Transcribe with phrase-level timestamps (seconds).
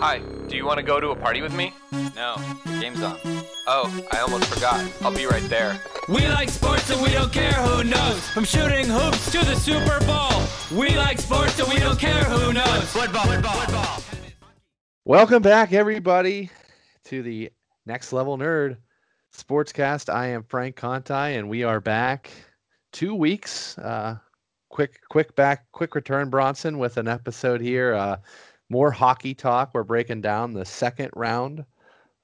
[0.00, 1.74] Hi, do you want to go to a party with me?
[1.92, 3.18] No, the game's on.
[3.66, 4.90] Oh, I almost forgot.
[5.02, 5.78] I'll be right there.
[6.08, 8.26] We like sports and we don't care who knows.
[8.30, 10.42] From shooting hoops to the Super Bowl.
[10.74, 12.84] We like sports and we don't care who knows.
[12.84, 14.02] Football, football, football.
[15.04, 16.48] Welcome back, everybody,
[17.04, 17.50] to the
[17.84, 18.78] Next Level Nerd
[19.36, 20.10] Sportscast.
[20.10, 22.30] I am Frank Conti, and we are back
[22.90, 23.76] two weeks.
[23.76, 24.16] Uh,
[24.70, 27.92] quick, quick back, quick return, Bronson, with an episode here.
[27.92, 28.16] Uh,
[28.70, 29.72] more hockey talk.
[29.74, 31.64] We're breaking down the second round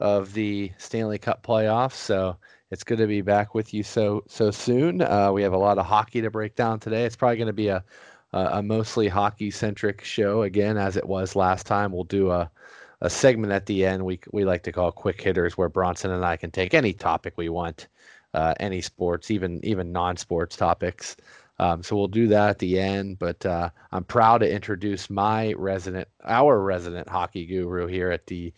[0.01, 1.93] of the Stanley Cup playoffs.
[1.95, 2.37] So
[2.71, 5.03] it's good to be back with you so so soon.
[5.03, 7.05] Uh, we have a lot of hockey to break down today.
[7.05, 7.85] It's probably going to be a
[8.33, 11.93] a, mostly hockey centric show again, as it was last time.
[11.93, 12.51] We'll do a
[13.03, 16.25] a segment at the end we we like to call quick hitters, where Bronson and
[16.25, 17.89] I can take any topic we want,
[18.35, 21.17] uh, any sports, even even non sports topics.
[21.59, 23.19] Um, so we'll do that at the end.
[23.19, 28.53] But uh, I'm proud to introduce my resident, our resident hockey guru here at the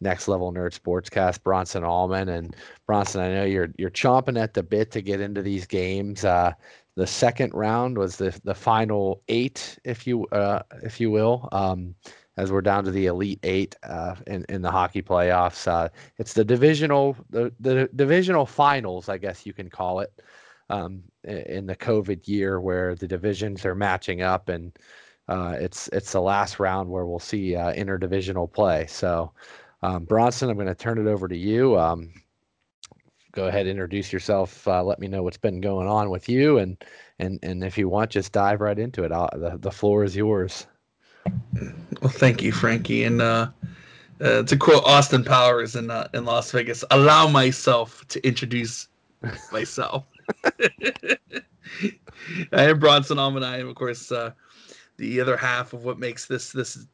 [0.00, 2.28] Next Level Nerd Sportscast, Bronson Allman.
[2.28, 2.54] And
[2.86, 6.24] Bronson, I know you're you're chomping at the bit to get into these games.
[6.24, 6.52] Uh,
[6.94, 11.48] the second round was the the final eight, if you uh, if you will.
[11.52, 11.94] Um,
[12.36, 16.32] as we're down to the elite eight uh, in in the hockey playoffs, uh, it's
[16.34, 20.12] the divisional the, the divisional finals, I guess you can call it
[20.70, 24.76] um, in the COVID year where the divisions are matching up, and
[25.28, 28.86] uh, it's it's the last round where we'll see uh, interdivisional play.
[28.86, 29.32] So,
[29.82, 31.78] um, Bronson, I'm going to turn it over to you.
[31.78, 32.12] Um,
[33.32, 34.66] go ahead, introduce yourself.
[34.66, 36.82] Uh, let me know what's been going on with you, and
[37.18, 39.12] and and if you want, just dive right into it.
[39.12, 40.66] I'll, the the floor is yours.
[42.00, 43.20] Well, thank you, Frankie, and.
[43.22, 43.48] Uh,
[44.20, 48.88] uh, to quote Austin Powers in uh, in Las Vegas, allow myself to introduce
[49.52, 50.04] myself.
[52.52, 53.44] I am Bronson Allman.
[53.44, 54.32] I am, of course, uh,
[54.96, 56.86] the other half of what makes this this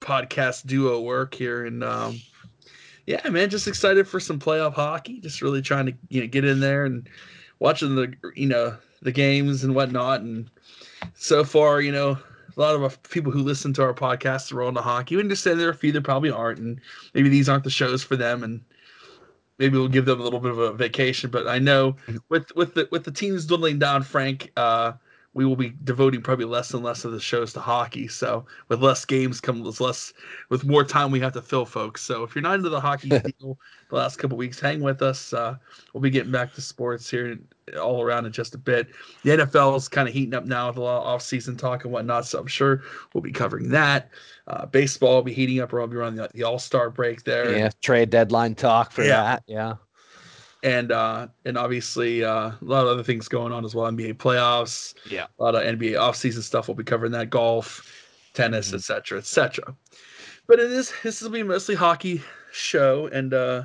[0.00, 1.66] podcast duo work here.
[1.66, 2.20] And um,
[3.06, 5.20] yeah, man, just excited for some playoff hockey.
[5.20, 7.08] Just really trying to you know get in there and
[7.58, 10.20] watching the you know the games and whatnot.
[10.20, 10.50] And
[11.14, 12.18] so far, you know,
[12.56, 15.16] a lot of people who listen to our podcast are on the hockey.
[15.16, 16.80] We understand there are a few that probably aren't, and
[17.14, 18.42] maybe these aren't the shows for them.
[18.42, 18.60] And
[19.60, 21.30] maybe we'll give them a little bit of a vacation.
[21.30, 22.16] But I know mm-hmm.
[22.28, 24.94] with with the with the teams dwindling down, Frank, uh,
[25.32, 28.08] we will be devoting probably less and less of the shows to hockey.
[28.08, 30.12] So with less games comes less
[30.48, 32.02] with more time we have to fill, folks.
[32.02, 33.08] So if you're not into the hockey
[33.38, 33.56] deal
[33.90, 35.32] the last couple weeks, hang with us.
[35.32, 35.56] Uh,
[35.92, 37.38] we'll be getting back to sports here
[37.80, 38.88] all around in just a bit.
[39.22, 41.92] The NFL is kind of heating up now with a lot of off-season talk and
[41.92, 42.82] whatnot, so I'm sure
[43.14, 44.10] we'll be covering that.
[44.48, 45.72] Uh, baseball will be heating up.
[45.72, 47.56] Or we'll be on the, the All-Star break there.
[47.56, 49.22] Yeah, trade deadline talk for yeah.
[49.22, 49.42] that.
[49.46, 49.74] Yeah
[50.62, 54.14] and uh and obviously uh a lot of other things going on as well nba
[54.14, 54.94] playoffs.
[55.08, 55.26] Yeah.
[55.38, 57.86] A lot of nba offseason stuff we'll be covering that golf
[58.34, 58.76] tennis mm-hmm.
[58.76, 59.74] etc etc
[60.46, 62.22] but it is this will be mostly hockey
[62.52, 63.64] show and uh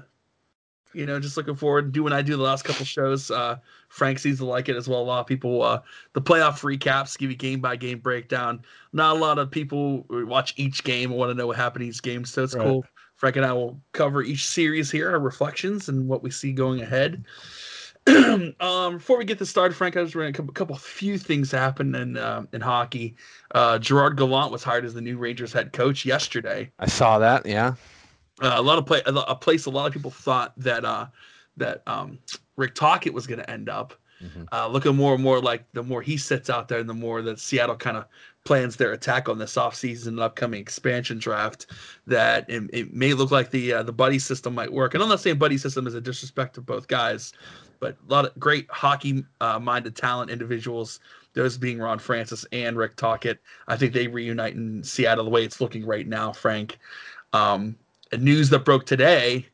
[0.94, 3.57] you know just looking forward to doing i do the last couple shows uh
[3.89, 5.79] frank seems to like it as well a lot of people uh
[6.13, 8.61] the playoff recaps give you game by game breakdown.
[8.94, 11.89] Not a lot of people watch each game and want to know what happened in
[11.89, 12.66] each game so it's right.
[12.66, 12.85] cool
[13.25, 16.81] Frank and I will cover each series here, our reflections and what we see going
[16.81, 17.25] ahead.
[18.59, 21.95] um, before we get this started, Frank, I just ran a couple, few things happen
[21.95, 23.15] in uh, in hockey.
[23.49, 26.69] Uh, Gerard Gallant was hired as the new Rangers head coach yesterday.
[26.77, 27.47] I saw that.
[27.47, 27.73] Yeah,
[28.43, 31.07] uh, a lot of play a place a lot of people thought that uh,
[31.57, 32.19] that um,
[32.57, 33.95] Rick Tocchet was going to end up.
[34.23, 34.43] Mm-hmm.
[34.51, 37.23] Uh, looking more and more like the more he sits out there, and the more
[37.23, 38.05] that Seattle kind of
[38.45, 41.66] plans their attack on this offseason and upcoming expansion draft
[42.07, 44.94] that it, it may look like the uh, the buddy system might work.
[44.94, 47.34] And I'm not saying buddy system is a disrespect to both guys,
[47.79, 51.00] but a lot of great hockey uh, minded talent individuals.
[51.34, 53.39] Those being Ron Francis and Rick Tocchet.
[53.67, 56.79] I think they reunite in Seattle the way it's looking right now, Frank.
[57.34, 57.75] Um,
[58.17, 59.45] news that broke today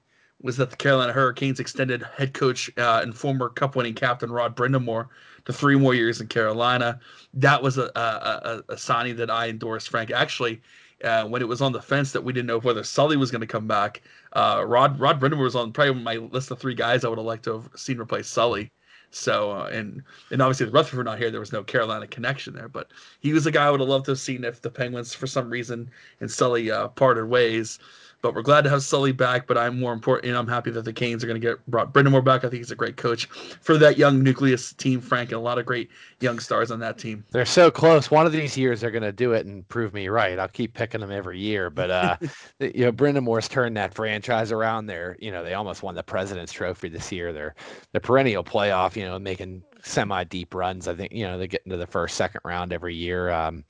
[0.42, 4.56] was that the Carolina Hurricanes extended head coach uh, and former Cup winning captain Rod
[4.56, 5.08] Brind'Amour
[5.46, 7.00] to three more years in Carolina.
[7.34, 10.12] That was a, a, a signing that I endorsed, Frank.
[10.12, 10.62] Actually,
[11.04, 13.42] uh, when it was on the fence that we didn't know whether Sully was going
[13.42, 14.02] to come back,
[14.34, 17.26] uh, Rod Rod Brind'Amour was on probably my list of three guys I would have
[17.26, 18.72] liked to have seen replace Sully.
[19.12, 22.70] So uh, and and obviously with Rutherford not here, there was no Carolina connection there.
[22.70, 25.14] But he was a guy I would have loved to have seen if the Penguins,
[25.14, 25.90] for some reason,
[26.20, 27.80] and Sully uh, parted ways.
[28.22, 29.48] But we're glad to have Sully back.
[29.48, 30.26] But I'm more important.
[30.26, 32.44] You know, I'm happy that the Canes are going to get brought Brind'Amour back.
[32.44, 35.58] I think he's a great coach for that young nucleus team, Frank, and a lot
[35.58, 35.90] of great
[36.20, 37.24] young stars on that team.
[37.32, 38.12] They're so close.
[38.12, 40.38] One of these years they're going to do it and prove me right.
[40.38, 41.70] I'll keep picking them every year.
[41.70, 42.18] But uh,
[42.60, 44.86] you know, Brind'Amour's turned that franchise around.
[44.86, 47.34] There, you know, they almost won the President's Trophy this year.
[47.34, 47.56] They're
[47.92, 48.96] the perennial playoff.
[48.96, 50.88] You know, making semi deep runs.
[50.88, 53.30] I think you know they get into the first, second round every year.
[53.30, 53.64] Um,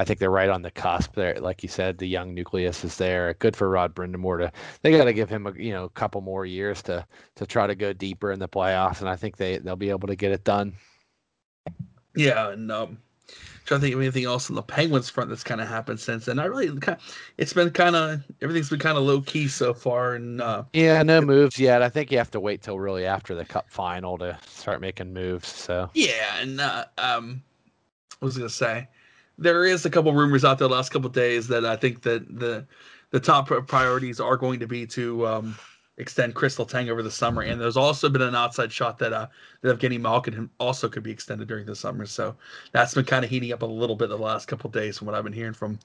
[0.00, 1.38] I think they're right on the cusp there.
[1.38, 3.34] Like you said, the young nucleus is there.
[3.34, 4.52] Good for Rod Brind'Amour to.
[4.80, 7.06] They got to give him a you know a couple more years to
[7.36, 10.08] to try to go deeper in the playoffs, and I think they they'll be able
[10.08, 10.72] to get it done.
[12.16, 12.98] Yeah, and um,
[13.66, 16.24] trying to think of anything else on the Penguins front that's kind of happened since
[16.24, 16.38] then.
[16.38, 19.74] I really, kind of, it's been kind of everything's been kind of low key so
[19.74, 21.82] far, and uh, yeah, no moves yet.
[21.82, 25.12] I think you have to wait till really after the Cup final to start making
[25.12, 25.48] moves.
[25.48, 27.42] So yeah, and uh, um,
[28.18, 28.88] what was I gonna say?
[29.40, 32.38] There is a couple rumors out there the last couple days that I think that
[32.38, 32.66] the
[33.10, 35.56] the top priorities are going to be to um,
[36.00, 37.42] extend Chris Letang over the summer.
[37.42, 39.26] And there's also been an outside shot that uh
[39.62, 42.06] that Evgeny Malkin also could be extended during the summer.
[42.06, 42.34] So
[42.72, 45.14] that's been kind of heating up a little bit the last couple days from what
[45.14, 45.78] I've been hearing from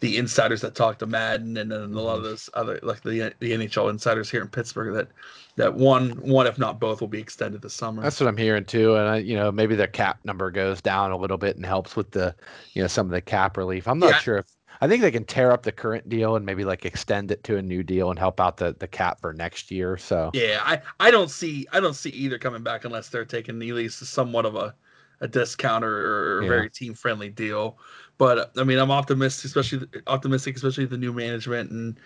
[0.00, 2.30] the insiders that talk to Madden and, and a lot of mm-hmm.
[2.30, 5.08] those other like the the NHL insiders here in Pittsburgh that
[5.56, 8.02] that one one if not both will be extended this summer.
[8.02, 11.10] That's what I'm hearing too, and I, you know maybe their cap number goes down
[11.10, 12.34] a little bit and helps with the
[12.74, 13.88] you know some of the cap relief.
[13.88, 14.18] I'm not yeah.
[14.18, 14.46] sure if
[14.80, 17.56] I think they can tear up the current deal and maybe like extend it to
[17.56, 19.96] a new deal and help out the the cap for next year.
[19.96, 23.56] So yeah, I I don't see I don't see either coming back unless they're taking
[23.56, 24.74] at least somewhat of a
[25.20, 26.48] a discount or, or yeah.
[26.48, 27.78] very team friendly deal.
[28.18, 31.96] But I mean, I'm optimistic, especially optimistic, especially the new management and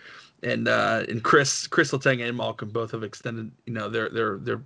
[0.43, 4.37] and uh and Chris Chris Letang and Malkin both have extended you know their their
[4.37, 4.61] their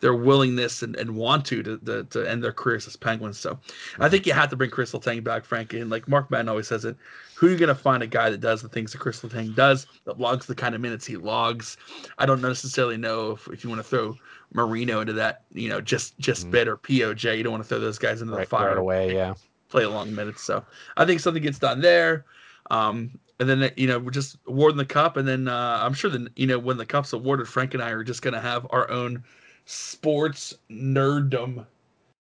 [0.00, 3.38] their willingness and, and want to, to, to to end their careers as Penguins.
[3.38, 3.58] So
[3.98, 5.80] I think you have to bring Chris Letang back, Frankie.
[5.80, 6.96] And like Mark Madden always says it,
[7.34, 9.54] who are you going to find a guy that does the things that Chris Letang
[9.54, 11.78] does, that logs the kind of minutes he logs?
[12.18, 14.16] I don't necessarily know if, if you want to throw
[14.52, 16.50] Marino into that, you know, just just mm.
[16.50, 17.38] bit or POJ.
[17.38, 19.14] You don't want to throw those guys into right, the fire right away.
[19.14, 19.34] Yeah,
[19.74, 20.42] play long minutes.
[20.42, 20.64] So
[20.96, 22.24] I think something gets done there.
[22.70, 26.10] Um, and then you know we're just awarding the cup, and then uh, I'm sure
[26.10, 28.66] that you know when the cup's awarded, Frank and I are just going to have
[28.70, 29.24] our own
[29.66, 31.66] sports nerddom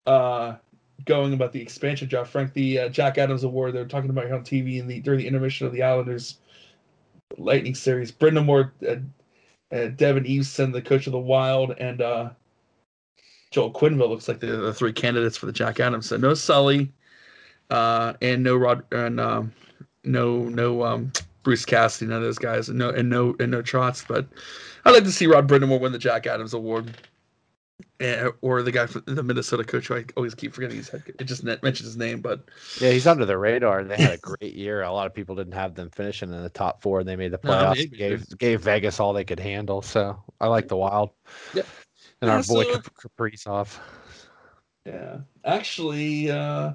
[0.06, 0.54] uh,
[1.04, 2.30] going about the expansion draft.
[2.30, 5.18] Frank, the uh, Jack Adams Award, they're talking about here on TV in the during
[5.18, 6.38] the intermission of the Islanders
[7.36, 8.12] Lightning series.
[8.12, 12.30] Brind'Amour, uh, uh, Devin Evason, the coach of the Wild, and uh,
[13.50, 16.06] Joel Quenneville looks like the, the three candidates for the Jack Adams.
[16.06, 16.92] So no Sully,
[17.74, 19.52] uh, and no Rod, and um,
[20.04, 21.12] no no um,
[21.42, 24.06] Bruce Cassidy, none of those guys, and no and no and no Trotz.
[24.06, 24.26] But
[24.84, 26.96] I'd like to see Rod Brind'Amour win the Jack Adams Award.
[28.00, 29.90] Eh, or the guy from the Minnesota coach.
[29.90, 31.02] I always keep forgetting his head.
[31.18, 32.44] It just mentions his name, but
[32.80, 33.82] yeah, he's under the radar.
[33.82, 34.82] They had a great year.
[34.82, 37.32] A lot of people didn't have them finishing in the top four, and they made
[37.32, 37.90] the playoffs.
[37.90, 39.82] No, gave gave Vegas all they could handle.
[39.82, 41.10] So I like the Wild.
[41.52, 41.62] Yeah,
[42.20, 43.78] and our boy so, Kaprizov.
[44.86, 46.74] Yeah, actually, uh,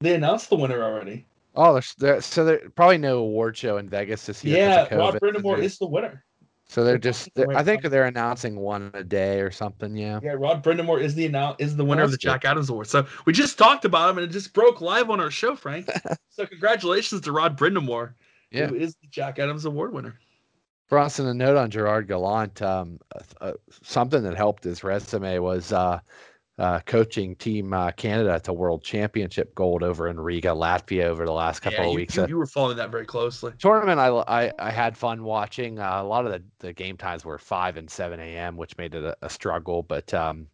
[0.00, 1.26] they announced the winner already.
[1.54, 4.58] Oh, there's, there, so there probably no award show in Vegas this year.
[4.58, 6.22] Yeah, Rod Brind'Amour is the winner.
[6.68, 9.96] So they're just, they're, I think they're announcing one a day or something.
[9.96, 10.18] Yeah.
[10.22, 10.32] Yeah.
[10.32, 12.88] Rod Brind'Amour is the annou- is the winner of the Jack Adams Award.
[12.88, 15.88] So we just talked about him and it just broke live on our show, Frank.
[16.28, 18.14] so congratulations to Rod Brind'Amour,
[18.50, 18.66] yeah.
[18.66, 20.18] who is the Jack Adams Award winner.
[20.88, 22.60] Bronson, a note on Gerard Gallant.
[22.62, 22.98] Um,
[23.40, 23.52] uh,
[23.82, 26.00] something that helped his resume was uh,
[26.58, 31.32] uh, coaching Team uh, Canada to World Championship gold over in Riga, Latvia, over the
[31.32, 32.16] last couple yeah, of you, weeks.
[32.16, 33.52] You, you, were following that very closely.
[33.58, 35.78] Tournament, I I, I had fun watching.
[35.78, 38.94] Uh, a lot of the, the game times were five and seven a.m., which made
[38.94, 39.82] it a, a struggle.
[39.82, 40.46] But um,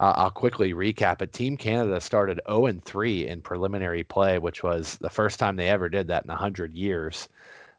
[0.00, 1.32] I'll quickly recap it.
[1.32, 5.68] Team Canada started 0 and 3 in preliminary play, which was the first time they
[5.68, 7.28] ever did that in 100 years.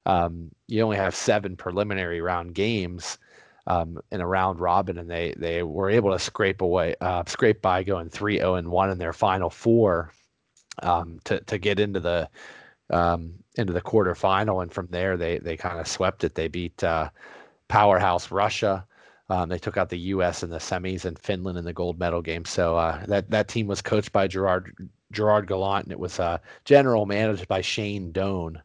[0.07, 3.19] Um, you only have seven preliminary round games
[3.67, 7.61] um, in a round robin, and they they were able to scrape away, uh, scrape
[7.61, 10.11] by going three zero oh and one in their final four
[10.81, 12.29] um, to to get into the
[12.89, 16.33] um, into the quarterfinal, and from there they they kind of swept it.
[16.33, 17.09] They beat uh,
[17.67, 18.85] powerhouse Russia.
[19.29, 20.41] Um, they took out the U.S.
[20.41, 22.45] in the semis and Finland in the gold medal game.
[22.45, 24.73] So uh, that that team was coached by Gerard
[25.11, 28.61] Gerard Gallant, and it was uh, general managed by Shane Doan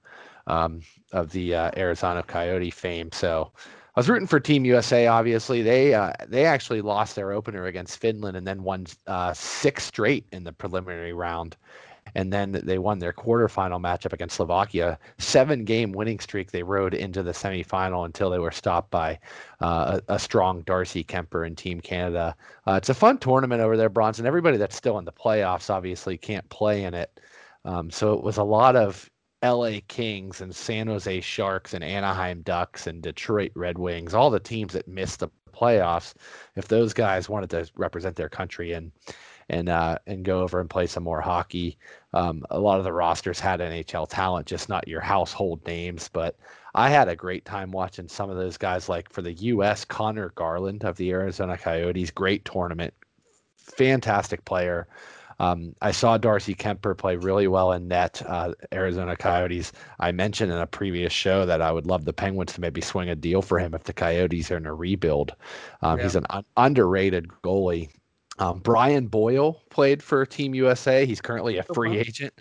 [0.46, 0.82] um,
[1.12, 3.10] of the uh, Arizona Coyote fame.
[3.10, 3.52] So
[3.94, 5.06] I was rooting for Team USA.
[5.06, 9.84] Obviously, they uh, they actually lost their opener against Finland and then won uh, six
[9.84, 11.58] straight in the preliminary round,
[12.14, 14.98] and then they won their quarterfinal matchup against Slovakia.
[15.18, 19.18] Seven game winning streak they rode into the semifinal until they were stopped by
[19.60, 22.34] uh, a, a, strong Darcy Kuemper and Team Canada.
[22.66, 24.24] Uh, it's a fun tournament over there, Bronson.
[24.24, 27.20] And everybody that's still in the playoffs obviously can't play in it.
[27.66, 29.10] Um, so it was a lot of
[29.42, 34.40] LA Kings and San Jose Sharks and Anaheim Ducks and Detroit Red Wings, all the
[34.40, 36.14] teams that missed the playoffs,
[36.56, 38.92] if those guys wanted to represent their country and
[39.48, 41.76] and uh, and go over and play some more hockey,
[42.14, 46.08] um, a lot of the rosters had NHL talent, just not your household names.
[46.12, 46.36] But
[46.74, 48.88] I had a great time watching some of those guys.
[48.88, 52.94] Like for the U.S., Conor Garland of the Arizona Coyotes, great tournament,
[53.56, 54.86] fantastic player.
[55.38, 59.72] Um, I saw Darcy Kuemper play really well in net, uh, Arizona Coyotes.
[60.00, 63.08] I mentioned in a previous show that I would love the Penguins to maybe swing
[63.08, 65.34] a deal for him if the Coyotes are in a rebuild.
[65.82, 66.04] Um, Yeah.
[66.04, 67.90] He's an un- underrated goalie.
[68.38, 71.04] Um, Brian Boyle played for Team USA.
[71.06, 72.32] He's currently a Oh, free agent.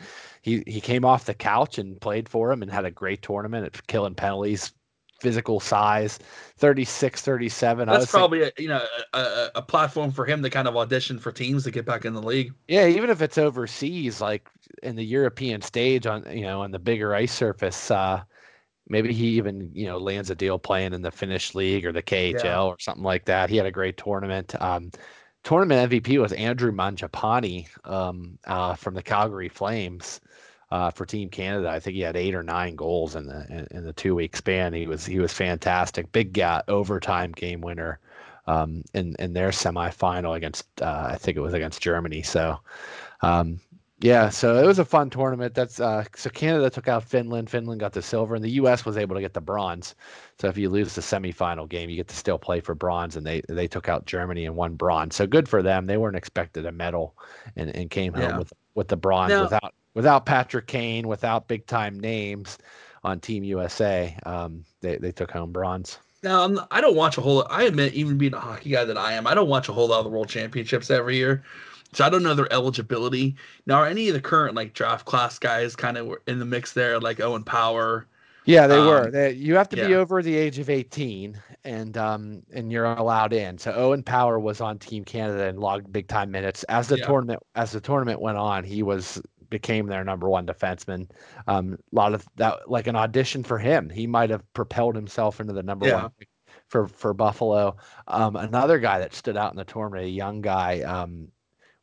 [0.42, 3.66] He he came off the couch and played for him and had a great tournament
[3.66, 4.74] at killing penalties,
[5.22, 6.18] physical size,
[6.58, 7.88] 36, 37.
[7.88, 11.20] I That's probably a, you know a, a, platform for him to kind of audition
[11.20, 12.54] for teams to get back in the league.
[12.68, 14.50] Yeah, even if it's overseas, like
[14.82, 18.24] in the European stage on you know on the bigger ice surface, uh,
[18.90, 22.04] maybe he even you know lands a deal playing in the Finnish league or the
[22.04, 23.50] KHL or something like that.
[23.50, 24.60] He had a great tournament.
[24.60, 24.92] Um,
[25.44, 30.20] tournament MVP was Andrew Mangiapane um, uh, from the Calgary Flames.
[30.72, 33.68] Uh, for Team Canada, I think he had eight or nine goals in the in,
[33.78, 34.74] in the two week span.
[34.74, 36.12] He was he was fantastic.
[36.14, 38.00] Big guy, overtime game winner
[38.48, 42.22] um, in in their semifinal against uh, I think it was against Germany.
[42.22, 42.58] So
[43.22, 43.60] um,
[44.00, 45.54] yeah, so it was a fun tournament.
[45.54, 47.50] That's uh, so Canada took out Finland.
[47.50, 48.84] Finland got the silver, and the U.S.
[48.84, 49.94] was able to get the bronze.
[50.40, 53.26] So if you lose the semifinal game, you get to still play for bronze, and
[53.26, 55.16] they they took out Germany and won bronze.
[55.16, 55.86] So good for them.
[55.86, 57.16] They weren't expected a medal,
[57.56, 58.38] and, and came home Yeah.
[58.40, 62.58] with with the bronze Now- without without Patrick Kane, without big time names
[63.04, 64.18] on Team USA.
[64.26, 66.00] Um, they they took home bronze.
[66.24, 67.46] Now I'm, I don't watch a whole.
[67.50, 69.88] I admit, even being a hockey guy that I am, I don't watch a whole
[69.88, 71.44] lot of the World Championships every year,
[71.94, 73.36] so I don't know their eligibility.
[73.66, 76.74] Now, are any of the current like draft class guys kind of in the mix
[76.74, 78.08] there, like Owen Power?
[78.44, 79.12] Yeah, they Um, were.
[79.12, 83.34] They, you have to be over the age of 18 and um and you're allowed
[83.34, 83.58] in.
[83.60, 86.64] So Owen Power was on Team Canada and logged big time minutes.
[86.64, 86.98] As the Yeah.
[86.98, 89.22] tournament as the tournament went on, he was
[89.52, 91.12] became their number one defenseman.
[91.48, 93.90] Um a lot of that like an audition for him.
[93.92, 95.96] He might have propelled himself into the number Yeah.
[96.04, 96.12] one
[96.70, 97.78] for for Buffalo.
[98.08, 101.32] Um another guy that stood out in the tournament, a young guy, um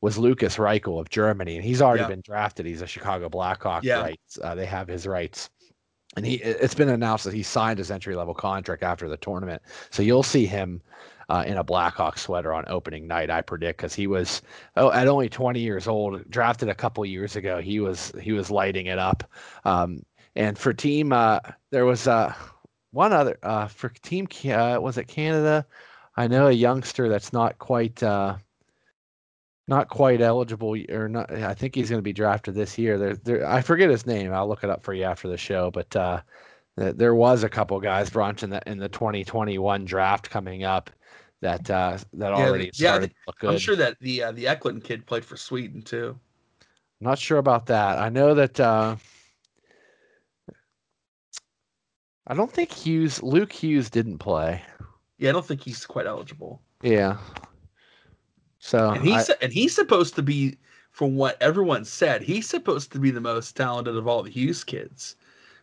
[0.01, 2.09] was Lukas Reichel of Germany, and he's already Yeah.
[2.09, 2.67] been drafted.
[2.67, 4.01] He's a Chicago Blackhawk Yeah.
[4.03, 4.39] rights.
[4.43, 5.51] Uh, they have his rights
[6.17, 9.63] and he it's been announced that he signed his entry level contract after the tournament.
[9.91, 10.83] So you'll see him
[11.29, 14.43] uh, in a Blackhawk sweater on opening night, I predict, because he was
[14.77, 17.61] oh, at only 20 years old, drafted a couple years ago.
[17.61, 19.25] He was he was lighting it up.
[19.65, 20.03] Um,
[20.35, 22.33] and for team, uh, there was uh,
[22.93, 24.27] one other uh, for team.
[24.45, 25.67] Uh, was it Canada?
[26.17, 28.03] I know a youngster that's not quite.
[28.03, 28.37] Uh,
[29.71, 32.97] not quite eligible or not I think he's going to be drafted this year.
[32.97, 34.33] There, there I forget his name.
[34.33, 36.23] I'll look it up for you after the show, but uh
[36.77, 40.89] there was a couple guys Bronch in the in the 2021 draft coming up
[41.41, 43.51] that uh that Yeah, already yeah, started to look good.
[43.51, 46.19] I'm sure that the uh, the Eklund kid played for Sweden too.
[47.01, 47.99] I'm Not sure about that.
[47.99, 48.97] I know that uh
[52.27, 54.63] I don't think Hughes Luke Hughes didn't play.
[55.19, 56.61] Yeah, I don't think he's quite eligible.
[56.83, 57.19] Yeah.
[58.59, 60.59] So And he's I- and he's supposed to be,
[60.91, 64.65] from what everyone said, he's supposed to be the most talented of all the Hughes
[64.65, 65.17] kids.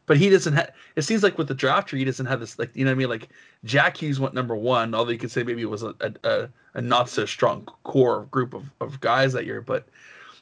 [0.08, 0.72] But he doesn't have.
[0.96, 2.60] It seems like with the draft tree, he doesn't have this.
[2.60, 3.10] Like you know what I mean?
[3.10, 3.30] Like
[3.64, 4.94] Jack Hughes went number one.
[4.94, 8.54] Although you could say maybe it was a a, a, not so strong core group
[8.54, 9.62] of, of guys that year.
[9.62, 9.88] But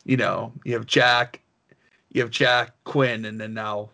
[0.04, 1.40] you know, you have Jack,
[2.12, 3.90] you have Jack Quinn, and then now,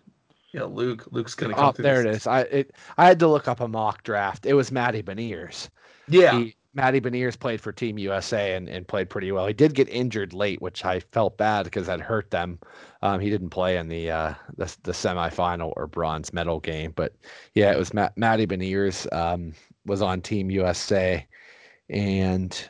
[0.52, 1.06] you know, Luke.
[1.12, 1.76] Luke's gonna come.
[1.78, 2.28] Oh, there it this- is.
[2.28, 4.48] I it, I had to look up a mock draft.
[4.48, 5.70] It was Matty Beniers.
[6.08, 9.48] Yeah, He, Matty Beniers played for Team USA and, and played pretty well.
[9.48, 12.60] He did get injured late, which I felt bad because that hurt them.
[13.02, 17.14] Um, he didn't play in the uh, the the semifinal or bronze medal game, but
[17.56, 19.54] yeah, it was Matt, Matty Beniers um,
[19.86, 21.26] was on Team USA,
[21.90, 22.70] and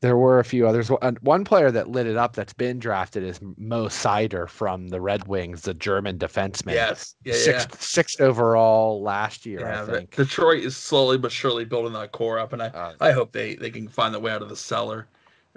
[0.00, 0.90] there were a few others.
[0.90, 5.00] One one player that lit it up that's been drafted is Mo Seider from the
[5.00, 6.74] Red Wings, the German defenseman.
[6.74, 7.40] yes, yeah, yeah.
[7.42, 10.14] sixth, sixth overall last year, Yeah, I think.
[10.14, 13.56] Detroit is slowly but surely building that core up, and I, Uh, I hope they,
[13.56, 15.08] they can find their way out of the cellar,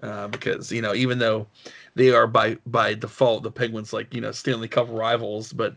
[0.02, 1.46] uh, because you know even though
[1.96, 5.76] they are by by default the Penguins like you know Stanley Cup rivals, but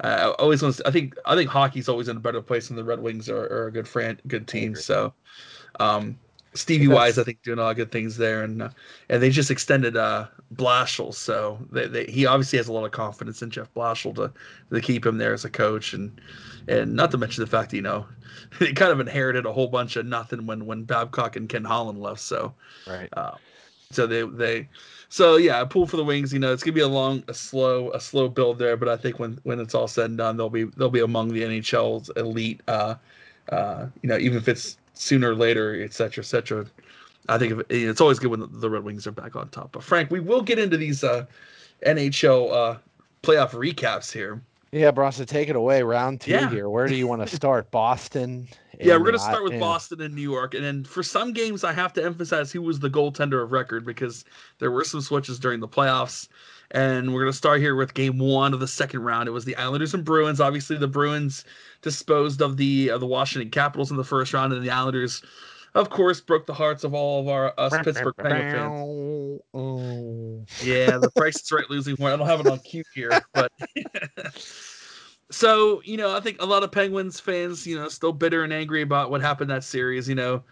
[0.00, 2.68] uh, I always want to, I think I think hockey's always in a better place
[2.68, 4.74] than the Red Wings are, are a good friend good team.
[4.74, 5.12] So,
[5.80, 6.18] um,
[6.56, 8.70] Stevie Wise I think doing a lot of good things there, and uh,
[9.08, 12.92] and they just extended uh Blashill, so they, they he obviously has a lot of
[12.92, 14.32] confidence in Jeff Blashill to
[14.72, 16.20] to keep him there as a coach and
[16.68, 18.06] and not to mention the fact that you know
[18.58, 22.00] he kind of inherited a whole bunch of nothing when when Babcock and Ken Holland
[22.00, 22.20] left.
[22.20, 22.54] So
[22.86, 23.08] right.
[23.16, 23.34] uh,
[23.90, 24.68] so they they
[25.08, 26.32] so yeah, a pull for the wings.
[26.32, 28.76] You know, it's gonna be a long, a slow, a slow build there.
[28.76, 31.32] But I think when when it's all said and done, they'll be they'll be among
[31.32, 32.60] the NHL's elite.
[32.66, 32.96] Uh,
[33.50, 36.66] uh, you know, even if it's sooner or later, et cetera, et cetera.
[37.28, 39.72] I think it's always good when the, Red Wings are back on top.
[39.72, 41.26] But Frank, we will get into these uh,
[41.84, 42.78] NHL uh,
[43.22, 44.40] playoff recaps here.
[44.72, 45.82] Yeah, Bronson, take it away.
[45.82, 46.50] Round two Yeah.
[46.50, 46.68] here.
[46.68, 47.70] Where do you want to start?
[47.70, 48.48] Boston.
[48.78, 51.72] Yeah, we're gonna start with Boston and New York, and then for some games, I
[51.72, 54.24] have to emphasize who was the goaltender of record because
[54.58, 56.28] there were some switches during the playoffs.
[56.72, 59.28] And we're gonna start here with Game One of the second round.
[59.28, 60.40] It was the Islanders and Bruins.
[60.40, 61.44] Obviously, the Bruins
[61.82, 65.22] disposed of the of the Washington Capitals in the first round, and the Islanders,
[65.74, 69.40] of course, broke the hearts of all of our us Pittsburgh Penguin fans.
[69.54, 70.44] Oh.
[70.62, 72.14] Yeah, the Price is Right losing point.
[72.14, 73.52] I don't have it on cue here, but
[75.30, 78.52] so you know, I think a lot of Penguins fans, you know, still bitter and
[78.52, 80.42] angry about what happened that series, you know.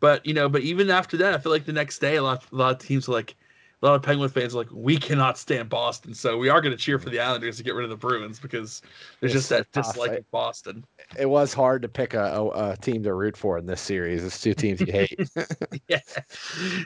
[0.00, 2.44] But you know, but even after that, I feel like the next day, a lot,
[2.52, 3.34] a lot of teams are like,
[3.82, 6.74] a lot of Penguin fans are like, we cannot stand Boston, so we are going
[6.74, 8.80] to cheer for the Islanders to get rid of the Bruins because
[9.20, 10.84] there's It's just that tough, dislike of Boston.
[11.18, 14.24] It was hard to pick a, a, a team to root for in this series.
[14.24, 15.28] It's two teams you hate.
[15.88, 16.00] yeah.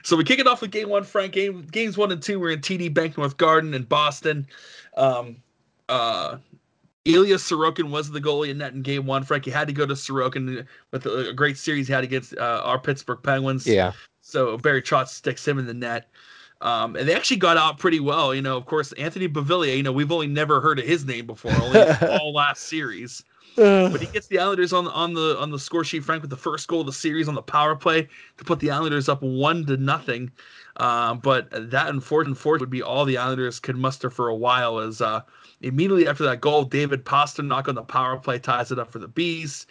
[0.03, 1.33] So we kick it off with game one, Frank.
[1.33, 4.47] Game games one and two were in TD Bank North Garden in Boston.
[4.97, 5.37] Um,
[5.89, 6.39] uh,
[7.05, 9.23] Ilya Sorokin was the goalie in net in game one.
[9.23, 12.37] Frank, you had to go to Sorokin with a, a great series he had against
[12.37, 13.67] uh, our Pittsburgh Penguins.
[13.67, 13.93] yeah.
[14.23, 16.11] So Barry Trotz sticks him in the net.
[16.63, 18.35] Um, and they actually got out pretty well.
[18.35, 21.27] You know, of course, Anthony Beauvillier, you know, we've only never heard of his name
[21.27, 21.81] before, only
[22.21, 23.25] all last series
[23.57, 26.05] but he gets the Islanders on the on the on the score sheet.
[26.05, 28.71] Frank with the first goal of the series on the power play to put the
[28.71, 30.31] Islanders up one to nothing.
[30.77, 34.79] Um, but that unfortunately would be all the Islanders could muster for a while.
[34.79, 35.23] As uh,
[35.61, 39.09] immediately after that goal, David Pastrnak on the power play ties it up for the
[39.09, 39.67] bees.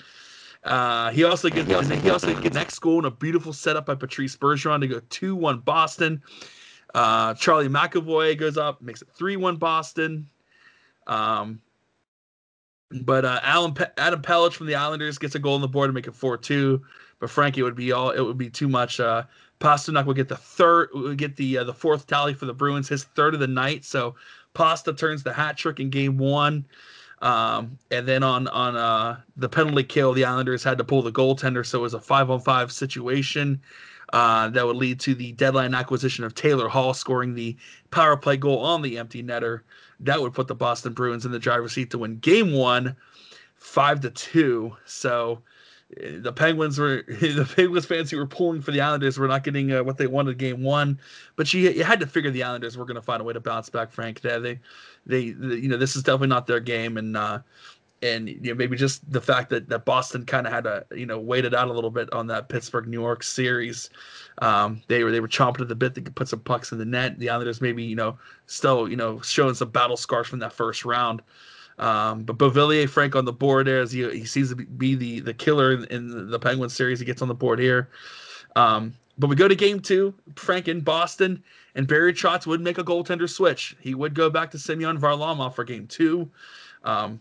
[0.65, 3.85] Uh, he also gets and then he also gets next goal in a beautiful setup
[3.85, 6.21] by Patrice Bergeron to go two one Boston.
[6.93, 10.27] Uh, Charlie McAvoy goes up, makes it three one Boston.
[11.07, 11.61] Um,
[12.91, 15.89] but uh, Alan Pe- Adam Pelech from the Islanders gets a goal on the board
[15.89, 16.81] to make it four two.
[17.19, 18.99] But Frankie would be all it would be too much.
[18.99, 19.23] Uh,
[19.59, 22.87] Pastrnak would get the third, would get the uh, the fourth tally for the Bruins,
[22.87, 23.83] his third of the night.
[23.85, 24.15] So
[24.53, 26.65] Pasta turns the hat trick in game one.
[27.21, 31.11] Um, and then on on uh, the penalty kill, the Islanders had to pull the
[31.11, 33.61] goaltender, so it was a five on five situation.
[34.11, 37.55] Uh, that would lead to the deadline acquisition of Taylor Hall scoring the
[37.91, 39.61] power play goal on the empty netter.
[39.99, 42.95] That would put the Boston Bruins in the driver's seat to win game one,
[43.55, 44.75] five to two.
[44.85, 45.41] So
[46.01, 49.43] eh, the Penguins were the Penguins fans who were pulling for the Islanders were not
[49.43, 50.99] getting uh, what they wanted game one,
[51.35, 53.39] but you, you had to figure the Islanders were going to find a way to
[53.39, 53.91] bounce back.
[53.91, 54.59] Frank, they, they,
[55.05, 55.19] they,
[55.55, 57.39] you know, this is definitely not their game, and uh,
[58.01, 61.05] and you know maybe just the fact that that Boston kind of had to you
[61.05, 63.89] know waited out a little bit on that Pittsburgh New York series.
[64.41, 65.95] Um, they were they were chomping at the bit.
[65.95, 67.19] They could put some pucks in the net.
[67.19, 70.85] The Islanders maybe you know still you know showing some battle scars from that first
[70.85, 71.21] round.
[71.77, 75.21] Um, but Beauvillier Frank on the board there as he, he seems to be the
[75.21, 76.99] the killer in, in the Penguins series.
[76.99, 77.89] He gets on the board here.
[78.55, 81.43] Um, but we go to game two, Frank in Boston,
[81.75, 83.75] and Barry Trotz would make a goaltender switch.
[83.81, 86.29] He would go back to Semyon Varlamov for game two.
[86.85, 87.19] Um,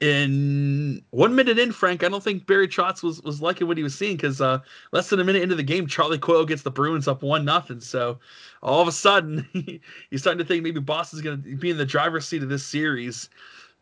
[0.00, 3.82] in one minute in, Frank, I don't think Barry Trotz was, was liking what he
[3.82, 4.58] was seeing because uh,
[4.92, 7.80] less than a minute into the game, Charlie Coyle gets the Bruins up one nothing.
[7.80, 8.18] So
[8.62, 9.46] all of a sudden,
[10.10, 12.64] he's starting to think maybe Boston's going to be in the driver's seat of this
[12.64, 13.28] series.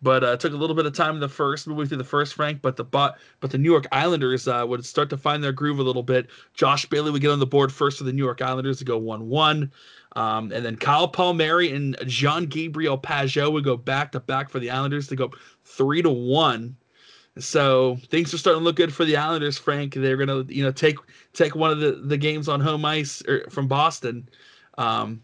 [0.04, 2.04] But uh, it took a little bit of time in the first, moving through the
[2.04, 2.60] first, Frank.
[2.60, 5.78] But the but but the New York Islanders uh, would start to find their groove
[5.78, 6.28] a little bit.
[6.52, 8.98] Josh Bailey would get on the board first for the New York Islanders to go
[8.98, 9.72] one one.
[10.14, 14.60] Um, and then Kyle Palmieri and Jean Gabriel Pageau would go back to back for
[14.60, 15.32] the Islanders to go
[15.64, 16.76] three to one.
[17.38, 19.94] So things are starting to look good for the Islanders, Frank.
[19.94, 20.98] They're gonna, you know, take
[21.32, 24.28] take one of the, the games on home ice or from Boston,
[24.78, 25.22] um,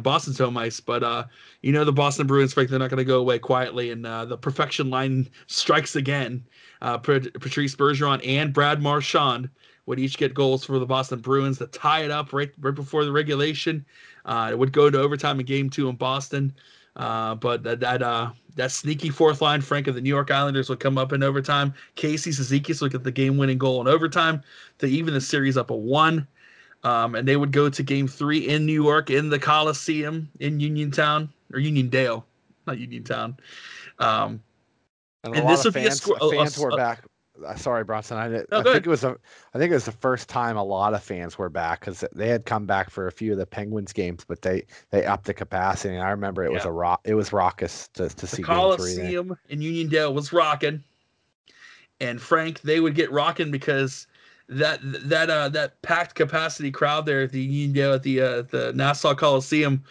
[0.00, 0.80] Boston's home ice.
[0.80, 1.24] But uh,
[1.62, 4.36] you know, the Boston Bruins, Frank, they're not gonna go away quietly, and uh, the
[4.36, 6.44] perfection line strikes again.
[6.82, 9.48] Uh, Patrice Bergeron and Brad Marchand
[9.86, 13.04] would each get goals for the Boston Bruins to tie it up right right before
[13.04, 13.84] the regulation.
[14.24, 16.54] Uh, it would go to overtime in Game Two in Boston.
[16.96, 20.68] Uh, but that that uh that sneaky fourth line, Frank of the New York Islanders
[20.68, 21.74] would come up in overtime.
[21.96, 24.42] Casey Cizikas would get the game-winning goal in overtime
[24.78, 26.26] to even the series up a one.
[26.84, 30.60] Um, and they would go to Game Three in New York in the Coliseum in
[30.60, 32.22] Uniontown or Uniondale,
[32.66, 33.36] not Uniontown.
[33.98, 34.40] Um,
[35.24, 37.04] And, And this would be a fans, score- a- fans a- were a- back.
[37.46, 38.18] uh, Sorry, Bronson.
[38.18, 38.86] I, No, I think ahead.
[38.86, 39.16] it was a,
[39.54, 42.28] I think it was the first time a lot of fans were back because they
[42.28, 45.32] had come back for a few of the Penguins games, but they they upped the
[45.32, 45.94] capacity.
[45.94, 47.00] And I remember it was a rock.
[47.04, 48.44] It was raucous to, to the see game
[48.76, 48.94] three.
[48.94, 49.04] there.
[49.22, 50.84] Coliseum in Uniondale was rocking,
[52.00, 54.06] and Frank they would get rocking because
[54.48, 58.72] that that uh that packed capacity crowd there at the Uniondale at the uh, the
[58.74, 59.82] Nassau Coliseum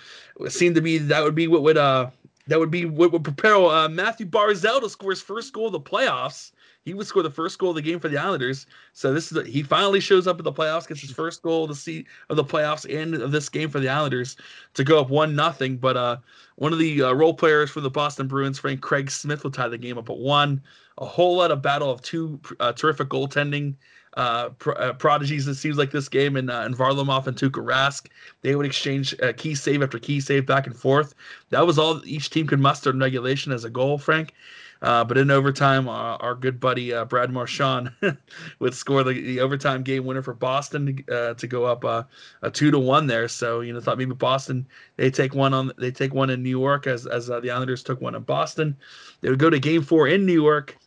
[0.47, 2.09] seemed to be that would be what would uh
[2.47, 5.71] that would be what would prepare uh, Matthew Barzal to score his first goal of
[5.71, 6.51] the playoffs.
[6.83, 8.65] he would score the first goal of the game for the Islanders.
[8.91, 11.63] So this is a, he finally shows up in the playoffs, gets his first goal
[11.63, 14.35] of the seat of the playoffs and of this game for the Islanders
[14.73, 15.77] to go up one nothing.
[15.77, 16.17] But uh,
[16.55, 19.69] one of the uh, role players for the Boston Bruins, Frank Craig Smith, will tie
[19.69, 20.61] the game up at one.
[20.97, 23.75] A whole lot of battle of two uh, terrific goaltending
[24.17, 25.47] uh, uh, prodigies.
[25.47, 28.07] It seems like this game in uh, in Varlamov and Tuukka Rask,
[28.41, 31.13] they would exchange uh, key save after key save back and forth.
[31.49, 34.33] That was all each team could muster in regulation as a goal, Frank.
[34.83, 37.89] Uh, but in overtime, uh, our good buddy uh, Brad Marchand
[38.59, 42.03] would score the, the, overtime game winner for Boston uh, to go up uh,
[42.41, 43.29] a two to one there.
[43.29, 46.49] So you know, thought maybe Boston they take one on they take one in New
[46.49, 48.75] York as as uh, the Islanders took one in Boston.
[49.21, 50.77] They would go to Game Four in New York.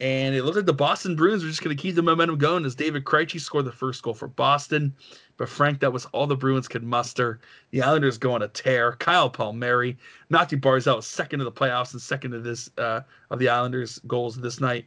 [0.00, 2.64] And it looked like the Boston Bruins were just going to keep the momentum going
[2.64, 4.94] as David Krejci scored the first goal for Boston.
[5.36, 7.38] But Frank, that was all the Bruins could muster.
[7.70, 8.92] The Islanders go on a tear.
[8.92, 9.98] Kyle Palmieri,
[10.30, 14.36] Matthew Barzal second of the playoffs and second of this uh, of the Islanders goals
[14.36, 14.86] this night.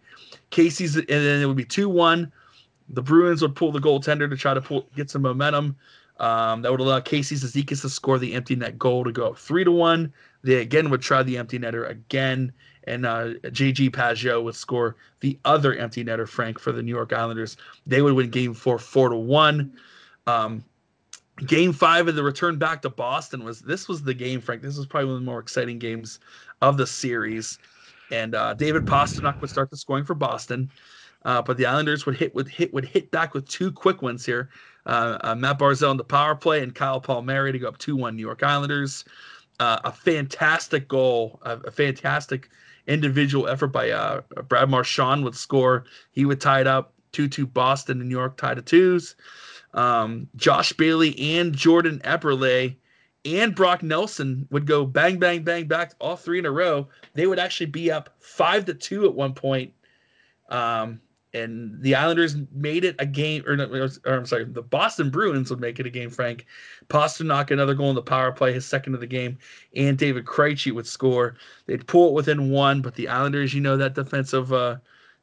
[0.49, 2.31] Casey's and then it would be two one.
[2.89, 5.75] The Bruins would pull the goaltender to try to pull get some momentum.
[6.19, 9.37] Um, that would allow Casey Cizikas to score the empty net goal to go up
[9.37, 10.13] three to one.
[10.43, 12.53] They again would try the empty netter again
[12.85, 17.13] and uh, JG Pageau would score the other empty netter, Frank, for the New York
[17.13, 17.57] Islanders.
[17.85, 19.73] They would win game four, four to one.
[20.27, 20.63] Um,
[21.45, 24.61] game five of the return back to Boston was this was the game, Frank.
[24.61, 26.19] This was probably one of the more exciting games
[26.61, 27.59] of the series.
[28.11, 30.69] And uh, David Pastrnak would start the scoring for Boston.
[31.25, 34.25] Uh, but the Islanders would hit would hit would hit back with two quick ones
[34.25, 34.49] here.
[34.85, 37.95] Uh, uh Matt Barzal on the power play and Kyle Palmieri to go up two
[37.95, 39.05] one New York Islanders.
[39.59, 42.49] Uh, a fantastic goal, a, a fantastic
[42.87, 45.85] individual effort by uh, Brad Marchand would score.
[46.11, 49.15] He would tie it up 2 2 Boston and New York tied to twos.
[49.73, 52.75] Um, Josh Bailey and Jordan Eberle
[53.25, 56.87] and Brock Nelson would go bang, bang, bang back all three in a row.
[57.13, 59.73] They would actually be up five to two at one point.
[60.49, 60.99] Um,
[61.33, 65.49] and the Islanders made it a game, or, or, or, I'm sorry, the Boston Bruins
[65.49, 66.09] would make it a game.
[66.09, 66.45] Frank
[66.89, 69.37] Pastrnak another goal in the power play, his second of the game,
[69.75, 71.35] and David Krejci would score.
[71.65, 74.77] They'd pull it within one, but the Islanders, you know, that defensive, uh,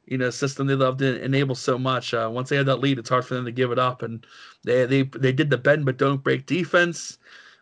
[0.05, 2.13] you know, system they love to enable so much.
[2.13, 4.25] Uh, once they had that lead, it's hard for them to give it up, and
[4.63, 7.17] they they they did the bend but don't break defense.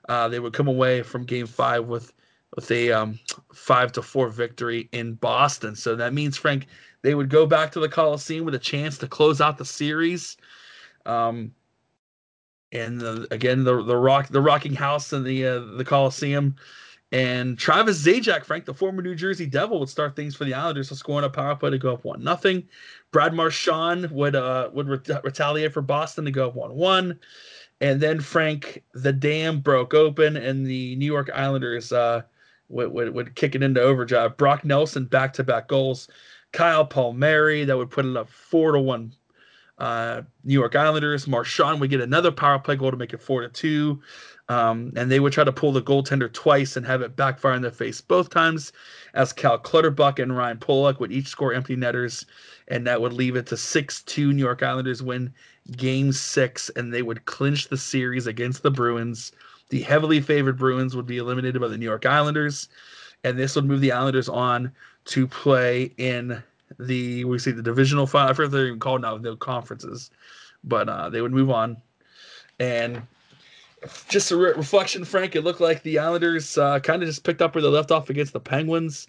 [0.07, 2.13] Uh, they would come away from Game Five with
[2.55, 3.19] with a um,
[3.53, 5.75] five to four victory in Boston.
[5.75, 6.67] So that means Frank
[7.01, 10.37] they would go back to the Coliseum with a chance to close out the series.
[11.05, 11.53] Um,
[12.71, 16.55] and the, again, the the rock the rocking house and the uh, the Coliseum.
[17.11, 20.89] And Travis Zajac, Frank, the former New Jersey Devil, would start things for the Islanders,
[20.89, 22.67] so scoring a power play to go up one nothing.
[23.11, 27.19] Brad Marchand would uh, would re- retaliate for Boston to go up one one,
[27.81, 32.21] and then Frank, the dam broke open, and the New York Islanders uh,
[32.69, 34.37] would, would would kick it into overdrive.
[34.37, 36.07] Brock Nelson back to back goals
[36.51, 39.13] Kyle Palmieri that would put it up four to one.
[39.77, 41.25] Uh, New York Islanders.
[41.25, 44.01] Marchand would get another power play goal to make it four to two.
[44.49, 47.61] Um, and they would try to pull the goaltender twice and have it backfire in
[47.61, 48.73] their face both times,
[49.13, 52.25] as Cal Clutterbuck and Ryan Pulock would each score empty netters,
[52.67, 55.31] and that would leave it to 6 2 New York Islanders win
[55.77, 59.31] game six, and they would clinch the series against the Bruins.
[59.69, 62.69] The heavily favored Bruins would be eliminated by the New York Islanders,
[63.23, 64.71] and this would move the Islanders on
[65.05, 66.41] to play in
[66.79, 68.29] the we see the divisional final.
[68.29, 70.11] I forget they're even called now the conferences,
[70.63, 71.77] but uh, they would move on.
[72.59, 73.01] And
[74.09, 77.41] just a re- reflection, Frank, it looked like the Islanders uh, kind of just picked
[77.41, 79.07] up where they left off against the Penguins.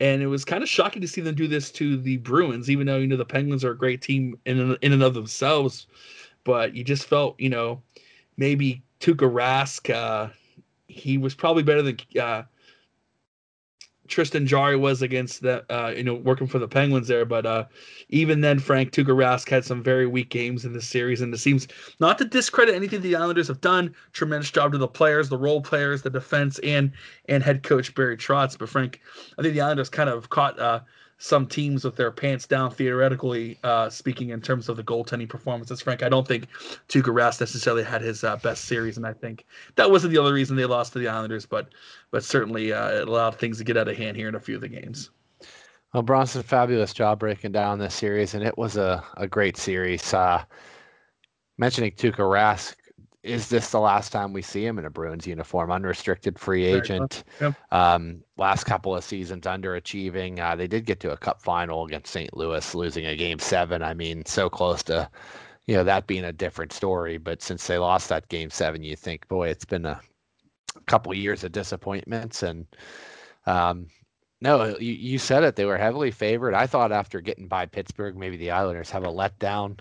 [0.00, 2.86] And it was kind of shocking to see them do this to the Bruins, even
[2.86, 5.86] though you know the Penguins are a great team in in and of themselves.
[6.44, 7.82] But you just felt, you know,
[8.36, 10.28] maybe Tuukka Rask, uh,
[10.86, 12.42] he was probably better than uh,
[14.08, 17.64] Tristan Jarry was against the uh, you know working for the Penguins there, but uh,
[18.08, 21.38] even then Frank Tuukka Rask had some very weak games in this series, and it
[21.38, 21.68] seems
[22.00, 23.94] not to discredit anything the Islanders have done.
[24.12, 26.90] Tremendous job to the players, the role players, the defense, and
[27.28, 28.58] and head coach Barry Trotz.
[28.58, 29.00] But Frank,
[29.38, 30.80] I think the Islanders kind of caught uh,
[31.18, 35.80] some teams with their pants down, theoretically uh, speaking, in terms of the goaltending performances.
[35.80, 36.46] Frank, I don't think
[36.88, 40.32] Tuukka Rask necessarily had his uh, best series, and I think that wasn't the only
[40.32, 41.70] reason they lost to the Islanders, but
[42.10, 44.54] but certainly uh, it allowed things to get out of hand here in a few
[44.54, 45.10] of the games.
[45.92, 50.14] Well, Bronson, fabulous job breaking down this series, and it was a, a great series.
[50.14, 50.44] Uh,
[51.56, 52.76] mentioning Tuukka Rask,
[53.22, 55.72] is this the last time we see him in a Bruins uniform?
[55.72, 57.24] Unrestricted free agent.
[57.40, 57.54] Yep.
[57.72, 60.38] Um, last couple of seasons underachieving.
[60.38, 62.34] Uh, they did get to a cup final against St.
[62.36, 63.82] Louis, losing a game seven.
[63.82, 65.10] I mean, so close to,
[65.66, 67.18] you know, that being a different story.
[67.18, 70.00] But since they lost that game seven, you think, boy, it's been a
[70.86, 72.42] couple of years of disappointments.
[72.44, 72.66] And
[73.46, 73.88] um,
[74.40, 75.56] No, you, you said it.
[75.56, 76.54] They were heavily favored.
[76.54, 79.80] I thought after getting by Pittsburgh, maybe the Islanders have a letdown.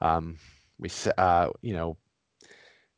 [0.00, 0.36] Um,
[0.78, 1.96] we, uh, you know,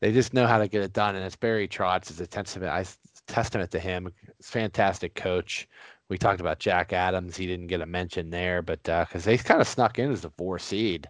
[0.05, 2.71] they just know how to get it done, and it's Barry Trotz is a testament.
[2.71, 2.85] I
[3.27, 4.13] testament to him.
[4.39, 5.67] It's Fantastic coach.
[6.11, 7.39] We talked about Jack Adams.
[7.39, 10.21] He didn't get a mention there, but because uh, they kind of snuck in as
[10.21, 11.09] the four seed.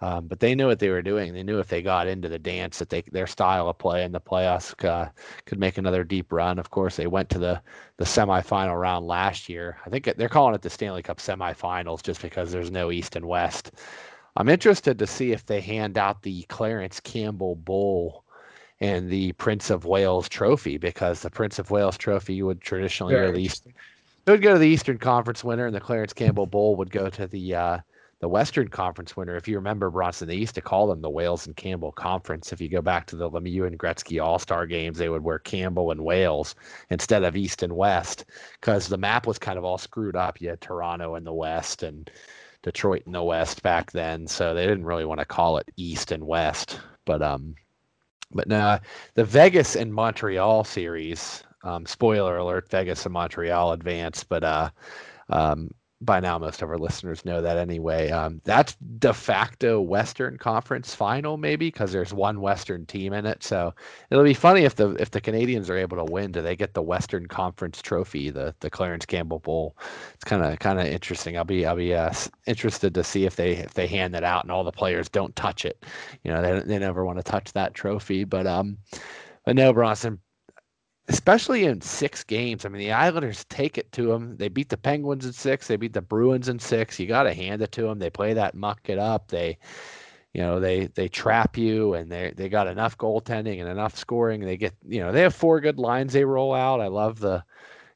[0.00, 1.32] Um, but they knew what they were doing.
[1.32, 4.10] They knew if they got into the dance that they their style of play in
[4.10, 5.10] the playoffs uh,
[5.46, 6.58] could make another deep run.
[6.58, 7.62] Of course, they went to the
[7.98, 9.78] the semifinal round last year.
[9.86, 13.26] I think they're calling it the Stanley Cup semifinals just because there's no East and
[13.26, 13.70] West.
[14.36, 18.23] I'm interested to see if they hand out the Clarence Campbell Bowl
[18.84, 23.26] and the Prince of Wales Trophy because the Prince of Wales Trophy would traditionally go
[23.26, 23.44] to the
[24.26, 27.08] It would go to the Eastern Conference winner, and the Clarence Campbell Bowl would go
[27.08, 27.78] to the uh,
[28.20, 29.36] the Western Conference winner.
[29.36, 32.52] If you remember, Bronson, they used to call them the Wales and Campbell Conference.
[32.52, 35.38] If you go back to the Lemieux and Gretzky All Star games, they would wear
[35.38, 36.54] Campbell and Wales
[36.90, 38.26] instead of East and West
[38.60, 40.40] because the map was kind of all screwed up.
[40.40, 42.10] You had Toronto in the West and
[42.62, 46.12] Detroit in the West back then, so they didn't really want to call it East
[46.12, 46.80] and West.
[47.04, 47.54] But um,
[48.34, 48.80] but now
[49.14, 51.44] the Vegas and Montreal series.
[51.62, 54.70] Um, spoiler alert: Vegas and Montreal advance, but uh,
[55.30, 55.70] um,
[56.04, 58.10] by now most of our listeners know that anyway.
[58.10, 63.42] Um, that's de facto Western Conference final, maybe because there's one Western team in it.
[63.42, 63.74] So
[64.10, 66.32] it'll be funny if the if the Canadiens are able to win.
[66.32, 69.76] Do they get the Western Conference trophy, the the Clarence Campbell Bowl?
[70.14, 71.36] It's kind of kind of interesting.
[71.36, 72.12] I'll be I'll be uh,
[72.46, 75.34] interested to see if they if they hand it out and all the players don't
[75.36, 75.84] touch it.
[76.22, 78.78] You know, they they never want to touch that trophy, but um.
[79.44, 80.20] But no, Bronson,
[81.08, 82.64] especially in six games.
[82.64, 84.36] I mean, the Islanders take it to them.
[84.36, 85.66] They beat the Penguins in six.
[85.66, 86.98] They beat the Bruins in six.
[86.98, 87.98] You got to hand it to them.
[87.98, 89.28] They play that muck it up.
[89.28, 89.58] They,
[90.32, 94.40] you know, they they trap you, and they they got enough goaltending and enough scoring.
[94.40, 96.80] They get, you know, they have four good lines they roll out.
[96.80, 97.44] I love the.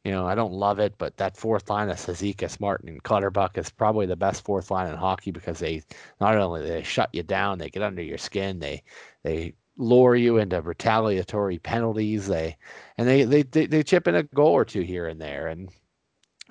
[0.04, 3.58] You know, I don't love it, but that fourth line of Cizikas, Martin, and Clutterbuck
[3.58, 5.82] is probably the best fourth line in hockey because they
[6.20, 8.84] not only they shut you down, they get under your skin, they
[9.22, 12.26] they lure you into retaliatory penalties.
[12.26, 12.56] They
[12.98, 15.46] and they they they, they chip in a goal or two here and there.
[15.46, 15.70] And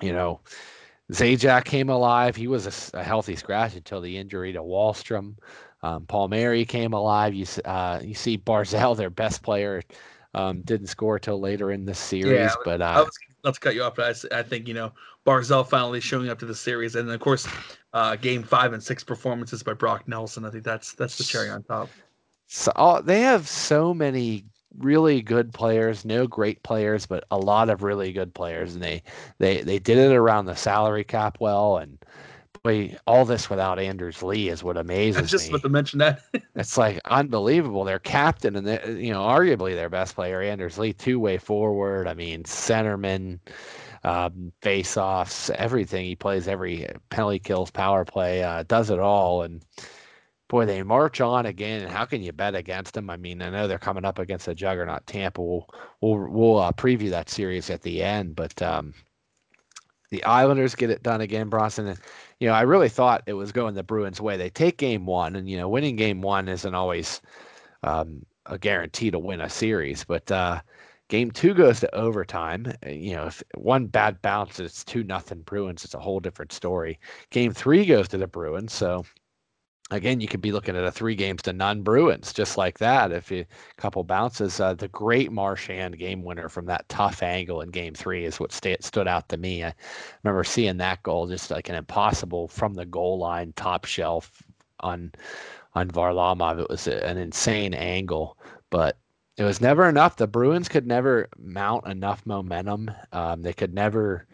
[0.02, 0.40] you know,
[1.12, 2.34] Zajac came alive.
[2.34, 5.36] He was a, a healthy scratch until the injury to Wahlstrom.
[5.82, 7.34] Um, Palmieri came alive.
[7.34, 9.82] You uh, you see Barzal, their best player,
[10.34, 12.32] um, didn't score till later in the series.
[12.32, 14.74] Yeah, but uh, I was not to cut you off, but I, I think you
[14.74, 14.92] know
[15.24, 17.46] Barzal finally showing up to the series, and of course,
[17.92, 20.44] uh, game five and six performances by Brock Nelson.
[20.44, 21.88] I think that's that's the cherry on top
[22.48, 24.44] so all, they have so many
[24.78, 29.02] really good players, no great players, but a lot of really good players, and they
[29.38, 31.98] they they did it around the salary cap well, and
[32.64, 36.22] boy, all this without Anders Lee is what amazes I just about to mention that.
[36.56, 37.84] it's like unbelievable.
[37.84, 42.08] Their captain and you know arguably their best player, Anders Lee, two way forward.
[42.08, 43.40] I mean, centerman.
[44.04, 46.06] Um, face offs, everything.
[46.06, 49.42] He plays every penalty kills, power play, uh, does it all.
[49.42, 49.60] And
[50.48, 51.82] boy, they march on again.
[51.82, 53.10] And how can you bet against them?
[53.10, 55.42] I mean, I know they're coming up against a juggernaut Tampa.
[55.42, 55.68] We'll
[56.00, 58.94] we'll we'll uh, preview that series at the end, but um,
[60.10, 61.88] the Islanders get it done again, Bronson.
[61.88, 61.98] And,
[62.40, 64.36] you know, I really thought it was going the Bruins' way.
[64.36, 67.20] They take game one, and you know, winning game one isn't always
[67.82, 70.30] um, a guarantee to win a series, but.
[70.30, 70.60] Uh,
[71.08, 72.70] Game two goes to overtime.
[72.86, 75.82] You know, if one bad bounce, it's two nothing Bruins.
[75.82, 77.00] It's a whole different story.
[77.30, 79.06] Game three goes to the Bruins, so
[79.90, 83.12] again, you could be looking at a three games to none Bruins just like that.
[83.12, 87.62] If you a couple bounces, uh, the great Marchand game winner from that tough angle
[87.62, 89.64] in game three is what st- stood out to me.
[89.64, 89.74] I
[90.22, 94.42] remember seeing that goal just like an impossible from the goal line top shelf
[94.80, 95.12] on
[95.74, 96.60] on Varlamov.
[96.60, 98.36] It was an insane angle,
[98.70, 98.98] but
[99.36, 100.16] it was never enough.
[100.16, 102.90] The Bruins could never mount enough momentum.
[103.12, 104.26] Um, they could never.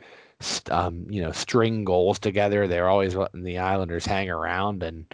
[0.71, 2.67] Um, you know, string goals together.
[2.67, 5.07] They're always letting the Islanders hang around, and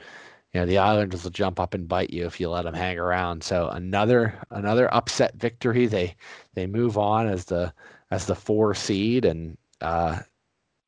[0.53, 2.99] you know the Islanders will jump up and bite you if you let them hang
[2.99, 3.43] around.
[3.43, 5.87] So another another upset victory.
[5.87, 6.17] They
[6.55, 7.73] they move on as the
[8.11, 10.21] as the four seed, and uh,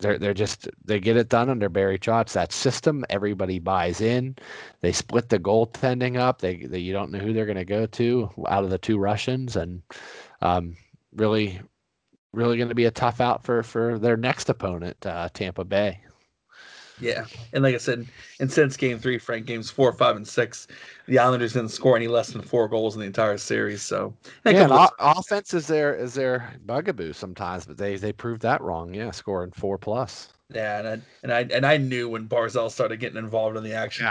[0.00, 2.32] they're they're just they get it done under Barry Trotz.
[2.32, 4.36] That system, everybody buys in.
[4.80, 6.40] They split the goaltending up.
[6.40, 8.98] They, they you don't know who they're going to go to out of the two
[8.98, 9.82] Russians, and
[10.40, 10.76] um,
[11.14, 11.60] really
[12.32, 16.00] really going to be a tough out for for their next opponent, uh, Tampa Bay.
[17.00, 18.06] Yeah, and like I said,
[18.38, 20.68] and since Game Three, Frank, games four, five, and six,
[21.06, 23.82] the Islanders didn't score any less than four goals in the entire series.
[23.82, 28.60] So yeah, o- offense is their is their bugaboo sometimes, but they they proved that
[28.60, 28.94] wrong.
[28.94, 30.28] Yeah, scoring four plus.
[30.54, 33.72] Yeah, and I and I and I knew when Barzal started getting involved in the
[33.72, 34.06] action.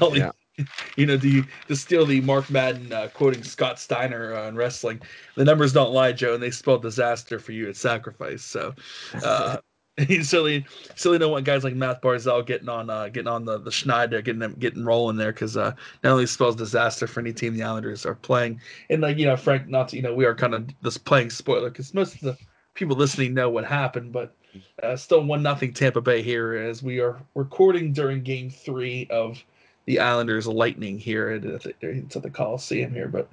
[0.00, 0.32] Only yeah.
[0.96, 4.56] you know, do you to steal the Mark Madden uh, quoting Scott Steiner uh, in
[4.56, 5.00] wrestling?
[5.34, 8.42] The numbers don't lie, Joe, and they spelled disaster for you at sacrifice.
[8.42, 8.74] So,
[9.22, 9.58] uh,
[10.08, 13.58] you silly, silly don't want guys like Matt Barzal getting on, uh, getting on the
[13.58, 17.32] the Schneider, getting them getting rolling there because uh, not only spells disaster for any
[17.32, 20.24] team the Islanders are playing, and like you know, Frank, not to, you know, we
[20.24, 22.38] are kind of just playing spoiler because most of the
[22.74, 24.34] people listening know what happened, but
[24.82, 29.42] uh, still one nothing Tampa Bay here as we are recording during Game Three of
[29.84, 33.08] the Islanders Lightning here at, at, the, at the Coliseum here.
[33.08, 33.28] But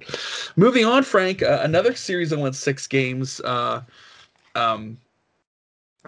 [0.56, 3.40] moving on, Frank, uh, another series that went six games.
[3.40, 3.82] Uh,
[4.54, 4.98] um,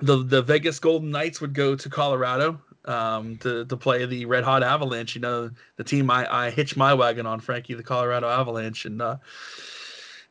[0.01, 4.45] the the Vegas Golden Knights would go to Colorado um, to to play the Red
[4.45, 5.15] Hot Avalanche.
[5.15, 9.03] You know, the team I I hitched my wagon on, Frankie, the Colorado Avalanche, and
[9.03, 9.17] uh,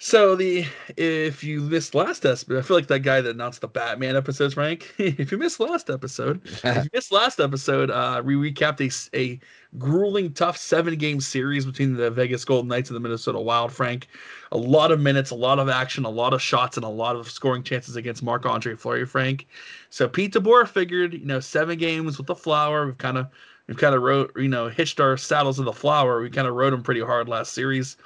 [0.04, 0.66] so the
[0.98, 4.56] if you missed last episode, I feel like that guy that announced the Batman episodes,
[4.56, 4.92] Frank.
[4.98, 9.40] if you missed last episode, if you missed last episode, uh, we recapped a, a
[9.78, 14.08] grueling, tough seven game series between the Vegas Golden Knights and the Minnesota Wild, Frank.
[14.52, 17.16] A lot of minutes, a lot of action, a lot of shots, and a lot
[17.16, 19.48] of scoring chances against Marc Andre Fleury, Frank.
[19.92, 22.88] So Pete DeBoer figured, you know, seven games with the flower.
[22.88, 23.28] We've kind of
[23.68, 26.22] we've kind of wrote, you know, hitched our saddles to the flower.
[26.22, 27.98] We kind of rode them pretty hard last series.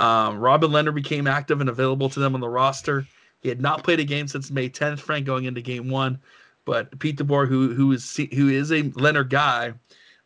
[0.00, 3.06] Um, Robin Lehner became active and available to them on the roster.
[3.42, 6.18] He had not played a game since May 10th, Frank, going into game one.
[6.64, 9.74] But Pete DeBoer, who who is who is a Lehner guy,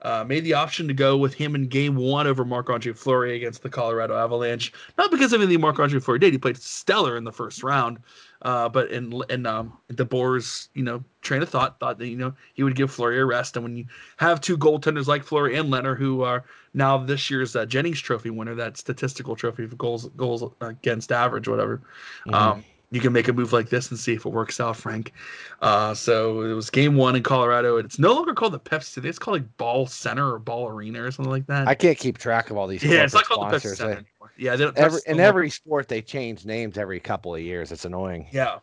[0.02, 3.36] uh, made the option to go with him in game one over Marc Andre Fleury
[3.36, 4.72] against the Colorado Avalanche.
[4.98, 7.98] Not because of anything Marc Andre Fleury did; he played stellar in the first round.
[8.44, 12.34] Uh, but in in um, DeBoer's you know train of thought thought that you know
[12.52, 13.86] he would give Fleury a rest, and when you
[14.18, 18.28] have two goaltenders like Fleury and Lehner, who are now this year's uh, Jennings Trophy
[18.28, 21.78] winner, that statistical trophy for goals goals against average, whatever.
[22.26, 22.34] Mm-hmm.
[22.34, 25.12] Um, you can make a move like this and see if it works out, Frank.
[25.60, 28.84] Uh, so it was game one in Colorado, and it's no longer called the Pepsi
[28.84, 29.08] City.
[29.08, 31.66] It's called like Ball Center or Ball Arena or something like that.
[31.66, 32.84] I can't keep track of all these.
[32.84, 34.32] Yeah, it's not called the Pepsi Center anymore.
[34.38, 37.72] Yeah, every, in every sport they change names every couple of years.
[37.72, 38.28] It's annoying.
[38.30, 38.60] Yeah.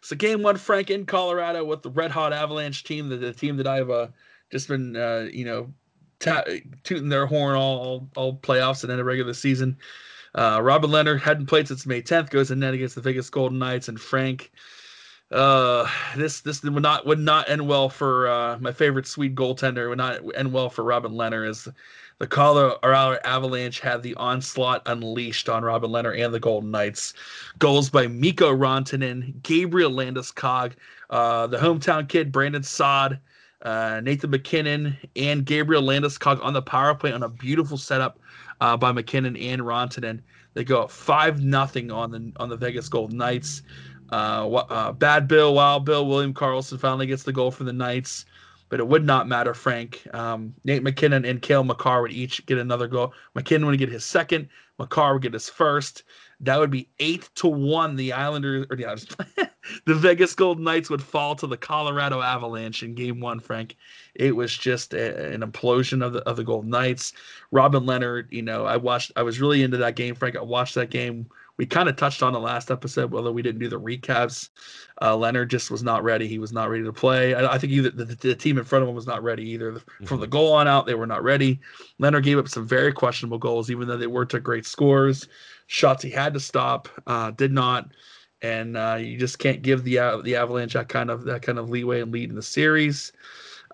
[0.00, 3.56] So game one, Frank in Colorado with the Red Hot Avalanche team, the, the team
[3.58, 4.08] that I've uh,
[4.50, 5.72] just been, uh, you know,
[6.18, 6.44] ta-
[6.82, 9.78] tooting their horn all, all, all playoffs and then a regular season.
[10.34, 13.58] Uh, Robin Lehner hadn't played since May 10th, goes in net against the Vegas Golden
[13.58, 14.50] Knights, and Frank.
[15.30, 19.88] Uh, this this would not would not end well for uh, my favorite Swede goaltender.
[19.88, 21.66] Would not end well for Robin Lehner as
[22.18, 27.14] the Colorado Avalanche had the onslaught unleashed on Robin Lehner and the Golden Knights.
[27.58, 30.72] Goals by Mikko Rantanen, Gabriel Landeskog,
[31.10, 33.18] uh, the hometown kid Brandon Saad,
[33.62, 38.20] uh, Nathan MacKinnon, and Gabriel Landeskog on the power play on a beautiful setup
[38.64, 40.20] uh, by MacKinnon and Rantanen.
[40.54, 43.62] They go up five nothing on the on the Vegas Golden Knights.
[44.10, 48.24] Uh, uh, Bad Bill, Wild Bill, William Karlsson finally gets the goal for the Knights,
[48.70, 50.06] but it would not matter, Frank.
[50.14, 53.12] Um, Nate MacKinnon, and Cale Makar would each get another goal.
[53.34, 54.48] MacKinnon would get his second,
[54.78, 56.04] Makar would get his first.
[56.44, 57.96] That would be eight to one.
[57.96, 58.94] The Islanders or yeah,
[59.86, 63.40] the Vegas Golden Knights would fall to the Colorado Avalanche in Game One.
[63.40, 63.76] Frank,
[64.14, 67.12] it was just a, an implosion of the of the Golden Knights.
[67.50, 69.12] Robin Lehner, you know, I watched.
[69.16, 70.36] I was really into that game, Frank.
[70.36, 71.26] I watched that game.
[71.56, 74.48] We kind of touched on the last episode, although we didn't do the recaps.
[75.00, 76.26] Uh, Lehner just was not ready.
[76.26, 77.32] He was not ready to play.
[77.34, 79.72] I, I think either the, the, team in front of him was not ready either.
[79.72, 80.04] Mm-hmm.
[80.06, 81.60] From the goal on out, they were not ready.
[82.02, 85.28] Lehner gave up some very questionable goals, even though they were to great scores
[85.66, 87.88] shots he had to stop, uh, did not,
[88.42, 91.58] and uh, you just can't give the uh, the Avalanche that kind of that kind
[91.58, 93.12] of leeway and lead in the series.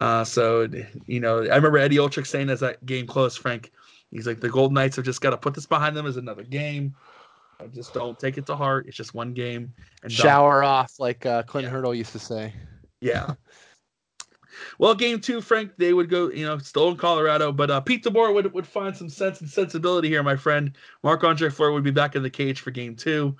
[0.00, 0.68] Uh, so
[1.07, 3.70] you know, I remember Eddie Olczyk saying as that game closed, Frank,
[4.11, 6.42] he's like, the Golden Knights have just got to put this behind them as another
[6.42, 6.94] game.
[7.61, 8.87] I just don't take it to heart.
[8.88, 9.74] It's just one game.
[10.03, 11.70] And shower off, like uh, Clint yeah.
[11.70, 12.55] Hurdle used to say.
[13.00, 13.35] Yeah.
[14.78, 18.04] Well, game two, Frank, they would go, you know, still in Colorado, but uh, Pete
[18.04, 20.72] DeBoer would, would find some sense and sensibility here, my friend.
[21.02, 23.36] Marc Andre Fleury would be back in the cage for game two.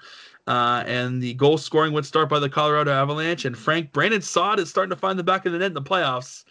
[0.46, 3.44] Uh, and the goal scoring would start by the Colorado Avalanche.
[3.44, 5.83] And Frank Brandon Saad is starting to find the back of the net in the
[5.83, 6.44] playoffs.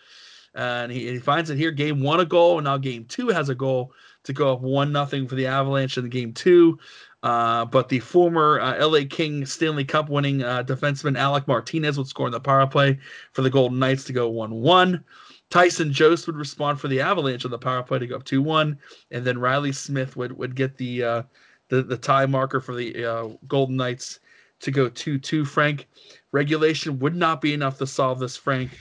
[0.56, 1.72] and he, he finds it here.
[1.72, 4.92] Game one, a goal, and now game two has a goal to go up one
[4.92, 6.80] nothing for the Avalanche in the game two.
[7.22, 12.08] Uh, but the former uh, LA King Stanley Cup winning uh, defenseman Alec Martinez would
[12.08, 12.98] score in the power play
[13.34, 15.04] for the Golden Knights to go 1 1.
[15.50, 18.42] Tyson Jost would respond for the Avalanche on the power play to go up 2
[18.42, 18.78] 1.
[19.12, 21.24] And then Riley Smith would, would get the, uh,
[21.68, 24.22] the, the tie marker for the uh, Golden Knights
[24.62, 25.44] to go 2 2.
[25.44, 25.88] Frank,
[26.32, 28.72] regulation would not be enough to solve this, Frank.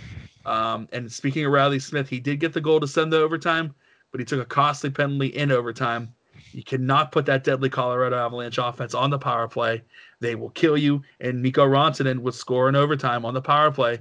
[0.47, 3.75] Um, and speaking of Riley Smith, he did get the goal to send the overtime,
[4.13, 6.15] but he took a costly penalty in overtime
[6.53, 9.83] you cannot put that deadly Colorado Avalanche offense on the power play.
[10.21, 11.03] They will kill you.
[11.21, 14.01] And Mikko Rantanen would score in overtime on the power play.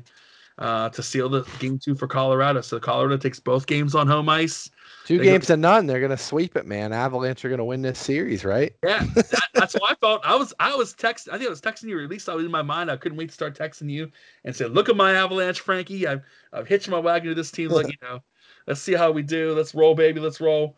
[0.57, 2.61] uh, to seal the game two for Colorado.
[2.61, 4.69] So Colorado takes both games on home ice.
[5.03, 5.85] Two They games to none.
[5.87, 6.93] They're gonna sweep it, man.
[6.93, 8.73] Avalanche are gonna win this series, right?
[8.83, 10.21] Yeah, that, that's what I felt.
[10.25, 11.27] I was I was text.
[11.29, 11.97] I think I was texting you.
[11.99, 12.91] Or at least I was in my mind.
[12.91, 14.11] I couldn't wait to start texting you
[14.45, 16.07] and say, "Look at my Avalanche, Frankie.
[16.07, 16.21] I've
[16.53, 17.71] I've hitched my wagon to this team.
[17.71, 18.21] Look, you know,
[18.67, 19.53] let's see how we do.
[19.53, 20.19] Let's roll, baby.
[20.19, 20.77] Let's roll."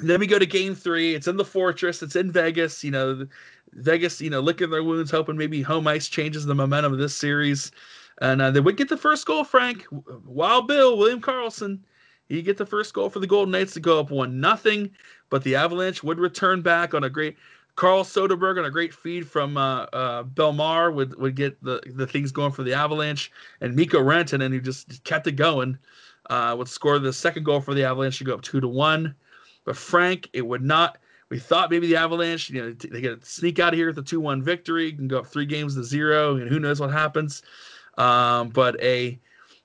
[0.00, 1.14] And then we go to Game Three.
[1.14, 2.02] It's in the Fortress.
[2.02, 2.84] It's in Vegas.
[2.84, 3.26] You know,
[3.72, 4.20] Vegas.
[4.20, 7.72] You know, licking their wounds, hoping maybe home ice changes the momentum of this series.
[8.20, 9.86] And uh, they would get the first goal, Frank.
[10.24, 11.80] Wild Bill, William Karlsson.
[12.28, 14.90] He get the first goal for the Golden Knights to go up one nothing,
[15.30, 17.36] but the Avalanche would return back on a great
[17.76, 22.06] Carl Soderberg on a great feed from uh, uh, Belmar would would get the the
[22.06, 25.78] things going for the Avalanche, and Mikko Rantanen who just kept it going
[26.28, 29.14] uh, would score the second goal for the Avalanche to go up two to one.
[29.68, 30.96] But Frank, it would not.
[31.28, 34.02] We thought maybe the Avalanche, you know, they get sneak out of here with a
[34.02, 37.42] two one victory, can go up three games to zero, and who knows what happens.
[37.98, 39.20] Um, but a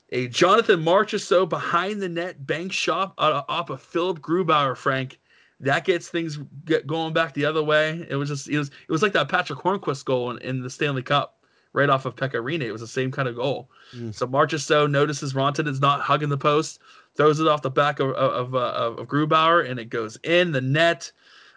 [0.09, 5.21] a Jonathan Marchessault behind the net bank shot off of Philipp Grubauer, Frank.
[5.61, 8.05] That gets things get going back the other way.
[8.09, 10.69] It was just it was it was like that Patric Hornqvist goal in, in the
[10.69, 11.42] Stanley Cup
[11.73, 12.61] right off of Pekka Rinne.
[12.61, 13.69] It was the same kind of goal.
[13.95, 14.13] Mm.
[14.13, 16.79] So Marchessault notices Ronton is not hugging the post,
[17.15, 20.61] throws it off the back of of, of, of Grubauer, and it goes in the
[20.61, 21.11] net.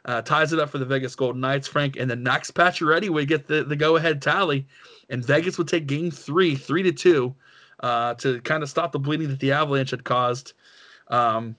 [0.06, 3.26] Uh, ties it up for the Vegas Golden Knights, Frank, and then Max Pacioretty would
[3.26, 4.64] get the, the go ahead tally,
[5.10, 7.34] and Vegas would take Game Three, three to two,
[7.80, 10.52] uh, to kind of stop the bleeding that the Avalanche had caused.
[11.08, 11.56] Um,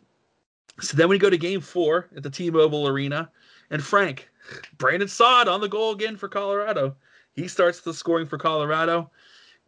[0.79, 3.29] so then we go to Game Four at the T-Mobile Arena,
[3.69, 4.29] and Frank,
[4.77, 6.95] Brandon Saad on the goal again for Colorado.
[7.37, 9.11] He starts the scoring for Colorado,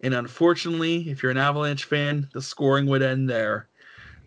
[0.02, 3.70] and unfortunately, if you're an Avalanche fan, the scoring would end there.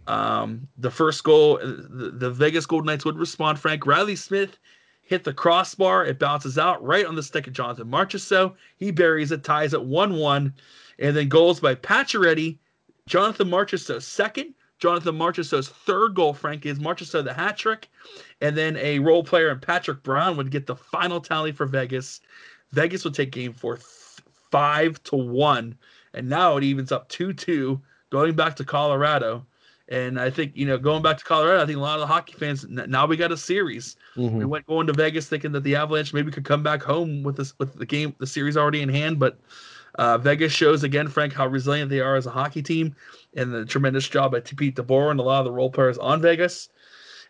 [0.07, 3.59] Um, the first goal, the, the Vegas Golden Knights would respond.
[3.59, 4.59] Frank Riley Smith
[5.03, 6.07] hit the crossbar.
[6.07, 8.55] It bounces out right on the stick of Jonathan Marchessault.
[8.77, 10.55] He buries it, ties it 1 1.
[11.01, 12.59] And then goals by Pacioretty,
[13.07, 17.89] Jonathan Marchessault second, Jonathan Marchessault's third goal, Frank, is Marchessault the hat trick.
[18.41, 22.21] And then a role player and Patrick Brown would get the final tally for Vegas.
[22.73, 23.87] Vegas would take game four th-
[24.51, 25.77] five to one.
[26.15, 29.47] And now it evens up 2 2, going back to Colorado.
[29.89, 32.07] And I think, you know, going back to Colorado, I think a lot of the
[32.07, 33.97] hockey fans now we got a series.
[34.17, 34.33] Mhm.
[34.33, 37.37] We went going to Vegas thinking that the Avalanche maybe could come back home with
[37.37, 39.19] this with the game, the series already in hand.
[39.19, 39.39] But
[39.97, 42.95] uh, Vegas shows again, Frank, how resilient they are as a hockey team,
[43.35, 46.23] and the tremendous job by Pete DeBoer and a lot of the role players on
[46.23, 46.69] Vegas.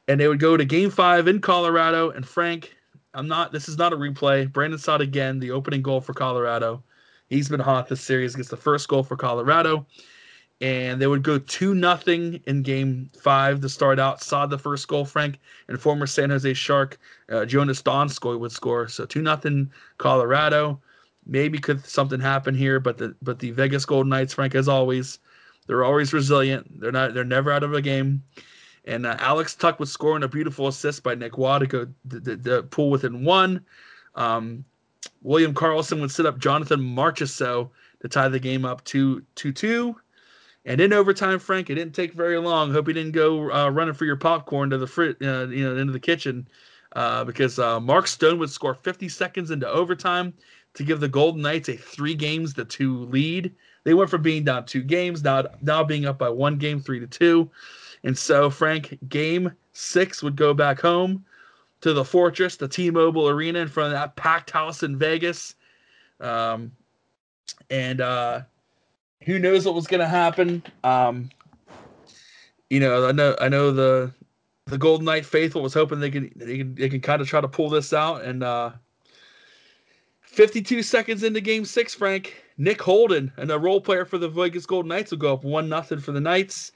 [0.07, 2.11] And they would go to Game Five in Colorado.
[2.11, 2.76] And Frank,
[3.14, 3.52] I'm not.
[3.52, 4.50] This is not a replay.
[4.50, 6.82] Brandon Saad again, the opening goal for Colorado.
[7.28, 8.36] He's been hot this series.
[8.36, 9.86] Gets the first goal for Colorado
[10.62, 14.22] and they would go two nothing in game five to start out.
[14.22, 16.98] Saw the first goal, Frank, and former San Jose Shark
[17.30, 18.86] uh, Joonas Donskoi would score.
[18.86, 20.80] So two nothing Colorado.
[21.26, 25.18] Maybe could something happen here, but the but the Vegas Golden Knights, Frank, as always,
[25.66, 26.80] they're always resilient.
[26.80, 28.22] They're not they're never out of a game.
[28.85, 31.87] And uh, Alex Tuch would score in a beautiful assist by Nic Roy to go
[32.05, 33.64] the, pull within one.
[34.14, 34.64] Um,
[35.22, 37.70] William Karlsson would set up Jonathan Marchessault
[38.01, 39.97] to tie the game up 2 2 2.
[40.64, 42.72] And in overtime, Frank, it didn't take very long.
[42.72, 45.76] Hope you didn't go uh, running for your popcorn to the frit, uh, you know,
[45.76, 46.47] into the kitchen,
[46.95, 50.33] uh, because uh, Mark Stone would score 50 seconds into overtime
[50.74, 53.53] to give the Golden Knights a three games to two lead.
[53.85, 57.01] They went from being down two games now now being up by one game, three
[57.01, 57.51] to two.
[58.05, 61.24] And so, Frank, game six would go back home
[61.82, 65.55] to the Fortress, the T-Mobile Arena, in front of that packed house in Vegas.
[66.20, 66.72] Um,
[67.70, 68.42] and uh,
[69.24, 70.62] who knows what was going to happen?
[70.84, 71.30] Um,
[72.70, 74.12] you know, I know, I know the
[74.66, 77.40] the Golden Knight faithful was hoping they can they can they can kind of try
[77.40, 78.22] to pull this out.
[78.22, 78.70] And uh,
[80.22, 84.66] 52 seconds into Game Six, Frank Nick Holden and a role player for the Vegas
[84.66, 86.72] Golden Knights will go up one nothing for the Knights.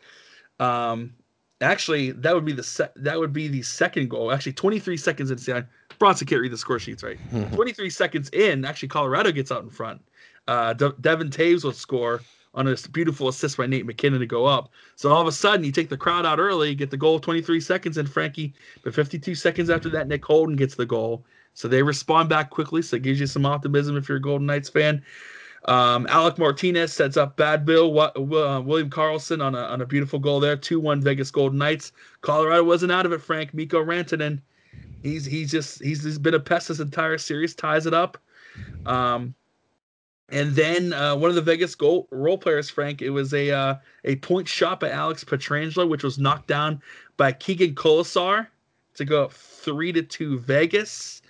[0.61, 1.15] Um,
[1.61, 4.33] actually, that would be the se- that would be the second goal.
[4.33, 5.67] Actually, 23 seconds in.
[5.99, 7.19] Bronson can't read the score sheets right.
[7.55, 10.01] 23 seconds in, actually, Colorado gets out in front.
[10.47, 12.21] Uh, De- Devon Toews will score
[12.55, 14.71] on a beautiful assist by Nate MacKinnon to go up.
[14.97, 17.61] So all of a sudden, you take the crowd out early, get the goal 23
[17.61, 18.55] seconds in, Frankie.
[18.83, 21.25] But 52 seconds after that, Nick Holden gets the goal.
[21.53, 22.81] So they respond back quickly.
[22.83, 25.03] So it gives you some optimism if you're a Golden Knights fan.
[25.67, 28.13] Um, Alec Martinez sets up Bad Bill uh,
[28.61, 30.57] William Karlsson on a, on a beautiful goal there.
[30.57, 31.93] 2 1 Vegas Golden Knights.
[32.21, 33.53] Colorado wasn't out of it, Frank.
[33.53, 34.41] Mikko Rantanen.
[35.03, 38.19] He's he's just he's, he's been a pest this entire series, ties it up.
[38.87, 39.35] Um,
[40.29, 43.75] and then uh, one of the Vegas goal role players, Frank, it was a uh,
[44.05, 46.81] a point shot by Alex Pietrangelo, which was knocked down
[47.17, 48.47] by Keegan Kolesar
[48.95, 51.23] to go up three to two Vegas.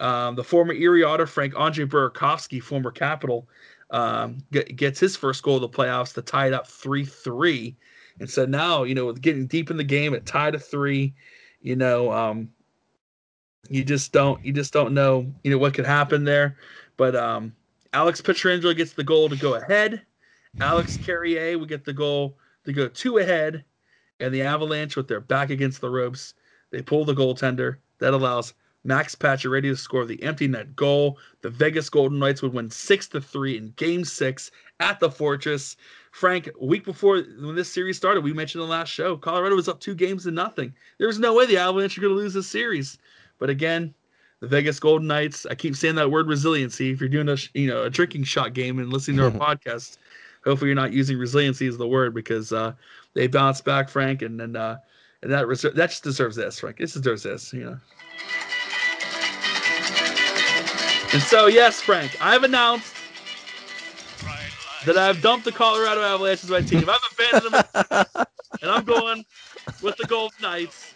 [0.00, 3.48] Um, the former Erie Otter, Frank Andre Burakovsky, former Capital,
[3.90, 7.76] um, get, gets his first goal of the playoffs to tie it up three three.
[8.18, 11.14] And so now, you know, with getting deep in the game, at tied to three.
[11.62, 12.50] You know, um,
[13.68, 16.56] you just don't you just don't know you know what could happen there.
[16.96, 17.54] But um,
[17.92, 20.02] Alex Pietrangelo gets the goal to go ahead.
[20.60, 23.64] Alex Carrier would get the goal to go two ahead,
[24.18, 26.34] and the Avalanche with their back against the ropes,
[26.70, 27.76] they pull the goaltender.
[27.98, 28.54] That allows
[28.84, 31.18] Max Pacioretty to score the empty net goal.
[31.42, 34.50] The Vegas Golden Knights would win six to three in Game Six
[34.80, 35.76] at the Fortress.
[36.12, 39.68] Frank, a week before when this series started, we mentioned the last show, Colorado was
[39.68, 40.72] up two games to nothing.
[40.98, 42.98] There was no way the Avalanche were going to lose this series.
[43.38, 43.94] But again,
[44.40, 45.46] the Vegas Golden Knights.
[45.46, 46.90] I keep saying that word resiliency.
[46.90, 49.98] If you're doing a you know a drinking shot game and listening to our podcast,
[50.44, 52.72] hopefully you're not using resiliency as the word because uh,
[53.14, 54.78] they bounced back, Frank, and then uh,
[55.22, 56.78] and that res- that just deserves this, Frank.
[56.78, 57.78] This deserves this, you know.
[61.12, 62.94] And so, yes, Frank, I've announced
[64.86, 66.88] that I've dumped the Colorado Avalanche as my team.
[66.88, 68.26] I've abandoned them,
[68.62, 69.24] and I'm going
[69.82, 70.94] with the Golden Knights.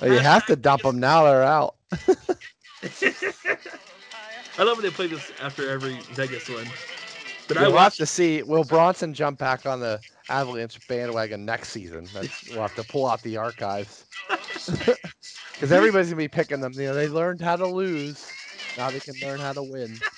[0.00, 1.24] Well, you have to dump them now.
[1.24, 1.74] They're out.
[4.58, 6.66] I love when they play this after every Vegas win.
[7.48, 8.42] But I We'll have to see.
[8.42, 12.06] Will Bronson jump back on the Avalanche bandwagon next season?
[12.12, 14.04] That's, we'll have to pull out the archives
[14.68, 16.72] because everybody's gonna be picking them.
[16.74, 18.30] You know, they learned how to lose.
[18.76, 19.98] Now they can learn how to win.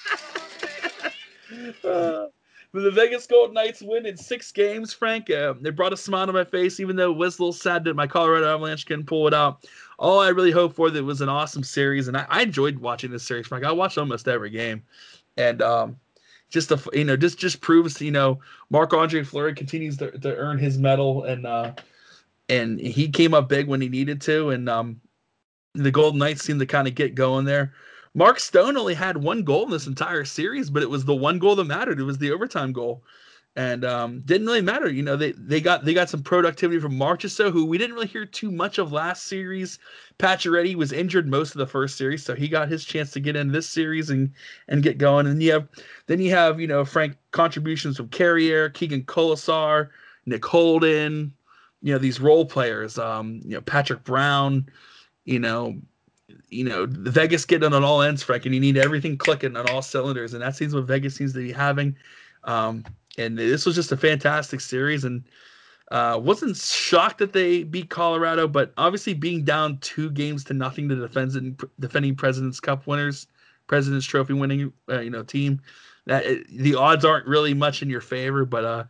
[1.84, 2.28] Uh,
[2.72, 5.28] the Vegas Golden Knights win in six games, Frank.
[5.30, 7.84] Uh, they brought a smile to my face, even though it was a little sad
[7.84, 9.66] that my Colorado Avalanche couldn't pull it out.
[9.98, 13.10] All I really hoped for that was an awesome series, and I, I enjoyed watching
[13.10, 13.64] this series, Frank.
[13.64, 14.82] I watched almost every game,
[15.36, 15.96] and um,
[16.48, 18.40] just the you know just just proves you know
[18.70, 21.72] Marc Andre Fleury continues to, to earn his medal, and uh,
[22.48, 25.00] and he came up big when he needed to, and um,
[25.74, 27.74] the Golden Knights seemed to kind of get going there.
[28.14, 31.38] Mark Stone only had one goal in this entire series, but it was the one
[31.38, 31.98] goal that mattered.
[31.98, 33.02] It was the overtime goal,
[33.56, 34.90] and um, didn't really matter.
[34.90, 38.06] You know, they they got they got some productivity from Marchessault, who we didn't really
[38.06, 39.78] hear too much of last series.
[40.18, 43.34] Pacioretty was injured most of the first series, so he got his chance to get
[43.36, 44.30] in this series and
[44.68, 45.26] and get going.
[45.26, 45.68] And you have
[46.06, 49.88] then you have you know Frank contributions from Carrier, Keegan Kolesar,
[50.26, 51.32] Nick Holden,
[51.80, 52.98] you know these role players.
[52.98, 54.66] Um, you know Patrick Brown,
[55.24, 55.80] you know
[56.48, 59.82] you know, Vegas getting on all ends, Frank, and you need everything clicking on all
[59.82, 61.96] cylinders, and that seems what Vegas seems to be having.
[62.44, 62.84] Um,
[63.18, 65.24] and this was just a fantastic series, and
[65.90, 70.88] uh, wasn't shocked that they beat Colorado, but obviously being down two games to nothing
[70.88, 73.26] to defending defending Presidents Cup winners,
[73.66, 75.60] Presidents Trophy winning, uh, you know, team,
[76.06, 78.84] that the odds aren't really much in your favor, but uh,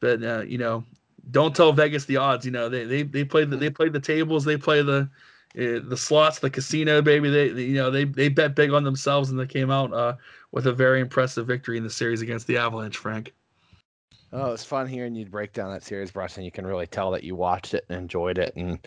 [0.00, 0.84] but uh, you know,
[1.30, 2.44] don't tell Vegas the odds.
[2.44, 5.08] You know, they they they play the they play the tables, they play the
[5.56, 7.30] uh, the slots, the casino, baby.
[7.30, 10.16] They, they, you know, they they bet big on themselves, and they came out uh,
[10.52, 12.96] with a very impressive victory in the series against the Avalanche.
[12.96, 13.32] Frank.
[14.32, 17.12] Oh, it's fun hearing you break down that series, Bryce, and you can really tell
[17.12, 18.56] that you watched it and enjoyed it.
[18.56, 18.80] And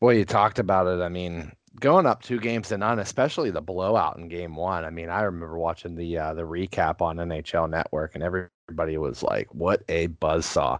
[0.00, 1.02] boy, you talked about it.
[1.02, 4.86] I mean, going up two games to none, especially the blowout in game one.
[4.86, 9.22] I mean, I remember watching the uh, the recap on NHL Network, and everybody was
[9.22, 10.78] like, "What a buzzsaw!"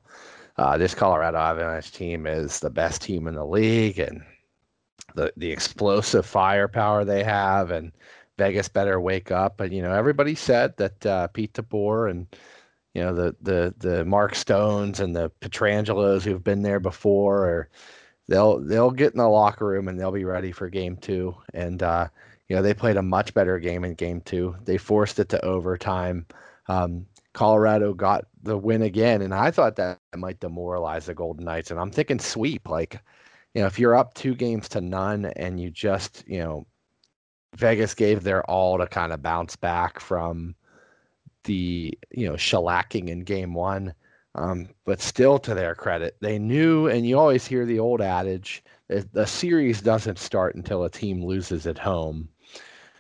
[0.57, 4.22] Uh, this Colorado Avalanche team is the best team in the league, and
[5.17, 7.93] the the explosive firepower they have, and
[8.39, 9.57] Vegas better wake up.
[9.57, 12.27] But you know, everybody said that uh, Pete DeBoer and
[12.95, 17.69] you know the the the Mark Stones and the Pietrangelos who've been there before, or
[18.29, 21.35] they'll they'll get in the locker room and they'll be ready for game two.
[21.55, 22.09] And uh,
[22.49, 24.57] you know, they played a much better game in game two.
[24.64, 26.27] They forced it to overtime.
[26.69, 31.71] Um, Colorado got the win again, and I thought that might demoralize the Golden Knights.
[31.71, 33.01] And I'm thinking sweep, like
[33.57, 36.66] you know, if you're up two games to none and you just, you know,
[37.54, 40.54] Vegas gave their all to kind of bounce back from
[41.44, 43.94] the, you know, shellacking in game one.
[44.34, 48.62] Um, but still, to their credit, they knew, and you always hear the old adage
[48.88, 52.28] the series doesn't start until a team loses at home.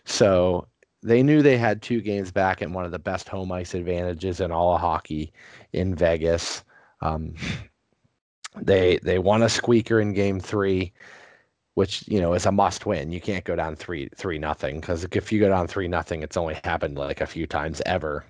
[0.06, 0.68] So
[1.02, 4.40] they knew they had two games back and one of the best home ice advantages
[4.40, 5.34] in all of hockey
[5.74, 6.64] in Vegas.
[7.02, 7.34] Um,
[8.60, 10.92] they they won a squeaker in game three,
[11.74, 13.12] which you know is a must win.
[13.12, 16.36] You can't go down three three nothing because if you go down three nothing, it's
[16.36, 18.24] only happened like a few times ever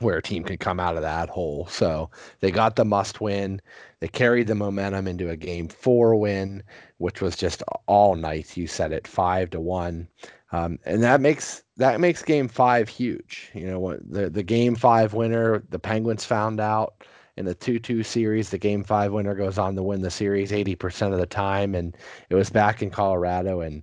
[0.00, 1.66] where a team can come out of that hole.
[1.70, 3.60] So they got the must win.
[4.00, 6.62] They carried the momentum into a game four win,
[6.98, 8.56] which was just all night.
[8.56, 10.08] You said it five to one.
[10.52, 13.50] Um, and that makes that makes game five huge.
[13.54, 17.04] You know, what the the game five winner, the Penguins found out
[17.36, 21.12] in the 2-2 series the game 5 winner goes on to win the series 80%
[21.12, 21.96] of the time and
[22.30, 23.82] it was back in Colorado and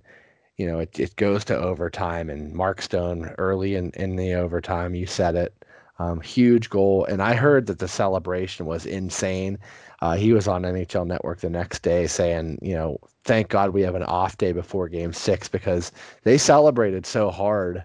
[0.56, 4.94] you know it, it goes to overtime and Mark Stone early in, in the overtime
[4.94, 5.54] you said it
[5.98, 9.58] Um, huge goal, and I heard that the celebration was insane.
[10.00, 13.82] Uh, he was on NHL Network the next day saying, you know, thank God we
[13.82, 15.92] have an off day before Game Six because
[16.24, 17.84] they celebrated so hard.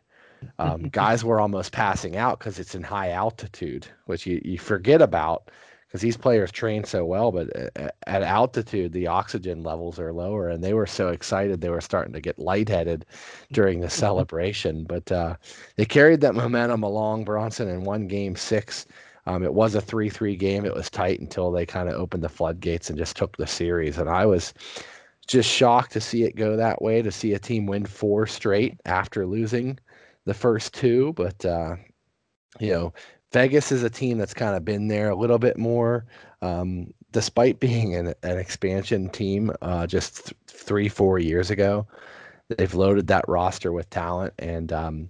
[0.60, 5.02] Um, guys were almost passing out because it's in high altitude, which you, you forget
[5.02, 5.50] about
[5.88, 7.50] because these players train so well, but
[8.08, 12.12] at altitude, the oxygen levels are lower, and they were so excited they were starting
[12.14, 13.06] to get lightheaded
[13.54, 14.84] during the celebration.
[14.84, 15.38] But uh,
[15.78, 18.86] they carried that momentum along, Bronson, in one game six.
[19.28, 20.66] Um, it was a 3 3 game.
[20.66, 23.98] It was tight until they kind of opened the floodgates and just took the series.
[23.98, 24.54] And I was
[25.26, 28.80] just shocked to see it go that way, to see a team win four straight
[28.86, 29.80] after losing
[30.28, 31.13] the first two.
[31.13, 31.78] But, uh,
[32.59, 32.93] you know,
[33.34, 36.05] Vegas is a team that's kind of been there a little bit more,
[36.41, 41.88] um, despite being an, an expansion team uh, just th- three, four years ago.
[42.49, 45.09] They've loaded that roster with talent, and um,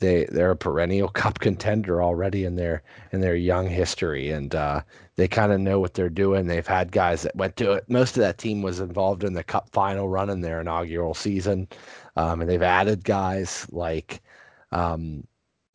[0.00, 2.82] they they're a perennial Cup contender already in their
[3.12, 4.82] in their young history, and uh,
[5.16, 6.46] they kind of know what they're doing.
[6.46, 7.88] They've had guys that went to it.
[7.88, 11.68] Most of that team was involved in the Cup final run in their inaugural season,
[12.16, 14.22] um, and they've added guys like.
[14.72, 15.24] Um,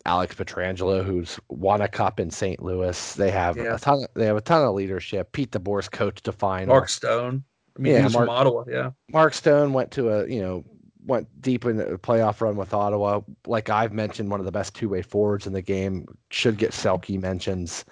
[0.05, 2.61] Alex Pietrangelo, who's won a cup in St.
[2.61, 3.13] Louis.
[3.15, 3.75] They have yeah.
[3.75, 4.03] a ton.
[4.03, 5.31] Of, they have a ton of leadership.
[5.31, 7.43] Pete DeBoer's coach to find Mark Stone.
[7.77, 8.63] I mean, yeah, Mark, from Ottawa.
[8.67, 10.65] Yeah, Mark Stone went to a you know
[11.05, 13.21] went deep in the playoff run with Ottawa.
[13.47, 16.05] Like I've mentioned, one of the best two way forwards in the game.
[16.31, 17.85] Should get Selke mentions.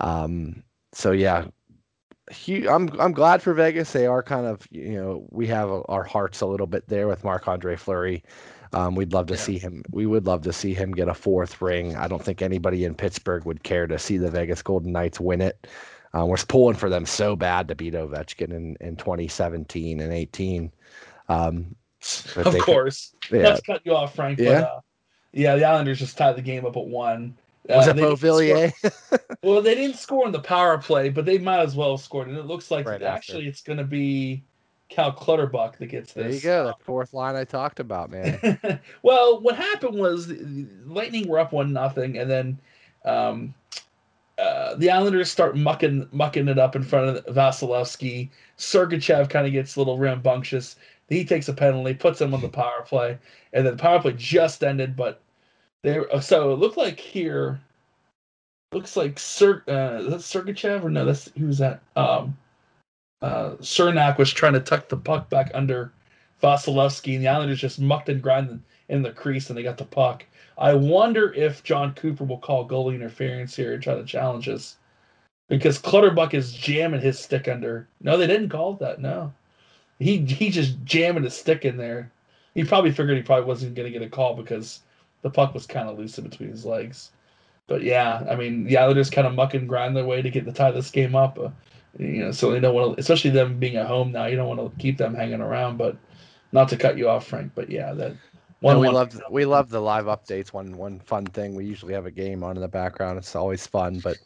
[0.00, 1.46] Um, so yeah,
[2.30, 3.92] he, I'm I'm glad for Vegas.
[3.92, 7.24] They are kind of you know we have our hearts a little bit there with
[7.24, 8.22] Marc Andre Fleury.
[8.76, 9.40] Um, we'd love to yeah.
[9.40, 9.82] see him.
[9.90, 11.96] We would love to see him get a fourth ring.
[11.96, 15.40] I don't think anybody in Pittsburgh would care to see the Vegas Golden Knights win
[15.40, 15.66] it.
[16.16, 20.70] Uh, we're pulling for them so bad to beat Ovechkin in, in 2017 and 18.
[21.30, 21.74] Um,
[22.36, 23.14] of course.
[23.28, 23.48] Could, yeah.
[23.48, 24.38] Let's cut you off, Frank.
[24.38, 24.60] Yeah.
[24.60, 24.80] But, uh,
[25.32, 27.34] yeah, the Islanders just tied the game up at one.
[27.70, 28.72] Was uh, it Beauvillier?
[29.42, 32.28] well, they didn't score in the power play, but they might as well have scored.
[32.28, 34.44] And it looks like right actually it's going to be
[34.88, 36.24] Cal Clutterbuck that gets this.
[36.24, 38.58] There you go, the fourth line I talked about, man.
[39.02, 40.28] well, what happened was
[40.86, 42.58] Lightning were up one nothing, and then
[43.04, 43.54] um,
[44.38, 48.30] uh, the Islanders start mucking mucking it up in front of Vasilevskiy.
[48.58, 50.76] Sergachev kind of gets a little rambunctious.
[51.08, 53.18] He takes a penalty, puts him on the power play,
[53.52, 54.96] and then the power play just ended.
[54.96, 55.20] But
[55.82, 57.60] they so it looked like here
[58.72, 61.04] looks like Sir uh, that Sergachev or no?
[61.04, 61.80] That's who's that?
[61.96, 62.36] Um,
[63.22, 65.92] uh, Cernak was trying to tuck the puck back under
[66.42, 69.84] Vasilevskiy, and the Islanders just mucked and grinded in the crease, and they got the
[69.84, 70.24] puck.
[70.58, 74.76] I wonder if Jon Cooper will call goalie interference here and try to challenge us.
[75.48, 77.88] Because Clutterbuck is jamming his stick under.
[78.00, 79.00] No, they didn't call that.
[79.00, 79.32] No,
[79.98, 82.10] he he just jamming his stick in there.
[82.54, 84.80] He probably figured he probably wasn't going to get a call because
[85.22, 87.10] the puck was kind of loose in between his legs.
[87.68, 90.44] But yeah, I mean, the Islanders kind of muck and grind their way to get
[90.44, 91.38] the tie this game up.
[91.38, 91.50] Uh,
[91.98, 94.26] you know, so they don't want to, especially them being at home now.
[94.26, 95.96] You don't want to keep them hanging around, but
[96.52, 97.52] not to cut you off, Frank.
[97.54, 98.16] But yeah, that
[98.60, 98.80] one.
[98.80, 100.52] we love we love the live updates.
[100.52, 101.54] One one fun thing.
[101.54, 103.18] We usually have a game on in the background.
[103.18, 104.16] It's always fun, but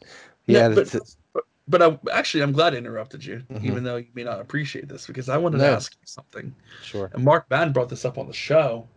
[0.45, 0.93] yeah, but,
[1.33, 3.65] but, but I, actually, I'm glad I interrupted you, mm-hmm.
[3.65, 5.65] even though you may not appreciate this, because I wanted no.
[5.65, 6.53] to ask you something.
[6.83, 7.09] Sure.
[7.13, 8.87] And Mark Madden brought this up on the show.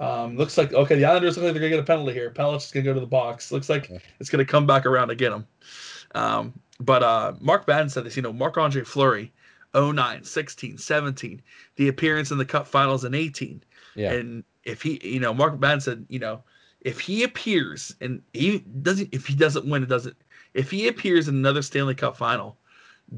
[0.00, 2.30] Um, looks like okay, the Islanders look like they're gonna get a penalty here.
[2.30, 3.52] Pelech is gonna go to the box.
[3.52, 5.46] Looks like it's gonna come back around to get him.
[6.14, 9.32] Um, but uh, Mark Madden said this, you know, Marc Andre Fleury,
[9.74, 11.42] 09, 16, 17,
[11.76, 13.62] the appearance in the Cup Finals in 18.
[13.94, 14.12] Yeah.
[14.12, 16.42] And if he, you know, Mark Madden said, you know,
[16.80, 20.16] if he appears and he doesn't, if he doesn't win, it doesn't.
[20.54, 22.56] If he appears in another Stanley Cup Final,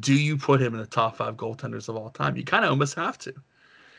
[0.00, 2.36] do you put him in the top five goaltenders of all time?
[2.36, 3.32] You kind of almost have to.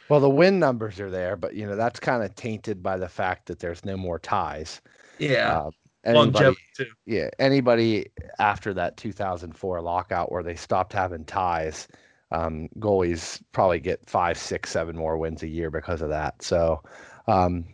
[0.10, 3.08] Well, the win numbers are there, but you know that's kind of tainted by the
[3.08, 4.82] fact that there's no more ties.
[5.18, 5.58] Yeah.
[5.58, 5.72] Uh,
[6.04, 6.86] anybody, too.
[7.06, 8.08] Yeah, anybody
[8.40, 11.88] after that 2004 lockout where they stopped having ties,
[12.32, 16.42] um, goalies probably get five, six, seven more wins a year because of that.
[16.42, 16.82] So,
[17.28, 17.66] um,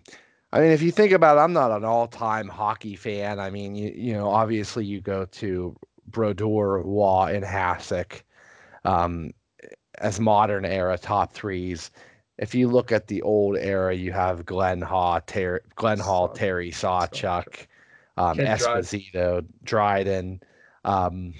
[0.51, 3.39] I mean, if you think about it, I'm not an all-time hockey fan.
[3.39, 5.75] I mean, you you know, obviously you go to
[6.07, 8.23] Brodeur, Roy, and Hasek
[8.83, 9.31] um,
[9.99, 11.91] as modern era top threes.
[12.37, 16.71] If you look at the old era, you have Glenn Hall, Ter- Glenn Hall, Terry
[16.71, 17.67] Sawchuk
[18.19, 20.41] um, Esposito, Dryden.
[20.83, 21.33] Um,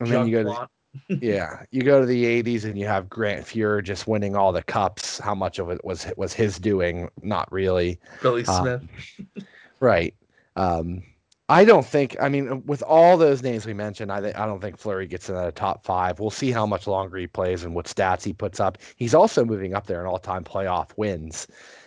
[0.00, 0.68] and then you go to
[1.20, 4.62] yeah, you go to the '80s and you have Grant Fuhr just winning all the
[4.62, 5.18] cups.
[5.18, 7.08] How much of it was was his doing?
[7.22, 7.98] Not really.
[8.22, 8.82] Billy um, Smith.
[9.18, 9.46] Um,
[9.80, 10.14] right.
[10.56, 11.02] Um,
[11.48, 12.16] I don't think.
[12.20, 15.28] I mean, with all those names we mentioned, I th- I don't think Fleury gets
[15.28, 16.18] in the top five.
[16.18, 18.78] We'll see how much longer he plays and what stats he puts up.
[18.96, 21.46] He's also moving up there in all-time playoff wins,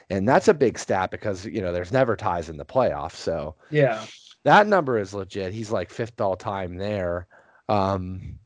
[0.10, 3.16] and that's a big stat because you know there's never ties in the playoffs.
[3.16, 4.06] So yeah,
[4.44, 5.54] that number is legit.
[5.54, 7.28] He's like fifth all time there.
[7.70, 8.40] Um,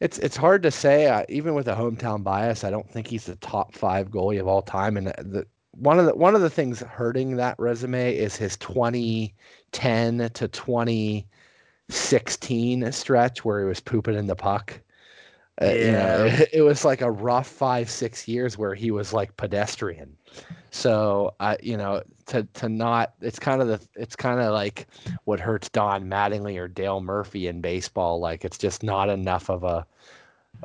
[0.00, 1.08] it's it's hard to say.
[1.08, 4.48] Uh, even with a hometown bias, I don't think he's the top five goalie of
[4.48, 4.96] all time.
[4.96, 10.30] And the one of the one of the things hurting that resume is his 2010
[10.30, 14.80] to 2016 stretch where he was pooping in the puck.
[15.60, 15.74] Uh, yeah.
[15.74, 19.36] You know, it, it, was like a rough five six years where he was like
[19.36, 20.16] pedestrian.
[20.70, 24.52] So I, uh, you know, to to not, it's kind of the, it's kind of
[24.52, 24.86] like
[25.24, 28.20] what hurts Don Mattingly or Dale Murphy in baseball.
[28.20, 29.86] Like it's just not enough of a,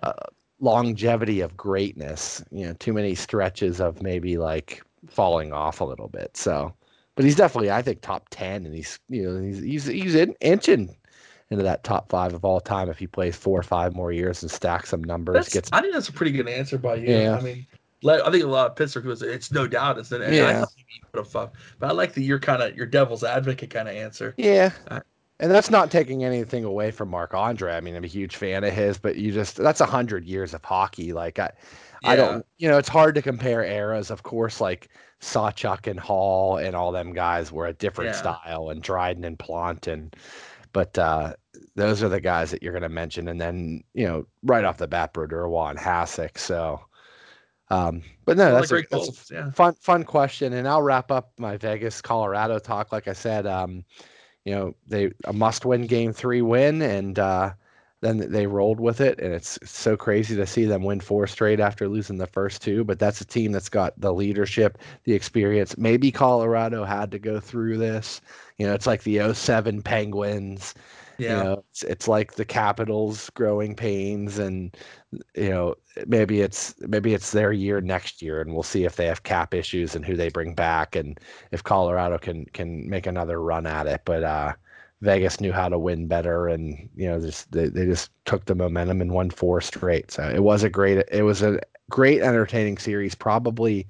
[0.04, 0.14] a
[0.60, 2.44] longevity of greatness.
[2.52, 6.38] You know, too many stretches of maybe like falling off a little bit.
[6.38, 6.74] So,
[7.16, 10.36] but he's definitely, I think, top ten, and he's you know he's he's he's in,
[10.40, 10.96] inching
[11.56, 14.42] into that top five of all time if he plays four or five more years
[14.44, 15.36] and stacks some numbers.
[15.36, 15.70] That's, gets.
[15.72, 17.08] I think that's a pretty good answer by you.
[17.08, 17.38] Yeah.
[17.38, 17.66] I mean,
[18.06, 19.22] I think a lot of Pittsburgh was.
[19.22, 19.98] It's no doubt.
[19.98, 20.22] It's an.
[20.34, 20.66] Yeah.
[21.14, 24.34] I but I like the your kind of your devil's advocate kind of answer.
[24.38, 24.72] Yeah.
[24.90, 25.00] Uh,
[25.40, 27.74] and that's not taking anything away from Marc Andre.
[27.74, 30.54] I mean, I'm a huge fan of his, but you just that's a hundred years
[30.54, 31.14] of hockey.
[31.14, 31.52] Like I,
[32.04, 32.10] yeah.
[32.10, 34.12] I don't, you know, it's hard to compare eras.
[34.12, 34.90] Of course, like
[35.22, 38.36] Sawchuk and Hall and all them guys were a different yeah.
[38.38, 40.16] style, and Dryden and Plante, and
[40.76, 41.34] but uh,
[41.76, 44.76] those are the guys that you're going to mention, and then you know, right off
[44.76, 46.38] the bat, Brodeur and Hasek.
[46.38, 46.82] So,
[47.70, 49.52] um, but no, that's, a, that's a yeah.
[49.52, 52.92] fun fun question, and I'll wrap up my Vegas Colorado talk.
[52.92, 53.86] Like I said, um,
[54.44, 57.54] you know, they a must win game three win, and uh,
[58.02, 61.60] then they rolled with it, and it's, so crazy to see them win four straight
[61.60, 62.84] after losing the first two.
[62.84, 65.78] But that's a team that's got the leadership, the experience.
[65.78, 68.22] Maybe Colorado had to go through this.
[68.58, 70.74] You know, it's like the 07 Penguins.
[71.18, 71.38] Yeah.
[71.38, 74.76] You know, it's, it's like the Capitals growing pains, and
[75.36, 75.76] you know
[76.08, 79.54] maybe it's maybe it's their year next year, and we'll see if they have cap
[79.54, 81.20] issues and who they bring back, and
[81.52, 84.02] if Colorado can can make another run at it.
[84.04, 84.54] But uh,
[85.06, 88.56] Vegas knew how to win better, and you know, just they, they just took the
[88.56, 90.12] momentum and won four straight.
[90.12, 93.88] So it was a great it was a great entertaining series, probably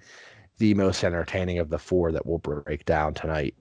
[0.57, 3.55] the most entertaining of the four that we'll break down tonight.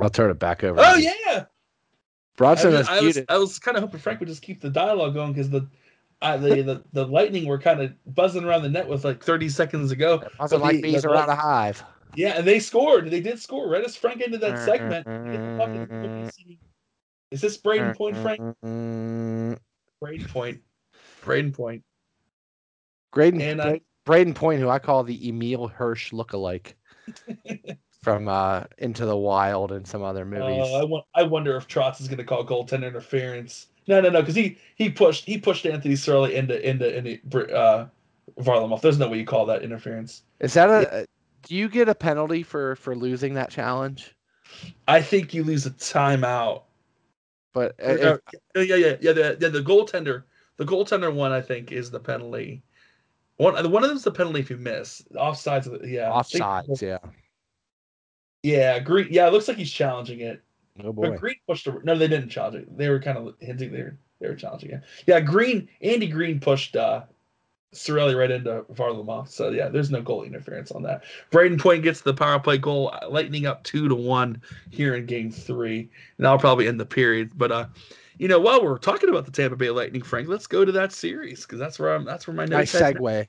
[0.00, 0.80] I'll turn it back over.
[0.80, 1.44] Oh yeah,
[2.36, 5.14] Bronson I, I was, I was kind of hoping Frank would just keep the dialogue
[5.14, 5.68] going because the
[6.20, 9.92] the, the the Lightning were kind of buzzing around the net with like 30 seconds
[9.92, 10.22] ago.
[10.38, 11.82] Buzzing like bees around a hive.
[12.16, 13.10] Yeah, and they scored.
[13.10, 15.06] They did score right as Frank ended that segment.
[17.30, 18.40] Is this Brayden Point, Frank?
[20.02, 20.62] Brayden Point.
[21.22, 21.82] Brayden Point.
[23.14, 26.74] Brayden, and, uh, Brayden Point, who I call the Emile Hirsch lookalike
[28.02, 30.66] from uh, Into the Wild and some other movies.
[30.68, 33.66] Uh, I, want, I wonder if Trotz is going to call goaltender interference.
[33.88, 37.86] No, no, no, because he he pushed he pushed Anthony Cirelli into into into uh,
[38.40, 38.80] Varlamov.
[38.80, 40.22] There's no way you call that interference.
[40.40, 41.06] Is that a?
[41.46, 44.14] Do you get a penalty for for losing that challenge?
[44.88, 46.62] I think you lose a timeout.
[47.54, 48.20] But uh, if,
[48.54, 49.12] yeah, yeah, yeah, yeah.
[49.12, 50.24] The, yeah, the goaltender,
[50.56, 52.62] the goaltender one, I think, is the penalty.
[53.36, 55.02] One, one of them is the penalty if you miss.
[55.14, 56.08] Offsides, yeah.
[56.08, 56.98] Offsides, yeah.
[58.42, 59.08] Yeah, Greene.
[59.10, 60.42] Yeah, it looks like he's challenging it.
[60.82, 61.10] Oh boy.
[61.10, 61.64] But Greene pushed.
[61.64, 62.76] The, no, they didn't challenge it.
[62.76, 64.82] They were kind of hinting they were they were challenging it.
[65.06, 65.68] Yeah, Greene.
[65.80, 67.02] Andy Greene pushed uh
[67.74, 69.28] Cirelli right into Varlamov.
[69.28, 71.04] So yeah, there's no goal interference on that.
[71.30, 74.40] Brayden Point gets the power play goal, lightning up two to one
[74.70, 75.90] here in game three.
[76.18, 77.32] And I'll probably end the period.
[77.36, 77.66] But uh,
[78.18, 80.92] you know, while we're talking about the Tampa Bay Lightning, Frank, let's go to that
[80.92, 83.26] series because that's where I'm that's where my nice segue.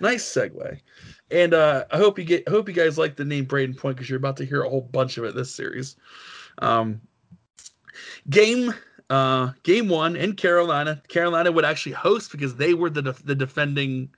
[0.00, 0.80] Nice segue.
[1.30, 3.96] And uh I hope you get I hope you guys like the name Brayden Point
[3.96, 5.96] because you're about to hear a whole bunch of it this series.
[6.58, 7.00] Um
[8.30, 8.74] game
[9.10, 11.02] uh, game one in Carolina.
[11.08, 14.10] Carolina would actually host because they were the def- the defending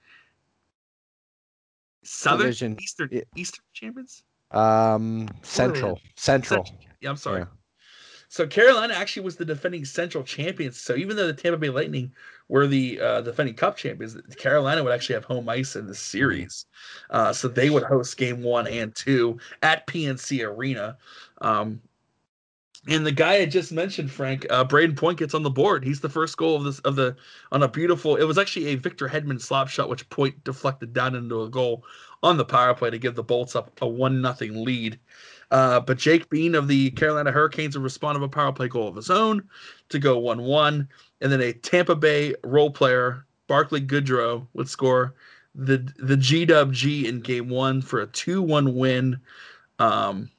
[2.04, 2.76] Southern Division.
[2.80, 3.22] Eastern yeah.
[3.34, 4.22] Eastern champions.
[4.52, 6.00] Um, Central.
[6.16, 6.64] Central.
[6.64, 6.88] Central.
[7.00, 7.40] Yeah, I'm sorry.
[7.40, 7.46] Yeah.
[8.28, 10.80] So Carolina actually was the defending Central champions.
[10.80, 12.12] So even though the Tampa Bay Lightning
[12.48, 16.66] were the uh, defending Cup champions, Carolina would actually have home ice in the series.
[17.10, 20.96] Uh, so they would host Game One and Two at PNC Arena.
[21.40, 21.80] Um,
[22.88, 25.84] and the guy I just mentioned, Frank, uh, Brayden Point gets on the board.
[25.84, 27.16] He's the first goal of this of the
[27.52, 28.16] on a beautiful.
[28.16, 31.84] It was actually a Victor Hedman slap shot, which Point deflected down into a goal
[32.22, 34.98] on the power play to give the Bolts up a one nothing lead.
[35.50, 38.88] Uh, but Jake Bean of the Carolina Hurricanes would respond to a power play goal
[38.88, 39.48] of his own
[39.88, 40.88] to go one one,
[41.20, 45.14] and then a Tampa Bay role player Barclay Goodrow would score
[45.54, 49.20] the the GWG in game one for a two one win.
[49.78, 50.30] Um,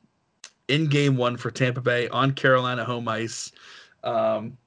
[0.68, 3.52] in game one for Tampa Bay on Carolina home ice.
[4.04, 4.58] Um,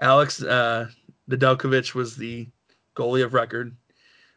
[0.00, 0.88] Alex uh,
[1.30, 2.48] Nedeljkovic was the
[2.96, 3.76] goalie of record.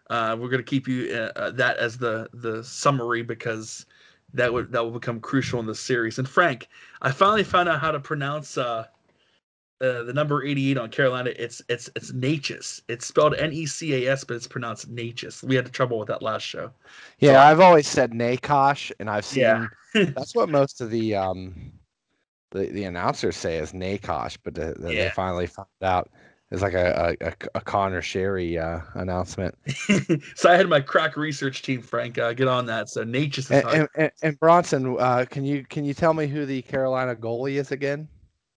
[0.10, 3.86] Uh, we're going to keep you uh, uh, that as the the summary because
[4.34, 6.20] that would that will become crucial in the series.
[6.20, 6.68] And Frank,
[7.02, 8.86] I finally found out how to pronounce uh,
[9.82, 11.32] uh, the number 88 on Carolina.
[11.38, 12.82] It's it's it's Natchez.
[12.88, 15.44] It's spelled N E C A S, but it's pronounced Natchez.
[15.44, 16.72] We had trouble with that last show.
[17.20, 19.68] Yeah, So- I've always said Nakosh, and I've seen Yeah.
[19.94, 21.72] that's what most of the um
[22.52, 26.10] the, the announcers say is Nakosh, but the, the, they finally found out
[26.52, 29.56] it's like a a, a, a Connor Sherry uh, announcement.
[30.36, 32.88] so I had my crack research team, Frank, uh, get on that.
[32.88, 36.14] So Natchez is And, how- and, and, and Bronson, uh, can you can you tell
[36.14, 38.08] me who the Carolina goalie is again?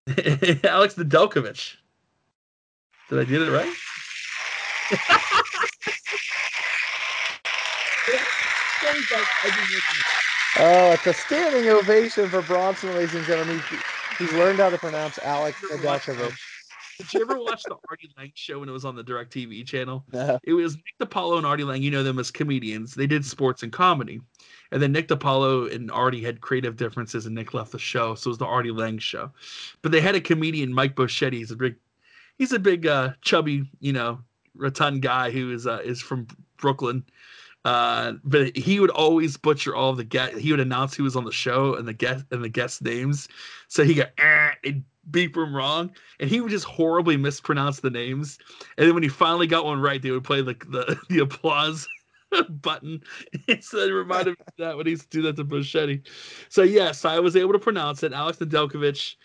[0.63, 1.75] Alex Nedeljkovic.
[3.09, 3.73] Did I get it right?
[10.57, 13.61] Oh, it's a standing ovation for Bronson, ladies and gentlemen.
[13.69, 13.77] He-
[14.17, 16.33] He's learned how to pronounce Alex Nedeljkovic.
[16.99, 19.65] Did you ever watch the Artie Lange show when it was on the Direct TV
[19.65, 20.03] channel?
[20.11, 20.37] No.
[20.43, 21.81] It was Nick DiPaolo and Artie Lange.
[21.81, 22.93] You know them as comedians.
[22.93, 24.19] They did sports and comedy.
[24.71, 28.15] And then Nick DiPaolo and Artie had creative differences, and Nick left the show.
[28.15, 29.31] So it was the Artie Lange show.
[29.81, 31.35] But they had a comedian, Mike Bocchetti.
[31.35, 31.75] He's a big,
[32.37, 34.19] he's a big, uh, chubby, you know,
[34.55, 36.27] rotund guy who is uh, is from
[36.57, 37.05] Brooklyn.
[37.65, 40.37] Uh, but he would always butcher all the guest.
[40.37, 43.27] He would announce who was on the show and the guest and the guest names.
[43.67, 47.89] So he got eh, they'd beep him wrong, and he would just horribly mispronounce the
[47.89, 48.37] names.
[48.77, 51.87] And then when he finally got one right, they would play the the, the applause
[52.49, 53.01] button.
[53.61, 56.05] so it reminded me of that when he used to do that to Bocchetti.
[56.49, 58.13] So yes, I was able to pronounce it.
[58.13, 59.15] Alex Nedeljkovic.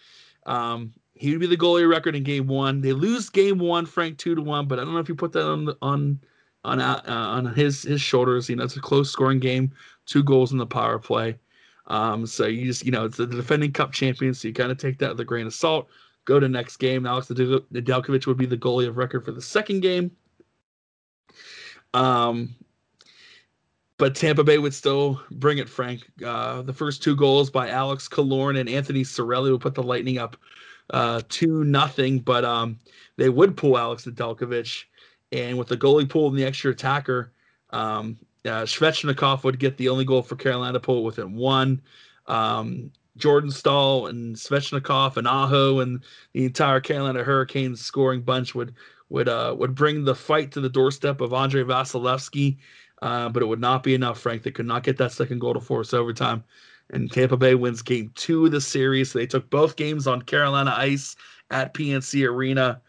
[0.47, 2.81] Um, he would be the goalie record in game one.
[2.81, 5.33] They lose game one, Frank two to one, but I don't know if you put
[5.33, 6.21] that on the, on
[6.65, 8.49] on uh, on his his shoulders.
[8.49, 9.73] You know, it's a close scoring game,
[10.07, 11.37] two goals in the power play.
[11.87, 14.79] Um, so you just you know it's the defending cup champion, so you kind of
[14.79, 15.89] take that with a grain of salt.
[16.25, 17.07] Go to next game.
[17.07, 20.11] Alex Nedel- Nedeljkovic would be the goalie of record for the second game.
[21.93, 22.55] Um,
[23.99, 26.03] but Tampa Bay would still bring it, Frank.
[26.25, 30.19] Uh, the first two goals by Alex Killorn and Anthony Cirelli would put the Lightning
[30.19, 30.37] up
[30.91, 32.19] uh, two nothing.
[32.19, 32.79] But um,
[33.17, 34.85] they would pull Alex Nedeljkovic,
[35.33, 37.33] and with the goalie pull and the extra attacker,
[37.71, 41.81] um, uh, Svechnikov would get the only goal for Carolina pull it within one.
[42.27, 48.75] Um, Jordan Staal and Svechnikov and Aho and the entire Carolina Hurricanes scoring bunch would
[49.09, 52.57] would uh, would bring the fight to the doorstep of Andrei Vasilevskiy,
[53.03, 54.19] uh, but it would not be enough.
[54.19, 56.43] Frank, they could not get that second goal to force overtime,
[56.91, 59.13] and Tampa Bay wins Game Two of the series.
[59.13, 61.15] So they took both games on Carolina ice
[61.51, 62.81] at PNC Arena.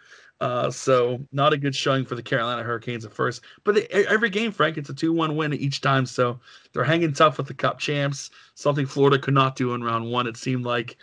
[0.42, 4.30] Uh, so not a good showing for the Carolina Hurricanes at first, but they, every
[4.30, 6.06] game, Frank, it's a two-one win each time.
[6.06, 6.40] So
[6.74, 8.30] they're hanging tough with the Cup champs.
[8.54, 10.28] Something Florida could not do in round one.
[10.28, 10.98] It seemed like.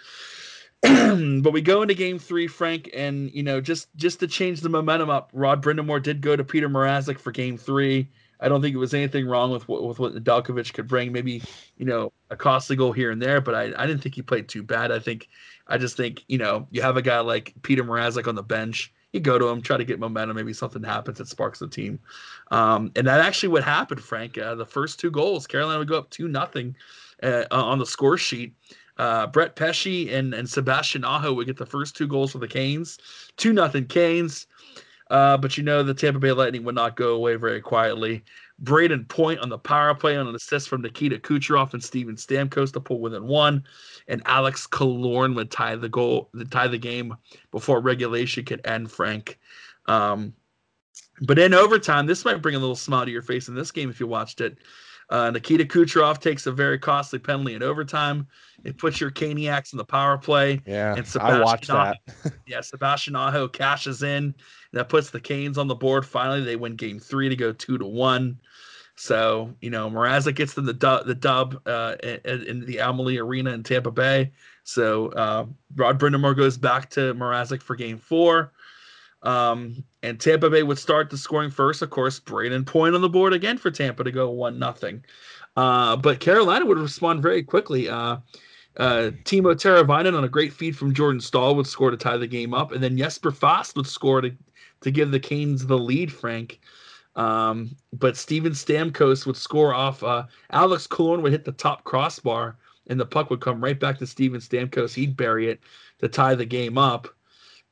[0.82, 4.68] but we go into game three, Frank, and you know, just just to change the
[4.68, 8.08] momentum up, Rod Brind'Amour did go to Petr Mrazek for game three.
[8.40, 11.12] I don't think it was anything wrong with what with what Nedeljkovic could bring.
[11.12, 11.40] Maybe
[11.76, 14.48] you know a costly goal here and there, but I, I didn't think he played
[14.48, 14.90] too bad.
[14.90, 15.28] I think
[15.68, 18.92] I just think you know you have a guy like Petr Mrazek on the bench.
[19.12, 20.36] You go to him, try to get momentum.
[20.36, 21.98] Maybe something happens that sparks the team,
[22.50, 24.00] um, and that actually what happened.
[24.00, 26.74] Frank, uh, the first two goals, Carolina would go up two nothing
[27.22, 28.54] uh, on the score sheet.
[28.98, 32.48] Uh, Brett Pesce and, and Sebastian Aho would get the first two goals for the
[32.48, 32.98] Canes,
[33.36, 34.46] two nothing Canes.
[35.10, 38.24] Uh, but you know the Tampa Bay Lightning would not go away very quietly.
[38.62, 42.72] Brayden Point on the power play on an assist from Nikita Kucherov and Steven Stamkos
[42.72, 43.64] to pull within one,
[44.08, 47.16] and Alex Killorn would tie the goal, tie the game
[47.50, 48.90] before regulation could end.
[48.90, 49.38] Frank,
[49.86, 50.32] um,
[51.22, 53.90] but in overtime, this might bring a little smile to your face in this game
[53.90, 54.58] if you watched it.
[55.10, 58.26] Uh, Nikita Kucherov takes a very costly penalty in overtime.
[58.64, 60.62] It puts your Caniacs in the power play.
[60.64, 61.98] Yeah, And I watched that.
[62.46, 64.34] Yeah, Sebastian Aho cashes in.
[64.72, 66.06] That puts the Canes on the board.
[66.06, 68.40] Finally, they win game three to go two to one.
[68.94, 73.18] So, you know, Mrazek gets them the dub, the dub uh, in, in the Amalie
[73.18, 74.32] Arena in Tampa Bay.
[74.64, 75.46] So, uh,
[75.76, 78.52] Rod Brind'Amour goes back to Mrazek for game four.
[79.22, 81.80] Um, and Tampa Bay would start the scoring first.
[81.82, 85.04] Of course, Brayden Point on the board again for Tampa to go one nothing.
[85.56, 87.88] Uh, but Carolina would respond very quickly.
[87.88, 88.18] Uh,
[88.78, 92.26] uh, Teuvo Teravainen on a great feed from Jordan Staal would score to tie the
[92.26, 94.32] game up, and then Jesper Fast would score to
[94.82, 96.12] to give the Canes the lead.
[96.12, 96.60] Frank,
[97.16, 100.02] um, but Steven Stamkos would score off.
[100.02, 102.56] Uh, Alex Killorn would hit the top crossbar,
[102.88, 104.94] and the puck would come right back to Steven Stamkos.
[104.94, 105.60] He'd bury it
[106.00, 107.08] to tie the game up.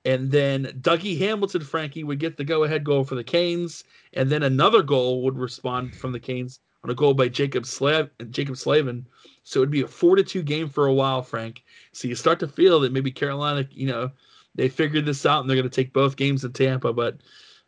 [0.05, 3.85] And then Dougie Hamilton, Frankie, would get the go-ahead goal for the Canes,
[4.15, 8.09] and then another goal would respond from the Canes on a goal by Jacob Slav
[8.31, 9.07] Jacob Slavin.
[9.43, 11.63] So it'd be a four to two game for a while, Frank.
[11.93, 14.11] So you start to feel that maybe Carolina, you know,
[14.55, 17.21] they figured this out and they're going to take both games in Tampa, but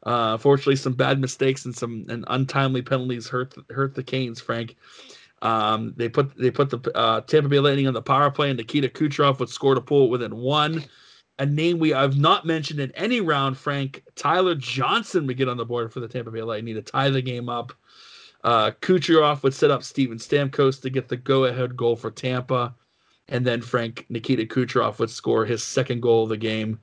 [0.05, 4.77] uh, unfortunately, some bad mistakes and some and untimely penalties hurt hurt the Canes, Frank.
[5.43, 8.57] Um, they put they put the uh, Tampa Bay Lightning on the power play, and
[8.57, 10.85] Nikita Kucherov would score to pull it within one.
[11.39, 15.57] A name we I've not mentioned in any round, Frank Tyler Johnson would get on
[15.57, 17.73] the board for the Tampa Bay Lightning to tie the game up.
[18.45, 22.75] Uh, Kucherov would set up Steven Stamkos to get the go-ahead goal for Tampa,
[23.29, 26.81] and then Frank Nikita Kucherov would score his second goal of the game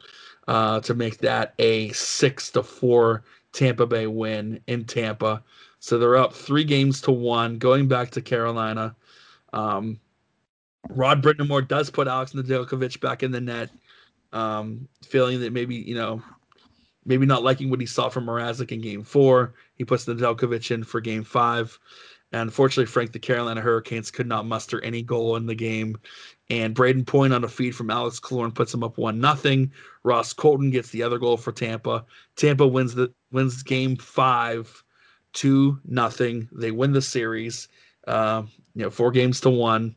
[0.48, 5.44] uh, to make that a six to four Tampa Bay win in Tampa.
[5.80, 8.96] So they're up three games to one, going back to Carolina.
[9.54, 10.00] Um,
[10.90, 13.70] Rod Brind'Amour does put Alex Nedeljkovic back in the net,
[14.34, 16.22] um, feeling that maybe you know,
[17.06, 19.54] maybe not liking what he saw from Mrazek in Game Four.
[19.76, 21.78] He puts Nedeljkovic in for Game Five,
[22.32, 25.98] and unfortunately, Frank, the Carolina Hurricanes could not muster any goal in the game.
[26.50, 29.72] And Brayden Point on a feed from Alex Killorn puts them up one nothing.
[30.04, 32.06] Ross Colton gets the other goal for Tampa.
[32.36, 34.84] Tampa wins the wins Game Five
[35.34, 36.50] two nothing.
[36.52, 37.68] They win the series.
[38.08, 39.96] Uh, you know, four games to one.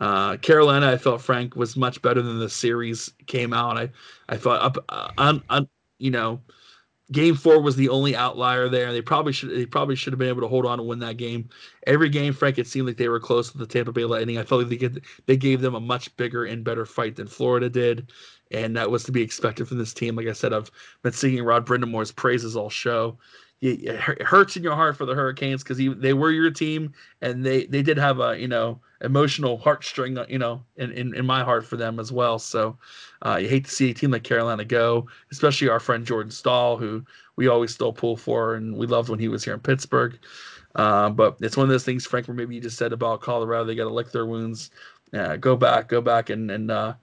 [0.00, 3.76] Uh, Carolina, I felt Frank was much better than the series came out.
[3.76, 3.90] I,
[4.30, 5.68] I thought up uh, on, on,
[5.98, 6.40] you know,
[7.12, 8.92] game four was the only outlier there.
[8.92, 11.16] They probably should, they probably should have been able to hold on and win that
[11.16, 11.48] game.
[11.86, 14.38] Every game, Frank, it seemed like they were close to the Tampa Bay Lightning.
[14.38, 17.26] I felt like they get, they gave them a much bigger and better fight than
[17.26, 18.12] Florida did,
[18.50, 20.16] and that was to be expected from this team.
[20.16, 20.70] Like I said, I've
[21.02, 23.18] been singing Rod Brind'Amour's praises all show
[23.60, 27.66] it hurts in your heart for the Hurricanes because they were your team and they
[27.66, 31.44] they did have a you know emotional heartstring uh, you know in, in, in my
[31.44, 32.38] heart for them as well.
[32.38, 32.78] So
[33.24, 36.78] uh, you hate to see a team like Carolina go, especially our friend Jordan Staal,
[36.78, 37.04] who
[37.36, 40.18] we always still pull for and we loved when he was here in Pittsburgh.
[40.74, 43.64] Uh, but it's one of those things, Frank, where maybe you just said about Colorado,
[43.64, 44.70] they got to lick their wounds,
[45.12, 46.94] uh, go back, go back and and uh,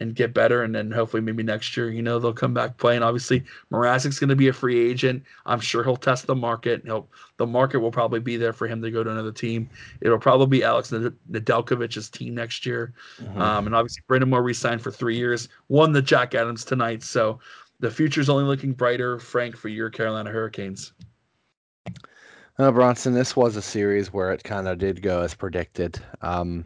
[0.00, 0.62] and get better.
[0.62, 3.02] And then hopefully maybe next year, you know, they'll come back playing.
[3.02, 5.22] Obviously, Mrazek's going to be a free agent.
[5.46, 6.82] I'm sure he'll test the market.
[6.84, 9.68] He'll the market will probably be there for him to go to another team.
[10.00, 12.92] It'll probably be Alex Nedeljkovic's team next year.
[13.18, 13.40] Mm-hmm.
[13.40, 15.48] Um, and obviously, Brind'Amour re-signed for three years.
[15.68, 17.40] Won the Jack Adams tonight, so
[17.80, 19.18] the future's only looking brighter.
[19.18, 20.92] Frank for your Carolina Hurricanes.
[22.56, 26.00] Uh, Bronson, this was a series where it kind of did go as predicted.
[26.22, 26.64] Um,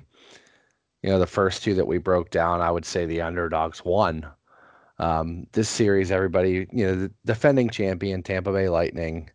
[1.02, 4.26] you know, the first two that we broke down, I would say the underdogs won.
[4.98, 9.30] Um, this series, everybody, you know, the defending champion, Tampa Bay Lightning,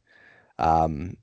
[0.59, 1.15] um,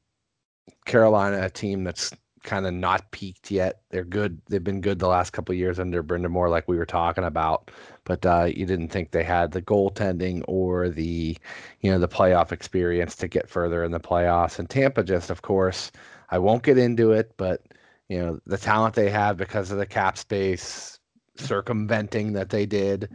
[0.86, 2.10] Carolina, a team that's
[2.42, 3.82] kind of not peaked yet.
[3.90, 4.40] They're good.
[4.48, 7.70] They've been good the last couple years under Brind'Amour, like we were talking about.
[8.04, 11.36] But uh, you didn't think they had the goaltending or the,
[11.80, 14.58] you know, the playoff experience to get further in the playoffs.
[14.58, 15.92] And Tampa, just of course,
[16.30, 17.62] I won't get into it, but
[18.10, 20.98] you know the talent they have because of the cap space
[21.36, 23.08] circumventing that they did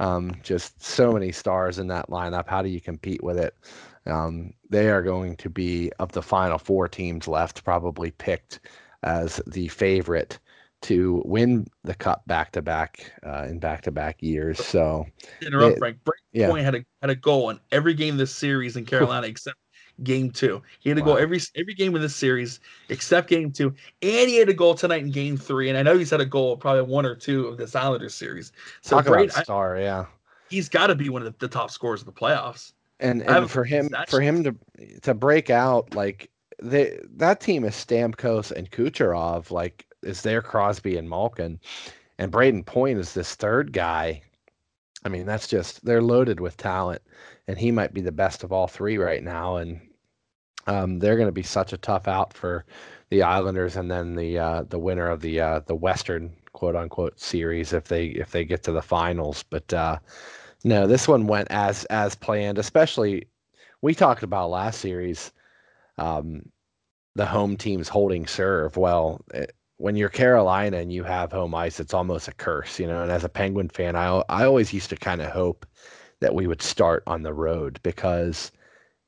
[0.00, 3.54] um, just so many stars in that lineup how do you compete with it
[4.06, 8.60] um, they are going to be of the final four teams left probably picked
[9.02, 10.38] as the favorite
[10.82, 13.12] to win the cup back to back
[13.46, 14.64] in back to back years.
[14.64, 15.06] So
[15.42, 16.02] interrupt, Frank.
[16.04, 16.48] Break yeah.
[16.48, 19.58] Point had a had a goal in every game this series in Carolina except
[20.02, 20.62] game two.
[20.80, 21.14] He had to wow.
[21.14, 24.74] go every every game in this series except game two, and he had a goal
[24.74, 25.68] tonight in game three.
[25.68, 28.52] And I know he's had a goal probably one or two of this Islanders series.
[28.80, 30.06] So Talk great, star, I, yeah.
[30.48, 32.72] He's got to be one of the, the, top scorers of the playoffs.
[32.98, 34.54] And and for him for him to
[35.02, 36.30] to break out like
[36.62, 41.58] they that team is Stamkos and Kucherov like is there Crosby and Malkin,
[42.18, 44.22] and Brayden Point is this third guy.
[45.04, 47.02] I mean, that's just they're loaded with talent,
[47.48, 49.56] and he might be the best of all three right now.
[49.56, 49.80] And
[50.66, 52.64] um, they're going to be such a tough out for
[53.10, 57.18] the Islanders, and then the uh, the winner of the uh, the Western quote unquote
[57.20, 59.44] series if they if they get to the finals.
[59.50, 59.98] But uh,
[60.64, 62.58] no, this one went as as planned.
[62.58, 63.26] Especially
[63.82, 65.32] we talked about last series,
[65.98, 66.42] um,
[67.14, 68.76] the home teams holding serve.
[68.76, 72.78] Well, it, eh, when you're Carolina and you have home ice, it's almost a curse,
[72.78, 73.02] you know.
[73.02, 75.66] And as a Penguin fan, I I always used to kind of hope
[76.20, 78.52] that we would start on the road because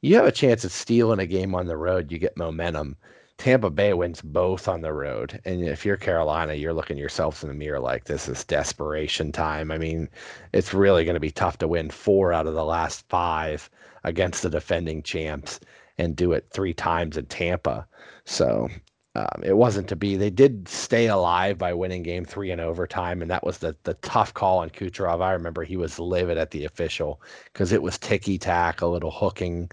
[0.02, 2.10] you have a chance at stealing a game on the road.
[2.10, 2.96] You get momentum.
[3.38, 5.40] Tampa Bay wins both on the road.
[5.44, 9.70] And if you're Carolina, you're looking yourselves in the mirror like this is desperation time.
[9.70, 10.08] I mean,
[10.52, 13.70] it's really going to be tough to win four out of the last five
[14.04, 15.60] against the defending champs
[15.98, 17.86] and do it three times in Tampa.
[18.24, 18.68] So
[19.14, 20.16] um, it wasn't to be.
[20.16, 23.94] They did stay alive by winning game three in overtime, and that was the the
[23.94, 25.20] tough call on Kucherov.
[25.20, 27.20] I remember he was livid at the official
[27.52, 29.70] because it was ticky tack, a little hooking,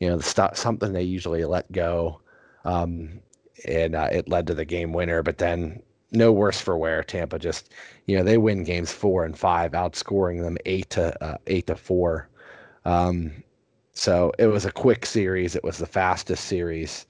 [0.00, 2.20] you know, the stuff something they usually let go,
[2.64, 3.20] um,
[3.66, 5.22] and uh, it led to the game winner.
[5.22, 5.82] But then
[6.12, 7.02] no worse for wear.
[7.02, 7.70] Tampa just,
[8.06, 11.76] you know, they win games four and five, outscoring them eight to uh, eight to
[11.76, 12.28] four.
[12.86, 13.42] Um,
[13.92, 15.56] so it was a quick series.
[15.56, 17.06] It was the fastest series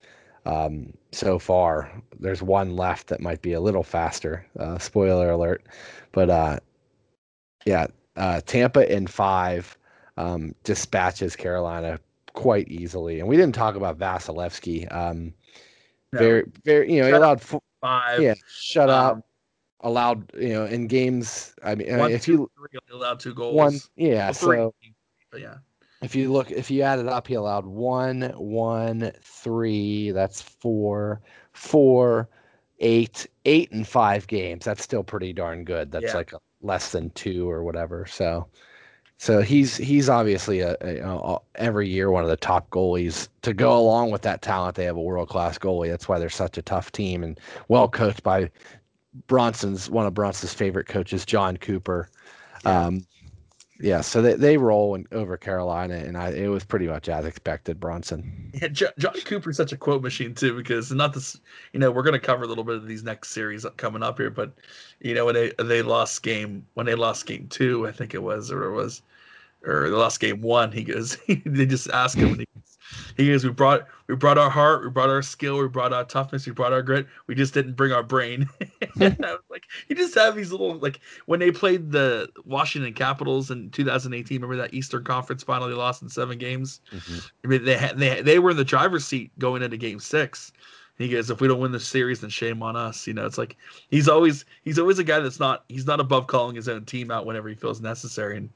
[0.47, 1.91] um, so far.
[2.21, 4.47] There's one left that might be a little faster.
[4.59, 5.65] Uh, spoiler alert,
[6.13, 6.59] but uh,
[7.65, 7.87] yeah,
[8.17, 9.77] uh, Tampa in five
[10.17, 11.99] um, dispatches Carolina
[12.33, 14.93] quite easily, and we didn't talk about Vasilevskiy.
[14.95, 15.35] Um,
[16.13, 16.19] No.
[16.21, 18.21] Very, very, you know, he allowed fo- Five.
[18.23, 19.27] yeah, shut Um, up,
[19.81, 21.55] allowed, you know, in games.
[21.63, 23.55] I mean, One, if two, you three, allowed two goals.
[23.55, 24.75] one, yeah, Well, so
[25.31, 25.59] But yeah.
[26.03, 31.21] If you look if you add it up he allowed one one three that's four
[31.53, 32.29] four
[32.81, 34.65] eight eight and five games.
[34.65, 35.91] That's still pretty darn good.
[35.91, 36.15] That's Yeah.
[36.17, 36.33] like
[36.63, 38.07] less than two or whatever.
[38.07, 38.47] So
[39.17, 43.53] so he's he's obviously a, a, a- every year one of the top goalies to
[43.53, 44.77] go along with that talent.
[44.77, 45.89] They have a world class goalie.
[45.91, 48.51] That's why they're such a tough team and well coached by
[49.27, 52.09] bronson's one of bronson's favorite coaches john cooper.
[52.65, 53.05] Um
[53.81, 57.25] yeah, so they, they roll in, over Carolina, and I it was pretty much as
[57.25, 57.79] expected.
[57.79, 58.51] Bronson.
[58.55, 61.39] Yeah, Jo- Jon Cooper's such a quote machine too, because not this.
[61.73, 64.19] You know, we're going to cover a little bit of these next series coming up
[64.19, 64.53] here, but
[65.01, 68.23] you know when they they lost game when they lost game two, I think it
[68.23, 69.03] was, or it was,
[69.65, 70.73] or they lost game one.
[70.73, 72.47] He goes, they just ask him, and he,
[73.17, 76.05] he goes, "We brought we brought our heart, we brought our skill, we brought our
[76.05, 77.07] toughness, we brought our grit.
[77.27, 78.49] We just didn't bring our brain."
[79.01, 82.95] and I was like, you just have these little like when they played the Washington
[82.95, 84.41] Capitals in 2018.
[84.41, 86.81] Remember that Eastern Conference final they lost in seven games.
[87.45, 90.53] I mean, they had they they were in the driver's seat going into Game Six.
[90.99, 93.07] He goes, if we don't win the series, then shame on us.
[93.07, 93.57] You know, it's like
[93.89, 97.13] he's always he's always a guy that's not he's not above calling his own team
[97.13, 98.37] out whenever he feels necessary.
[98.37, 98.51] And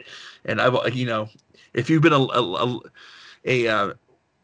[0.45, 1.29] and I've you know,
[1.73, 2.81] if you've been a a, a,
[3.45, 3.95] a uh,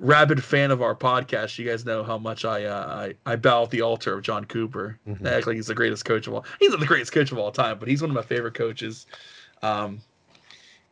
[0.01, 3.65] rabid fan of our podcast, you guys know how much I uh, I, I bow
[3.65, 4.99] at the altar of Jon Cooper.
[5.09, 5.27] Mhm.
[5.27, 6.45] I act like he's the greatest coach of all.
[6.61, 9.07] He's not the greatest coach of all time, but he's one of my favorite coaches.
[9.63, 10.01] Um,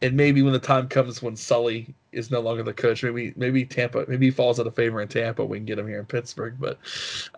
[0.02, 3.64] and maybe when the time comes when Sully is no longer the coach, maybe maybe
[3.64, 5.44] Tampa, maybe he falls out of favor in Tampa.
[5.44, 6.78] We can get him here in Pittsburgh, but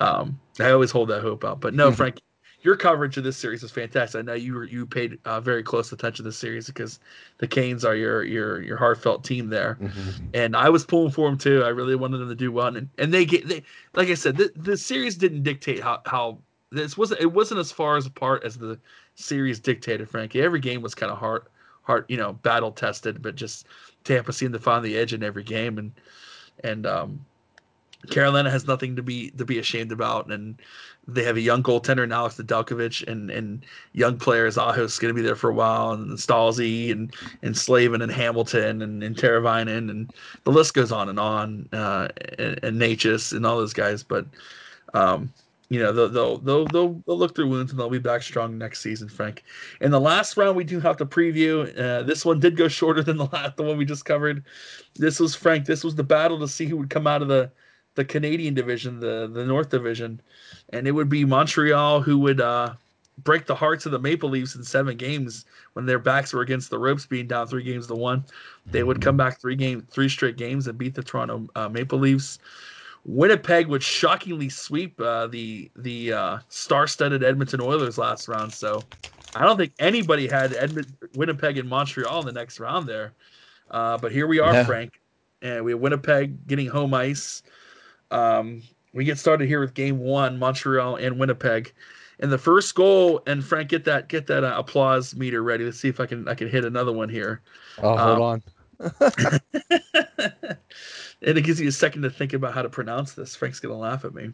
[0.00, 1.60] um, I always hold that hope out.
[1.60, 1.96] But no, Mhm.
[1.96, 2.20] Frank,
[2.62, 4.18] your coverage of this series is fantastic.
[4.18, 6.98] I know you were, you paid uh, very close attention to this series because
[7.38, 10.14] the Canes are your your your heartfelt team there Mhm.
[10.34, 11.62] and I was pulling for them too.
[11.62, 13.62] I really wanted them to do well, and and they get they
[13.94, 16.38] like I said, the, the series didn't dictate how how
[16.70, 18.78] this wasn't it wasn't as far as apart as the
[19.14, 20.08] series dictated.
[20.08, 21.42] Frankie, every game was kind of hard
[21.82, 23.66] hard you know battle tested, but just
[24.04, 25.92] Tampa seemed to find the edge in every game, and
[26.64, 27.24] and um,
[28.10, 30.60] Carolina has nothing to be to be ashamed about, and
[31.08, 35.20] they have a young goaltender in Alex Nedeljkovic, and and young players Aho's going to
[35.20, 39.90] be there for a while, and Stalzy and and Slavin and Hamilton and and Teravainen,
[39.90, 40.12] and
[40.44, 44.04] the list goes on and on, uh, and, and Necas and all those guys.
[44.04, 44.26] But
[44.94, 45.32] um,
[45.68, 48.56] you know they'll, they'll they'll they'll they'll look through wounds and they'll be back strong
[48.56, 49.42] next season, Frank.
[49.80, 51.76] In the last round, we do have to preview.
[51.78, 54.44] Uh, this one did go shorter than the last the one we just covered.
[54.94, 55.66] This was Frank.
[55.66, 57.50] This was the battle to see who would come out of the
[57.94, 60.20] the Canadian division, the the North division,
[60.72, 62.74] and it would be Montreal who would uh,
[63.24, 66.70] break the hearts of the Maple Leafs in seven games when their backs were against
[66.70, 68.24] the ropes, being down three games to one.
[68.66, 71.98] They would come back three game, three straight games and beat the Toronto uh, Maple
[71.98, 72.38] Leafs.
[73.04, 78.52] Winnipeg would shockingly sweep uh, the the uh, star-studded Edmonton Oilers last round.
[78.52, 78.82] So
[79.34, 83.12] I don't think anybody had Edmont, Winnipeg and Montreal in the next round there.
[83.70, 84.64] Uh, but here we are, Yeah.
[84.64, 85.00] Frank,
[85.42, 87.42] and we have Winnipeg getting home ice.
[88.10, 88.62] Um,
[88.94, 91.72] we get started here with Game One, Montreal and Winnipeg.
[92.20, 95.64] And the first goal, and Frank, get that get that uh, applause meter ready.
[95.64, 97.42] Let's see if I can I can hit another one here.
[97.78, 98.42] Oh, hold Um, on.
[101.22, 103.36] and it gives you a second to think about how to pronounce this.
[103.36, 104.30] Frank's gonna laugh at me.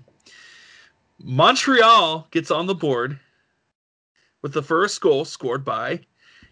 [1.22, 3.18] Montreal gets on the board
[4.42, 6.00] with the first goal scored by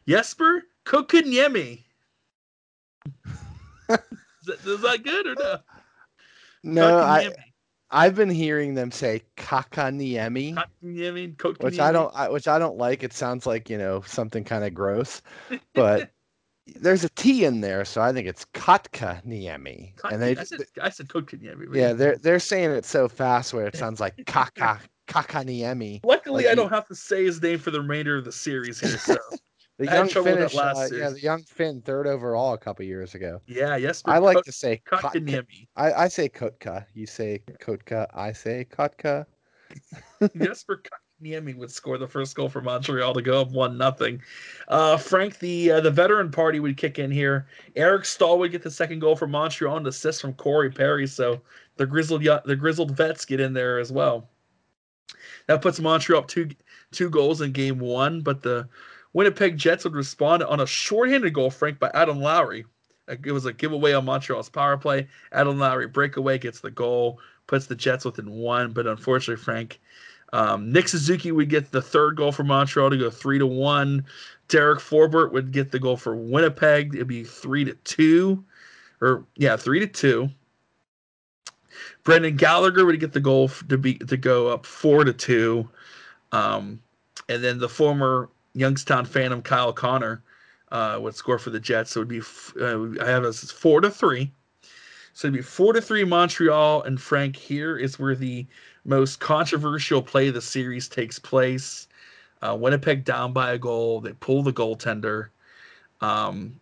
[0.06, 0.62] Jesper
[3.88, 4.02] that,
[4.66, 5.58] is that good or no?
[6.64, 7.32] No, I.
[7.94, 10.54] I've been hearing them say Kakaniemi,
[11.36, 11.62] Kotkaniemi.
[11.62, 13.02] which I don't I, which I don't like.
[13.02, 15.20] It sounds like you know something kind of gross,
[15.74, 16.10] but
[16.76, 19.94] there's a T in there, so I think it's Kotkaniemi.
[19.96, 21.10] Kot- And they I said, I said
[21.72, 26.00] yeah, they're they're saying it so fast where it sounds like Kaka Kakaniemi.
[26.02, 28.32] Luckily, like I you- don't have to say his name for the remainder of the
[28.32, 28.96] series here.
[28.96, 29.18] So
[29.78, 32.58] The I young trouble with that Finnish, uh, yeah, the young Finn, third overall a
[32.58, 33.40] couple years ago.
[33.46, 34.02] yeah, yes.
[34.04, 35.12] I like Kot- to say Kotka.
[35.14, 35.66] Kotkaniemi.
[35.76, 36.84] I, I say Kotka.
[36.94, 38.06] You say Kotka.
[38.14, 39.26] I say Kotka.
[40.36, 40.82] Jesper
[41.22, 44.20] Kotkaniemi would score the first goal for Montreal to go up one nothing.
[44.68, 47.46] Uh, Frank, the uh, the veteran party would kick in here.
[47.74, 51.06] Eric Staal would get the second goal for Montreal and assist from Corey Perry.
[51.06, 51.40] So
[51.76, 54.28] the grizzled the grizzled vets get in there as well.
[55.46, 56.50] That puts Montreal up two
[56.90, 58.68] two goals in game one, but the
[59.12, 62.64] Winnipeg Jets would respond on a shorthanded goal, Frank, by Adam Lowry.
[63.08, 65.08] It was a giveaway on Montreal's power play.
[65.32, 68.72] Adam Lowry breakaway gets the goal, puts the Jets within one.
[68.72, 69.80] But unfortunately, Frank,
[70.32, 74.04] um, Nick Suzuki would get the third goal for Montreal to go three to one.
[74.48, 76.94] Derek Forbort would get the goal for Winnipeg.
[76.94, 78.42] It'd be three to two,
[79.00, 80.30] or yeah, three to two.
[82.04, 85.68] Brendan Gallagher would get the goal to be to go up four to two,
[86.32, 86.80] um,
[87.28, 90.22] and then the former Youngstown Phantom Kyle Connor
[90.70, 91.92] uh, would score for the Jets.
[91.92, 92.20] So it would be
[92.60, 94.32] uh, I have this four to three.
[95.14, 97.36] So it'd be four to three Montreal and Frank.
[97.36, 98.46] Here is where the
[98.84, 101.86] most controversial play of the series takes place.
[102.40, 104.00] Uh, Winnipeg down by a goal.
[104.00, 105.28] They pull the goaltender.
[106.00, 106.58] Um,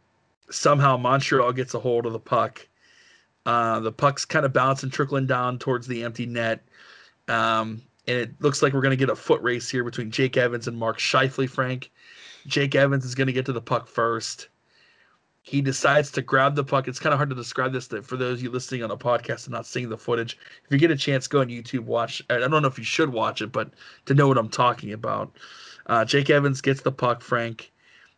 [0.50, 2.66] somehow Montreal gets a hold of the puck.
[3.46, 6.62] Uh, the puck's kind of bouncing, trickling down towards the empty net.
[7.28, 10.36] Um, and it looks like we're going to get a foot race here between Jake
[10.36, 11.92] Evans and Mark Scheifele, Frank.
[12.46, 14.48] Jake Evans is going to get to the puck first.
[15.42, 16.88] He decides to grab the puck.
[16.88, 19.44] It's kind of hard to describe this for those of you listening on a podcast
[19.44, 20.36] and not seeing the footage.
[20.64, 22.20] If you get a chance, go on YouTube, watch.
[22.28, 23.70] I don't know if you should watch it, but
[24.06, 25.32] to know what I'm talking about.
[25.86, 27.70] Uh, Jake Evans gets the puck, Frank.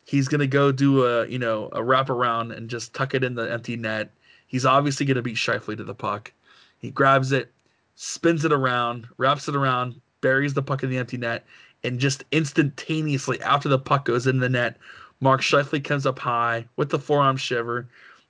[0.05, 3.35] He's going to go do a, you know, a wraparound and just tuck it in
[3.35, 4.10] the empty net.
[4.47, 6.32] He's obviously going to beat Scheifele to the puck.
[6.78, 7.52] He grabs it,
[7.94, 11.44] spins it around, wraps it around, buries the puck in the empty net,
[11.85, 14.77] and just instantaneously after the puck goes in the net,
[15.20, 17.89] Mark Scheifele comes up high with the forearm shiver,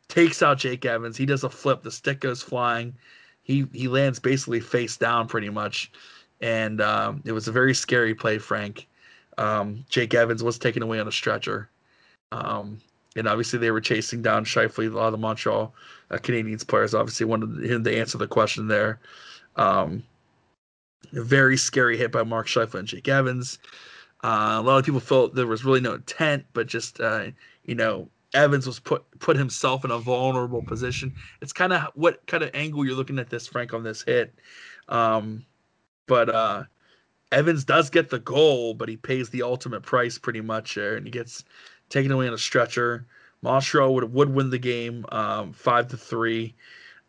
[0.09, 1.17] takes out Jake Evans.
[1.17, 2.95] He does a flip, the stick goes flying.
[3.43, 5.91] He he lands basically face down pretty much,
[6.41, 8.39] and um, it was a very scary play.
[8.39, 8.87] Frank,
[9.39, 11.69] um, Jake Evans was taken away on a stretcher,
[12.31, 12.79] um,
[13.17, 14.93] and obviously they were chasing down Scheifele.
[14.93, 15.75] A lot of the Montreal
[16.11, 19.01] uh, Canadiens players obviously wanted him to answer the question there.
[19.57, 20.05] Um,
[21.15, 23.59] a very scary hit by Mark Scheifele and Jake Evans.
[24.25, 27.27] Uh, a lot of people felt there was really no intent, but just uh,
[27.65, 31.13] you know Evans was put put himself in a vulnerable position.
[31.41, 34.35] It's kind of what kind of angle you're looking at this, Frank, on this hit.
[34.89, 35.45] Um,
[36.07, 36.65] but uh,
[37.31, 41.07] Evans does get the goal, but he pays the ultimate price pretty much there, and
[41.07, 41.45] he gets
[41.89, 43.07] taken away on a stretcher.
[43.43, 46.55] Montreal would would win the game um, five to three.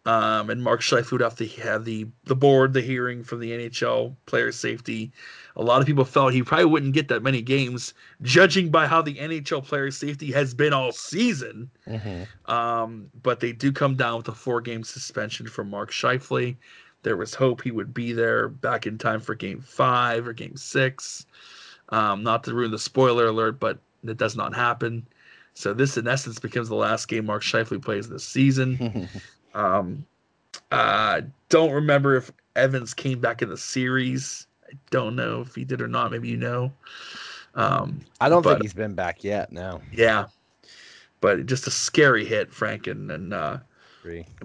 [0.06, 4.16] Um, and Mark would have to have the the board, the hearing from the NHL
[4.26, 5.14] player safety.
[5.56, 9.02] A lot of people felt he probably wouldn't get that many games, judging by how
[9.02, 11.70] the NHL player safety has been all season.
[11.88, 12.52] Mm-hmm.
[12.52, 16.58] Um, but they do come down with a four game suspension for Mark Scheifele.
[17.04, 20.58] There was hope he would be there back in time for game five or game
[20.58, 21.26] six.
[21.90, 25.08] Um, not to ruin the spoiler alert, but it does not happen.
[25.54, 29.08] So this, in essence, becomes the last game Mark Scheifele plays this season.
[29.54, 30.06] Um,
[30.72, 34.48] uh, don't remember if Evans came back in the series.
[34.68, 36.12] I don't know if he did or not.
[36.12, 36.72] Maybe you know.
[37.56, 39.52] Um, I don't but, think he's been back yet.
[39.52, 39.82] No.
[39.92, 40.26] Yeah,
[41.22, 43.60] but just a scary hit, Frank, and and uh,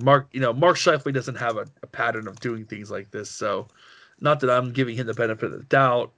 [0.02, 0.28] Mark.
[0.32, 3.30] You know, Mark Scheifele doesn't have a, a, pattern of doing things like this.
[3.30, 3.68] So,
[4.20, 6.12] not that I'm giving him the benefit of the doubt,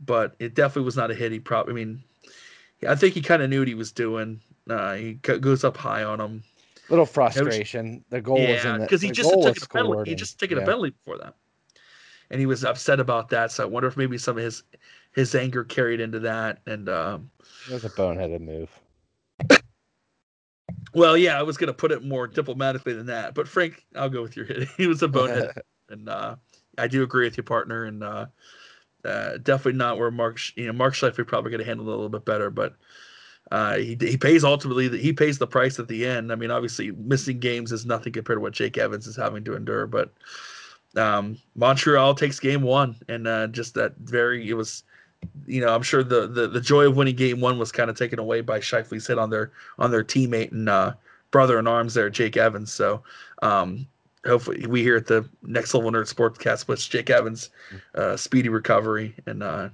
[0.00, 1.32] but it definitely was not a hit.
[1.32, 1.72] He probably.
[1.72, 2.02] I mean,
[2.88, 4.40] I think he kind of knew what he was doing.
[4.70, 6.44] Uh, he goes up high on him
[6.88, 8.04] little frustration.
[8.10, 10.10] The goal yeah, was in because he just took a penalty.
[10.10, 10.64] He just taken yeah.
[10.64, 11.34] a penalty before that,
[12.30, 13.52] and he was upset about that.
[13.52, 14.62] So I wonder if maybe some of his
[15.12, 16.60] his anger carried into that.
[16.66, 17.30] And um,
[17.68, 18.70] it was a boneheaded move.
[20.94, 24.22] well, yeah, I was gonna put it more diplomatically than that, but Frank, I'll go
[24.22, 24.68] with your hit.
[24.76, 25.52] he was a bonehead,
[25.88, 26.36] and uh,
[26.78, 28.26] I do agree with your partner, and uh,
[29.04, 30.38] uh, definitely not where Mark.
[30.56, 32.76] You know, Mark Scheifele probably could have handled it a little bit better, but
[33.52, 36.32] uh, he, he pays ultimately he pays the price at the end.
[36.32, 39.54] I mean, obviously missing games is nothing compared to what Jake Evans is having to
[39.54, 40.10] endure, but
[40.96, 44.84] um, Montreal takes game one and uh, just that very it was
[45.46, 47.96] you know I'm sure the, the the joy of winning game one was kind of
[47.96, 50.94] taken away by Scheifele's hit on their on their teammate and uh,
[51.30, 52.72] brother in arms there Jake Evans.
[52.72, 53.02] So
[53.42, 53.86] um,
[54.24, 57.50] hopefully we here at the next level nerd sportscast with Jake Evans
[57.96, 59.68] uh, speedy recovery and uh,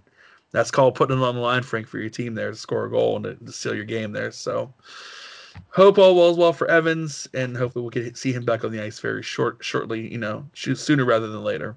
[0.51, 2.91] that's called putting it on the line, Frank, for your team there to score a
[2.91, 4.33] goal and to, to seal your game there.
[4.33, 4.73] So
[5.71, 8.83] hope all well well for Evans, and hopefully we'll get see him back on the
[8.83, 10.11] ice very short shortly.
[10.11, 11.77] You know, sooner rather than later.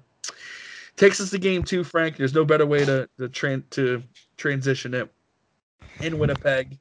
[0.96, 2.16] Takes us to game two, Frank.
[2.16, 4.02] There's no better way to to, tran- to
[4.36, 5.10] transition it
[6.00, 6.78] in Winnipeg.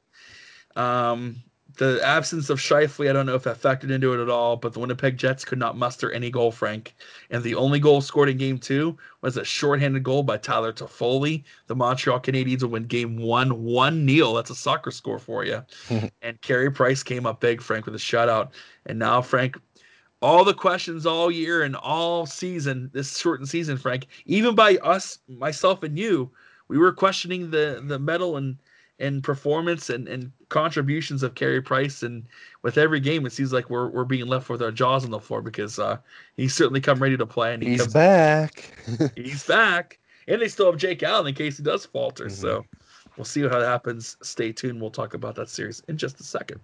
[0.75, 1.35] Um,
[1.77, 4.73] the absence of Scheifele, I don't know if that factored into it at all, but
[4.73, 6.95] the Winnipeg Jets could not muster any goal, Frank.
[7.29, 11.43] And the only goal scored in game two was a shorthanded goal by Tyler Toffoli.
[11.67, 14.33] The Montreal Canadiens will win game one, 1 nil.
[14.33, 15.63] That's a soccer score for you.
[16.21, 18.49] and Carey Price came up big, Frank, with a shutout.
[18.85, 19.57] And now, Frank,
[20.21, 25.19] all the questions all year and all season, this shortened season, Frank, even by us,
[25.27, 26.31] myself and you,
[26.67, 28.55] we were questioning the the medal and
[29.01, 32.03] and performance and, and contributions of Carey Price.
[32.03, 32.23] And
[32.61, 35.19] with every game, it seems like we're, we're being left with our jaws on the
[35.19, 35.97] floor because uh,
[36.37, 37.53] he's certainly come ready to play.
[37.53, 38.71] And he he's comes, back.
[39.15, 39.99] he's back.
[40.27, 42.25] And they still have Jake Allen in case he does falter.
[42.25, 42.31] Mhm.
[42.31, 42.65] So
[43.17, 44.17] we'll see how that happens.
[44.21, 44.79] Stay tuned.
[44.79, 46.61] We'll talk about that series in just a second.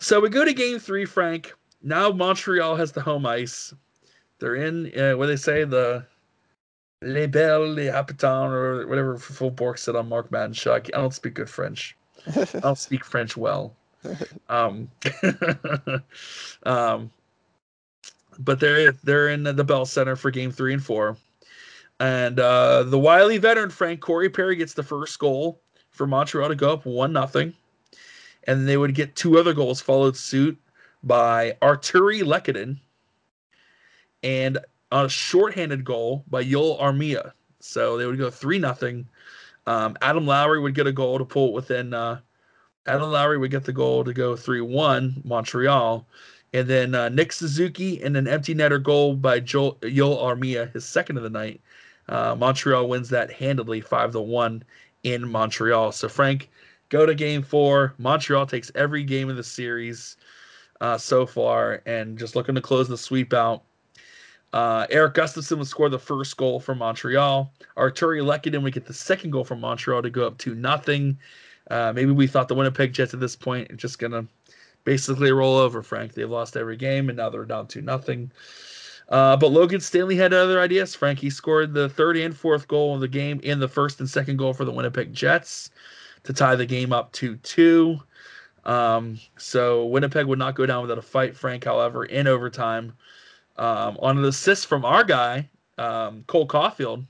[0.00, 1.54] So we go to game three, Frank.
[1.82, 3.72] Now Montreal has the home ice.
[4.40, 6.04] They're in, uh, what they say, the
[7.02, 10.72] Les Belles, Les Habitants, or whatever Full Bork said on Mark Madden show.
[10.72, 11.96] I I don't speak good French.
[12.26, 13.74] I don't speak French well.
[14.48, 14.88] Um,
[16.62, 17.10] um,
[18.38, 21.16] but they're they're in the Bell Center for Game Three and Four,
[21.98, 25.60] and uh, the wily veteran Frank Corey Perry gets the first goal
[25.90, 27.52] for Montreal to go up one nothing,
[28.44, 30.56] and they would get two other goals followed suit
[31.02, 32.78] by Artturi Lehkonen
[34.22, 34.58] and
[34.90, 37.32] a shorthanded goal by Yoel Armia.
[37.60, 39.08] So they would go three nothing.
[39.66, 41.92] Um, Adam Lowry would get a goal to pull it within.
[41.92, 42.20] Uh,
[42.86, 46.06] Adam Lowry would get the goal to go three one Montreal,
[46.54, 50.86] and then uh, Nick Suzuki and an empty netter goal by Joel, Yoel Armia, his
[50.86, 51.60] second of the night.
[52.08, 54.62] Uh, Montreal wins that handedly five to one
[55.02, 55.92] in Montreal.
[55.92, 56.48] So Frank,
[56.88, 57.92] go to game four.
[57.98, 60.16] Montreal takes every game of the series
[60.80, 63.64] uh, so far, and just looking to close the sweep out.
[64.52, 67.52] Uh, Erik Gustafsson would score the first goal for Montreal.
[67.76, 71.18] Artturi Lehkonen would get the second goal from Montreal to go up to nothing.
[71.70, 74.26] Uh, maybe we thought the Winnipeg Jets at this point are just gonna
[74.84, 75.82] basically roll over.
[75.82, 78.30] Frank, they've lost every game and now they're down to nothing.
[79.10, 80.94] Uh, but Logan Stanley had other ideas.
[80.94, 84.08] Frank, he scored the third and fourth goal of the game and the first and
[84.08, 85.70] second goal for the Winnipeg Jets
[86.24, 88.00] to tie the game up to two.
[88.64, 91.36] Um, so Winnipeg would not go down without a fight.
[91.36, 92.92] Frank, however, in overtime,
[93.58, 97.06] um, on an assist from our guy, um, Cole Caufield,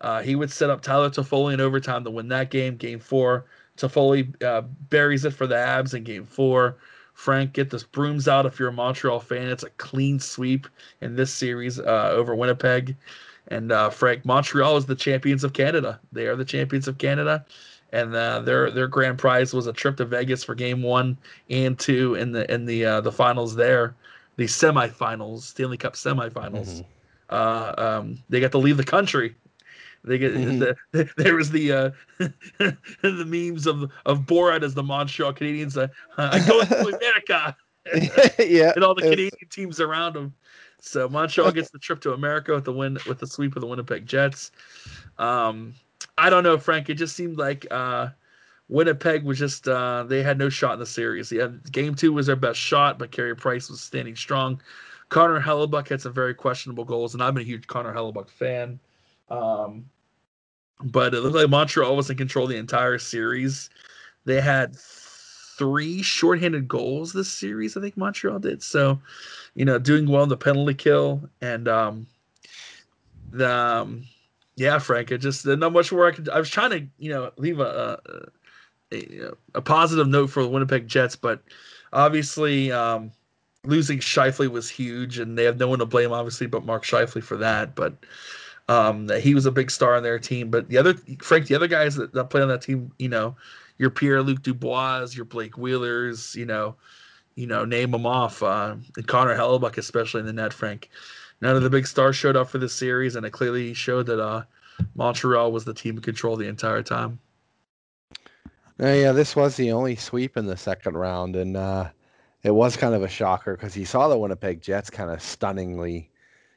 [0.00, 2.76] uh, he would set up Tyler Toffoli in overtime to win that game.
[2.76, 3.46] Game four,
[3.76, 6.76] Toffoli uh, buries it for the Habs in game four.
[7.14, 9.48] Frank, get this brooms out if you're a Montreal fan.
[9.48, 10.66] It's a clean sweep
[11.02, 12.96] in this series uh, over Winnipeg.
[13.48, 16.00] And uh, Frank, Montreal is the champions of Canada.
[16.10, 17.44] They are the champions of Canada,
[17.92, 21.18] and uh, their their grand prize was a trip to Vegas for Game One
[21.50, 23.94] and Two in the in the uh, the finals there,
[24.36, 26.80] the semifinals, Stanley Cup semifinals.
[26.80, 26.84] Mhm.
[27.30, 29.34] Uh, um, they got to leave the country.
[30.04, 30.74] They get Mhm.
[30.92, 35.76] the, there was the uh, the memes of of Borat as the Montreal Canadiens.
[35.76, 35.88] Uh,
[36.18, 37.56] I go to America
[38.38, 38.72] yeah.
[38.74, 40.34] and all the it's- Canadian teams around them.
[40.84, 43.68] So Montreal gets the trip to America with the win with the sweep of the
[43.68, 44.50] Winnipeg Jets.
[45.18, 45.74] Um,
[46.18, 46.90] I don't know, Frank.
[46.90, 48.08] It just seemed like uh,
[48.68, 51.30] Winnipeg was just uh, they had no shot in the series.
[51.30, 54.60] Yeah, game two was their best shot, but Carey Price was standing strong.
[55.08, 58.80] Connor Hellebuyck had some very questionable goals, and been a huge Connor Hellebuyck fan.
[59.28, 59.84] Um,
[60.80, 63.68] but it looked like Montreal was in control the entire series.
[64.24, 67.76] They had three shorthanded goals this series.
[67.76, 68.62] I think Montreal did.
[68.62, 69.00] So,
[69.54, 72.06] you know, doing well in the penalty kill and um,
[73.30, 74.04] the um,
[74.56, 75.10] yeah, Frank.
[75.10, 76.28] It just not much more I could.
[76.28, 78.28] I was trying to you know leave a a,
[79.54, 81.42] a, positive note for the Winnipeg Jets, but
[81.92, 83.12] obviously um,
[83.64, 87.22] losing Scheifele was huge, and they have no one to blame obviously but Mark Scheifele
[87.22, 87.74] for that.
[87.74, 87.94] But
[88.68, 90.50] um, he was a big star on their team.
[90.50, 93.36] But the other Frank, the other guys that, that play on that team, you know,
[93.78, 96.76] your Pierre Luc Dubois, your Blake Wheelers, you know,
[97.34, 98.42] you know, name them off.
[98.42, 100.90] Uh, and Connor Hellebuyck, especially in the net, Frank.
[101.40, 104.22] None of the big stars showed up for this series, and it clearly showed that
[104.22, 104.42] uh,
[104.94, 107.18] Montreal was the team in control the entire time.
[108.80, 111.88] Uh, yeah, this was the only sweep in the second round, and uh,
[112.42, 116.10] it was kind of a shocker because you saw the Winnipeg Jets kind of stunningly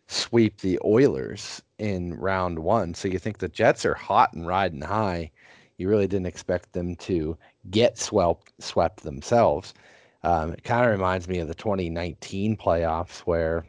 [0.08, 2.94] sweep the Oilers in round one.
[2.94, 5.32] So you think the Jets are hot and riding high.
[5.78, 7.38] You really didn't expect them to
[7.70, 9.74] get swept swept themselves.
[10.24, 13.66] Um, it kind of reminds me of the 2019 playoffs where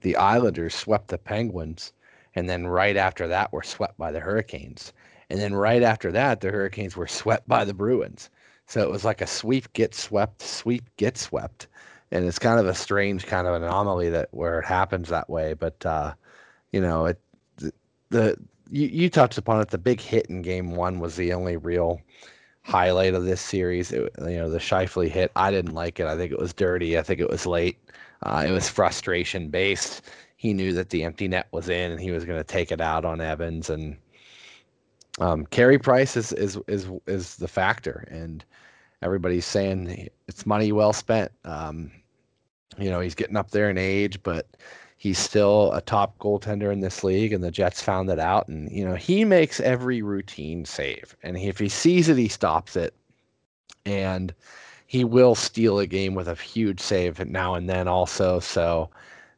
[0.00, 1.92] the Islanders swept the Penguins,
[2.34, 4.92] and then right after that were swept by the Hurricanes.
[5.32, 8.28] And then right after that, the Hurricanes were swept by the Bruins.
[8.66, 11.68] So it was like a sweep, get swept, sweep, get swept.
[12.10, 15.54] And it's kind of a strange kind of anomaly that where it happens that way.
[15.54, 16.12] But uh,
[16.70, 17.18] you know, it
[17.56, 17.72] the,
[18.10, 18.36] the
[18.70, 19.70] you, you touched upon it.
[19.70, 22.02] The big hit in game one was the only real
[22.60, 23.90] highlight of this series.
[23.90, 25.32] It, you know, the Scheifele hit.
[25.34, 26.06] I didn't like it.
[26.06, 26.98] I think it was dirty.
[26.98, 27.78] I think it was late.
[28.22, 30.02] Uh, it was frustration based.
[30.36, 32.82] He knew that the empty net was in, and he was going to take it
[32.82, 33.70] out on Evans.
[33.70, 33.96] And
[35.20, 38.44] um, Carey Price is is is is the factor, and
[39.02, 41.32] everybody's saying it's money well spent.
[41.44, 41.90] Um,
[42.78, 44.46] you know, he's getting up there in age, but
[45.02, 48.46] He's still a top goaltender in this league, and the Jets found it out.
[48.46, 52.76] And you know he makes every routine save, and if he sees it, he stops
[52.76, 52.94] it,
[53.84, 54.32] and
[54.86, 58.38] he will steal a game with a huge save now and then also.
[58.38, 58.90] So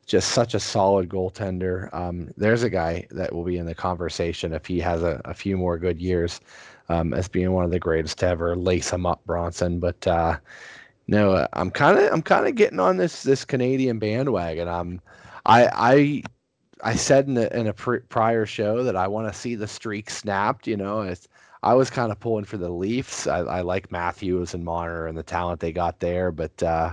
[0.07, 1.93] just such a solid goaltender.
[1.95, 5.35] Um, there's a guy that will be in the conversation if he has a, a
[5.35, 6.41] few more good years
[6.89, 9.81] um, as being one of the greatest to ever lace him up, Bronson.
[9.81, 10.39] But uh,
[11.09, 14.69] no, I'm kind of I'm kind of getting on this this Canadian bandwagon.
[14.69, 15.01] I'm
[15.47, 16.23] I I
[16.83, 19.67] I said in a, in a pr- prior show that I want to see the
[19.67, 20.67] streak snapped.
[20.67, 21.29] You know, it's,
[21.63, 23.27] I was kind of pulling for the Leafs.
[23.27, 26.93] I, I like Matthews and Marner and the talent they got there, but uh,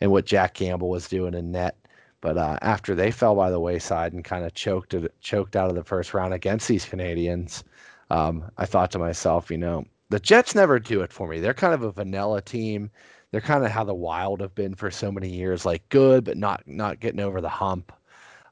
[0.00, 1.76] and what Jack Campbell was doing in net.
[2.24, 5.76] But uh, after they fell by the wayside and kind of choked choked out of
[5.76, 7.64] the first round against these Canadians,
[8.10, 11.40] um, I thought to myself, you know, the Jets never do it for me.
[11.40, 12.90] They're kind of a vanilla team
[13.34, 16.36] they're kind of how the Wild have been for so many years, like good but
[16.36, 17.92] not not getting over the hump.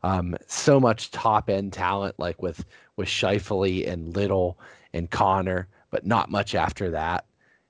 [0.02, 2.64] Um, so much top end talent, like with
[2.96, 4.58] with Scheifele and Little
[4.92, 7.26] and Connor, but not much after that,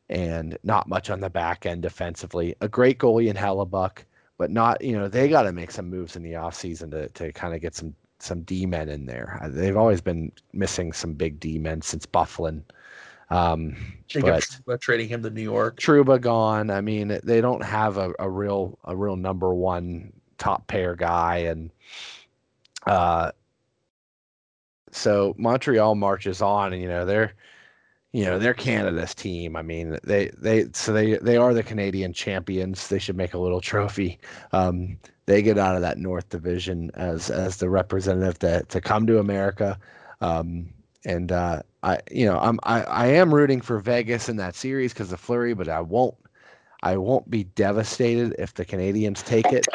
[0.09, 2.55] and not much on the back end defensively.
[2.63, 4.05] A great goalie in Hellebuyck,
[4.39, 7.33] but not you know they got to make some moves in the offseason to to
[7.33, 9.39] kind of get some some D men in there.
[9.43, 12.63] Uh, they've always been missing some big D men since Byfuglien.
[13.31, 13.77] Um,
[14.09, 15.81] Jacob but trading him to New York.
[15.81, 16.71] Trouba gone.
[16.71, 21.39] I mean, they don't have a, a real a real number one top pair guy,
[21.39, 21.71] and
[22.87, 23.33] uh,
[24.91, 27.33] so Montreal marches on, and you know they're
[28.13, 29.57] you know they're Canada's team.
[29.57, 32.89] I mean, they they so they they are the Canadian champions.
[32.89, 34.19] They should make a little trophy.
[34.53, 39.07] Um, they get out of that North Division as as the representative to to come
[39.07, 39.79] to America.
[40.21, 40.69] Um,
[41.05, 44.93] and uh, I, you know, I'm I, I am rooting for Vegas in that series
[44.93, 46.15] because of Fleury, but I won't
[46.83, 49.67] I won't be devastated if the Canadians take it.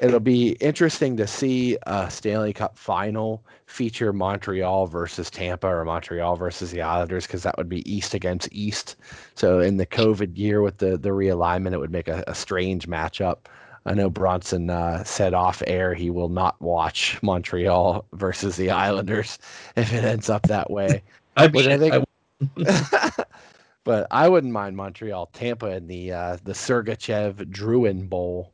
[0.00, 6.36] It'll be interesting to see a Stanley Cup final feature Montreal versus Tampa or Montreal
[6.36, 8.96] versus the Islanders because that would be East against East.
[9.34, 12.88] So in the COVID year with the the realignment, it would make a, a strange
[12.88, 13.46] matchup.
[13.86, 19.38] I know Bronson uh, said off air he will not watch Montreal versus the Islanders
[19.76, 21.02] if it ends up that way.
[21.36, 23.24] I mean, I think, I,
[23.84, 28.52] but I wouldn't mind Montreal, Tampa in the uh, the Sergachev Drouin Bowl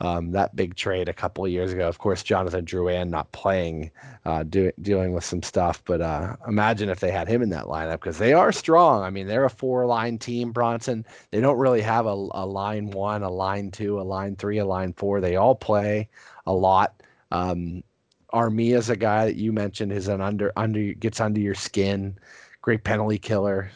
[0.00, 1.88] um, that big trade a couple years ago.
[1.88, 3.90] Of course, Jonathan Drouin not playing,
[4.24, 5.82] uh, do, dealing with some stuff.
[5.84, 9.02] But uh, imagine if they had him in that lineup because they are strong.
[9.02, 10.52] I mean, they're a four-line team.
[10.52, 11.06] Bronson.
[11.30, 14.66] They don't really have a, a line one, a line two, a line three, a
[14.66, 15.20] line four.
[15.20, 16.08] They all play
[16.46, 17.02] a lot.
[17.30, 17.82] Um,
[18.32, 22.18] is a guy that you mentioned is an under under gets under your skin.
[22.60, 23.70] Great penalty killer.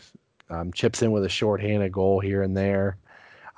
[0.51, 2.99] Um, chips in with a shorthanded goal here and there.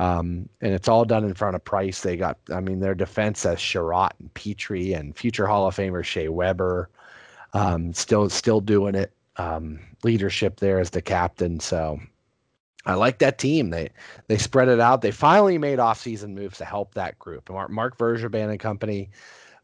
[0.03, 2.01] Um, and it's all done in front of Price.
[2.01, 6.05] They got, I mean, their defense has Chiarot and Petry and future Hall of Famer
[6.05, 6.91] Shea Weber,
[7.53, 9.13] um, still still doing it.
[9.37, 11.61] Um, leadership there as the captain.
[11.61, 12.01] So
[12.85, 13.71] I like that team.
[13.71, 13.91] They
[14.27, 15.03] they spread it out.
[15.03, 17.49] They finally made offseason moves to help that group.
[17.49, 19.09] Mark, Marc Bergevin and company,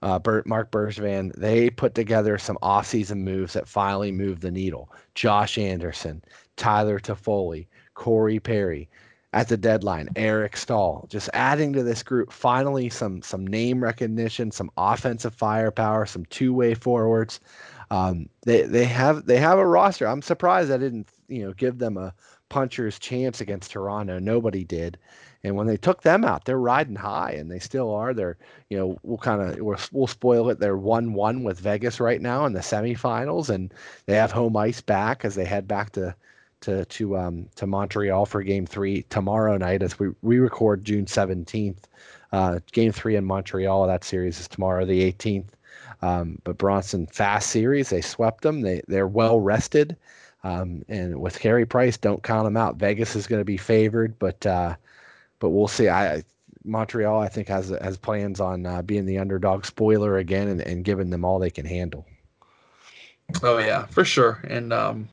[0.02, 4.88] uh, Bert, Marc Bergevin, they put together some offseason moves that finally moved the needle.
[5.16, 6.22] Josh Anderson,
[6.56, 8.88] Tyler Toffoli, Corey Perry
[9.32, 10.08] at the deadline.
[10.16, 12.32] Eric Staal, just adding to this group.
[12.32, 17.40] Finally, some some name recognition, some offensive firepower, some two way forwards.
[17.90, 20.06] Um, they they have they have a roster.
[20.06, 22.14] I'm surprised I didn't you know give them a
[22.48, 24.18] puncher's chance against Toronto.
[24.18, 24.98] Nobody did.
[25.44, 28.12] And when they took them out, they're riding high, and they still are.
[28.12, 28.36] They're,
[28.70, 30.58] you know, we'll kind of we'll, we'll spoil it.
[30.58, 33.72] They're one-one with Vegas right now in the semifinals, and
[34.06, 36.14] they have home ice back as they head back to
[36.60, 41.06] to to um to Montreal for Game Three tomorrow night as we we record June
[41.06, 41.86] seventeenth.
[42.32, 43.86] Uh, game three in Montreal.
[43.86, 45.56] That series is tomorrow, the eighteenth.
[46.02, 48.60] Um, but Bronson fast series, they swept them.
[48.60, 49.96] They they're well rested,
[50.44, 52.76] um, and with Carey Price, don't count them out.
[52.76, 54.76] Vegas is going to be favored, but uh,
[55.38, 55.88] but we'll see.
[55.88, 56.22] I
[56.64, 60.84] Montreal, I think, has has plans on uh, being the underdog spoiler again and, and
[60.84, 62.04] giving them all they can handle.
[63.42, 64.40] Oh yeah, for sure.
[64.48, 65.08] And um,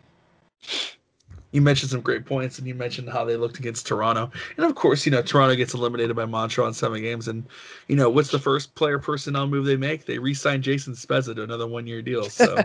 [1.56, 4.76] you mentioned some great points, and you mentioned how they looked against Toronto, and of
[4.76, 7.46] course, you know Toronto gets eliminated by Montreal in seven games, and
[7.88, 10.06] you know what's the first player personnel move they make?
[10.06, 12.26] They re-sign Jason Spezza to another one-year deal.
[12.26, 12.58] So,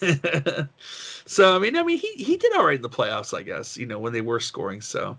[1.26, 3.76] so I mean, I mean, he he did all right in the playoffs, I guess.
[3.76, 4.80] You know when they were scoring.
[4.80, 5.18] So,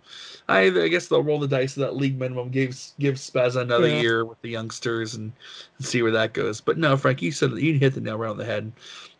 [0.50, 3.90] I, I guess they'll roll the dice of that league minimum, gives give Spezza another
[3.90, 4.02] yeah.
[4.02, 5.32] year with the youngsters, and,
[5.78, 6.62] and see where that goes.
[6.62, 8.72] But no, Frank, you said you hit the nail right on the head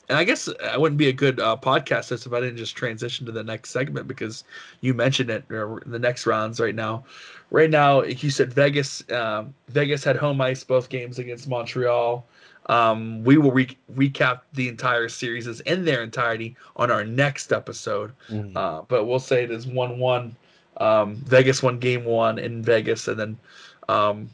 [0.10, 3.26] and I guess I wouldn't be a good uh, podcast if I didn't just transition
[3.26, 4.44] to the next segment because
[4.82, 5.46] you mentioned it.
[5.50, 7.06] Uh, the next rounds right now,
[7.52, 9.10] right now you said Vegas.
[9.12, 12.26] Um, Vegas had home ice both games against Montreal.
[12.68, 18.14] Um, we will re- recap the entire series in their entirety on our next episode.
[18.30, 18.56] Mm-hmm.
[18.56, 20.36] Uh, but we'll say it is one-one.
[20.78, 23.38] Um, Vegas won game one in Vegas, and then
[23.90, 24.30] um,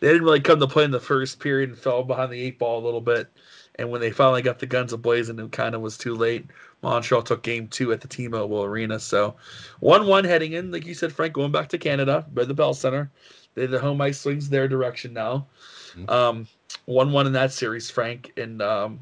[0.00, 2.58] they didn't really come to play in the first period and fell behind the eight
[2.58, 3.28] ball a little bit.
[3.76, 6.46] And when they finally got the guns ablazing, it kind of was too late.
[6.82, 8.98] Montreal took game two at the T-Mobile Arena.
[8.98, 9.36] So
[9.82, 13.10] 1-1 heading in, like you said, Frank, going back to Canada, by the Bell Center.
[13.54, 15.46] They, the home ice swings their direction now.
[15.94, 16.10] Mm-hmm.
[16.10, 16.48] Um,
[16.88, 18.32] 1-1 in that series, Frank.
[18.36, 19.00] And um,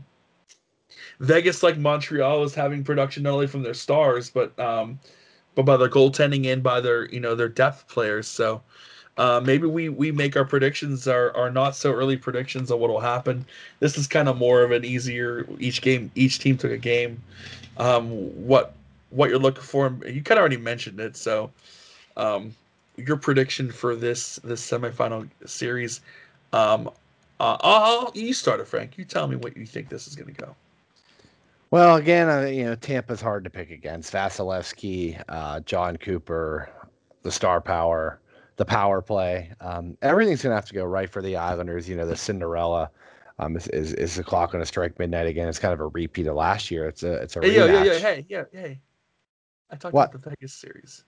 [1.20, 4.98] Vegas, like Montreal, is having production not only from their stars, but um,
[5.54, 8.26] but by their goaltending and by their you know their depth players.
[8.26, 8.62] So
[9.16, 12.90] uh, maybe we we make our predictions are are not so early predictions of what
[12.90, 13.44] will happen.
[13.78, 16.10] This is kind of more of an easier each game.
[16.14, 17.22] Each team took a game.
[17.76, 18.10] Um,
[18.46, 18.74] what
[19.10, 19.96] what you're looking for?
[20.04, 21.16] You kind of already mentioned it.
[21.16, 21.50] So,
[22.16, 22.54] um,
[22.96, 26.00] your prediction for this this semifinal series.
[26.52, 26.90] Um,
[27.40, 28.96] uh, I'll, you start it, Frank.
[28.96, 30.54] You tell me what you think this is going to go.
[31.70, 34.12] Well, again, uh, you know, Tampa's hard to pick against.
[34.12, 36.70] Vasilevskiy, uh, Jon Cooper,
[37.22, 38.20] the star power
[38.56, 39.52] the power play.
[39.60, 41.88] Um, everything's going to have to go right for the Islanders.
[41.88, 42.90] You know, the Cinderella
[43.38, 45.48] um, is, is, is the clock going to strike midnight again?
[45.48, 46.86] It's kind of a repeat of last year.
[46.86, 47.98] It's a it's a hey, yeah, yeah, yeah.
[47.98, 48.80] Hey, yeah, hey.
[49.70, 50.10] I talked what?
[50.10, 51.04] about the Vegas series.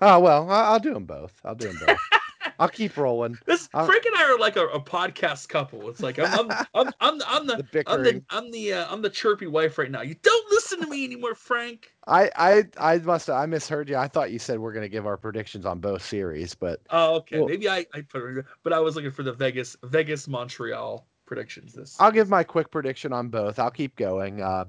[0.00, 1.40] Oh well, I'll do them both.
[1.44, 1.98] I'll do them both.
[2.60, 3.38] I'll keep rolling.
[3.46, 3.86] This I'll...
[3.86, 5.88] Frank and I are like a, a podcast couple.
[5.88, 9.00] It's like I'm I'm I'm, I'm, I'm the, the I'm the I'm the uh, I'm
[9.00, 10.02] the chirpy wife right now.
[10.02, 11.92] You don't listen to me anymore, Frank.
[12.06, 13.96] I I I must have, I misheard you.
[13.96, 17.38] I thought you said we're gonna give our predictions on both series, but oh okay,
[17.38, 21.06] well, maybe I I put it, but I was looking for the Vegas Vegas Montreal
[21.24, 21.72] predictions.
[21.72, 23.58] This I'll give my quick prediction on both.
[23.58, 24.42] I'll keep going.
[24.42, 24.66] Uh,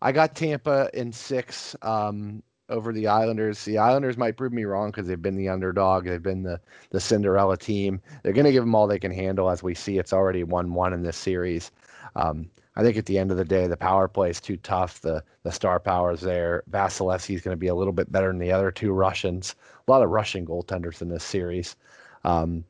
[0.00, 1.76] I got Tampa in six.
[1.82, 3.64] Um, over the Islanders.
[3.64, 6.04] The Islanders might prove me wrong because they've been the underdog.
[6.04, 6.60] They've been the
[6.90, 8.00] the Cinderella team.
[8.22, 9.50] They're going to give them all they can handle.
[9.50, 11.70] As we see, it's already one one in this series.
[12.16, 15.00] Um, I think at the end of the day, the power play is too tough.
[15.00, 16.62] The the star power is there.
[16.70, 19.54] Vasilevskiy is going to be a little bit better than the other two Russians.
[19.86, 21.76] A lot of Russian goaltenders in this series.
[22.24, 22.64] Um,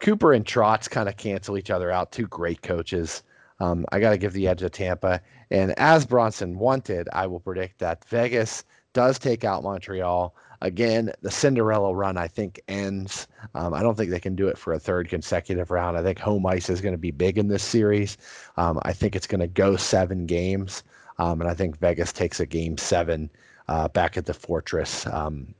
[0.00, 2.12] Cooper and Trotz kind of cancel each other out.
[2.12, 3.22] Two great coaches.
[3.60, 5.20] Um, I got to give the edge to Tampa.
[5.50, 8.64] And as Bronson wanted, I will predict that Vegas
[8.94, 10.34] does take out Montreal.
[10.62, 13.28] Again, the Cinderella run, I think, ends.
[13.54, 15.98] Um, I don't think they can do it for a third consecutive round.
[15.98, 18.16] I think home ice is going to be big in this series.
[18.56, 20.82] Um, I think it's going to go seven games.
[21.18, 23.28] Um, and I think Vegas takes a game seven
[23.68, 25.06] uh, back at the Fortress.
[25.06, 25.54] Um,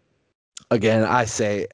[0.71, 1.67] again, I say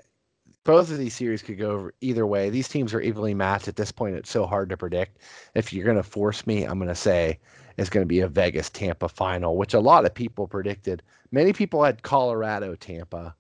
[0.65, 2.51] both of these series could go either way.
[2.51, 4.17] These teams are evenly matched at this point.
[4.17, 5.19] It's so hard to predict.
[5.55, 7.39] If you're going to force me, I'm going to say
[7.77, 11.03] it's going to be a Vegas Tampa final, which a lot of people predicted.
[11.33, 13.35] Many people had Colorado Tampa,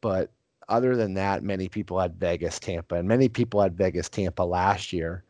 [0.00, 0.32] but
[0.68, 4.92] other than that, many people had Vegas Tampa, and many people had Vegas Tampa last
[4.92, 5.24] year.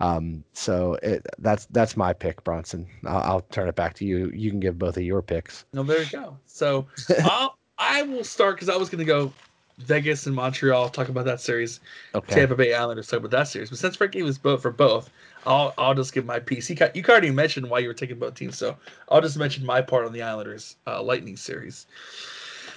[0.00, 2.86] Um, so it, that's that's my pick, Bronson.
[3.04, 4.30] I'll, I'll, turn it back to you.
[4.32, 5.64] You can give both of your picks.
[5.72, 6.38] No, there you go.
[6.46, 6.86] So
[7.24, 9.32] I'll, I will start because I was going to go
[9.78, 10.88] Vegas and Montreal.
[10.88, 11.80] Talk about that series.
[12.14, 12.34] Okay.
[12.34, 13.70] Tampa Bay Islanders talk about that series.
[13.70, 15.10] But since Frank gave us both for both,
[15.46, 16.68] I'll I'll just give my piece.
[16.68, 18.76] You you already mentioned why you were taking both teams, so
[19.08, 21.86] I'll just mention my part on the Islanders uh, Lightning series.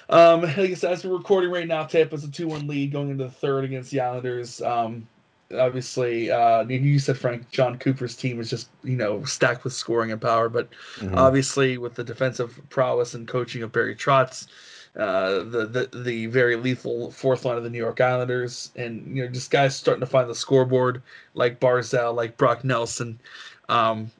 [0.09, 3.23] Um, like I said, as we're recording right now, Tampa's a two-one lead going into
[3.23, 4.61] the third against the Islanders.
[4.61, 5.07] Um,
[5.57, 10.11] obviously, uh, you said Frank Jon Cooper's team is just you know stacked with scoring
[10.11, 11.17] and power, but mm-hmm.
[11.17, 14.47] obviously with the defensive prowess and coaching of Barry Trotz
[14.97, 19.23] uh, the, the the very lethal fourth line of the New York Islanders, and you
[19.23, 21.01] know just guys starting to find the scoreboard
[21.33, 23.19] like Barzal, like Brock Nelson.
[23.69, 24.11] Um,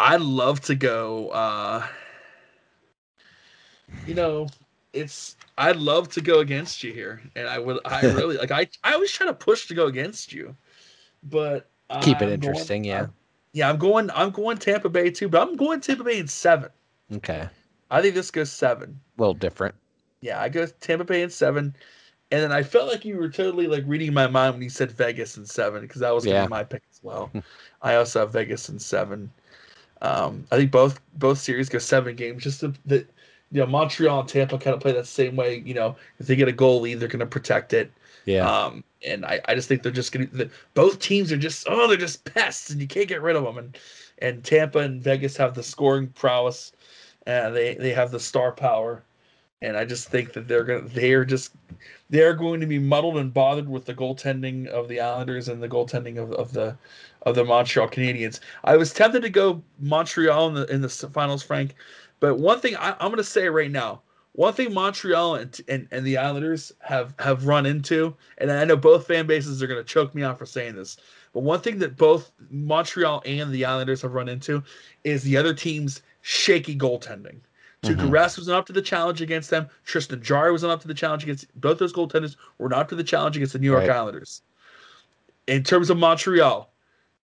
[0.00, 1.28] I'd love to go.
[1.28, 1.86] Uh,
[4.04, 4.48] you know,
[4.92, 7.78] it's I'd love to go against you here, and I would.
[7.84, 8.50] I really like.
[8.50, 10.56] I I always try to push to go against you,
[11.22, 11.70] but
[12.00, 12.82] keep it I'm interesting.
[12.82, 13.02] Going, yeah.
[13.02, 13.12] I'm,
[13.52, 14.10] yeah, I'm going.
[14.10, 16.70] I'm going Tampa Bay too, but I'm going Tampa Bay in seven.
[17.14, 17.48] Okay.
[17.92, 18.98] I think this goes seven.
[19.18, 19.74] A little different.
[20.22, 21.76] Yeah, I go Tampa Bay in seven.
[22.32, 24.90] And then I felt like you were totally like reading my mind when you said
[24.90, 26.46] Vegas in seven because that was yeah.
[26.46, 27.30] my pick as well.
[27.82, 29.30] I also have Vegas in seven.
[30.00, 32.42] Um, I think both both series go seven games.
[32.42, 33.06] Just that
[33.50, 35.62] you know Montreal and Tampa kind of play that same way.
[35.66, 37.92] You know, if they get a goal lead, they're going to protect it.
[38.24, 38.50] Yeah.
[38.50, 41.86] Um, and I, I just think they're just going to both teams are just oh
[41.86, 43.58] they're just pests and you can't get rid of them.
[43.58, 43.78] And
[44.20, 46.72] and Tampa and Vegas have the scoring prowess.
[47.26, 49.02] Uh, they they have the star power.
[49.62, 51.52] and I just think that they're gonna they're just
[52.10, 55.68] they're going to be muddled and bothered with the goaltending of the Islanders and the
[55.68, 56.76] goaltending of, of the
[57.22, 58.40] of the Montreal Canadiens.
[58.64, 61.74] I was tempted to go Montreal in the in the finals, Frank,
[62.20, 65.88] but one thing I, I'm going to say right now, one thing Montreal and, and
[65.92, 69.80] and the Islanders have have run into, and I know both fan bases are going
[69.80, 70.96] to choke me out for saying this,
[71.32, 74.62] but one thing that both Montreal and the Islanders have run into
[75.04, 77.40] is the other team's shaky goaltending.
[77.82, 78.10] Tuukka Mhm.
[78.10, 79.68] Rask was not up to the challenge against them.
[79.84, 82.88] Tristan Jarry was not up to the challenge against both those goaltenders were not up
[82.90, 83.90] to the challenge against the New York Right.
[83.90, 84.42] Islanders.
[85.48, 86.72] In terms of Montreal,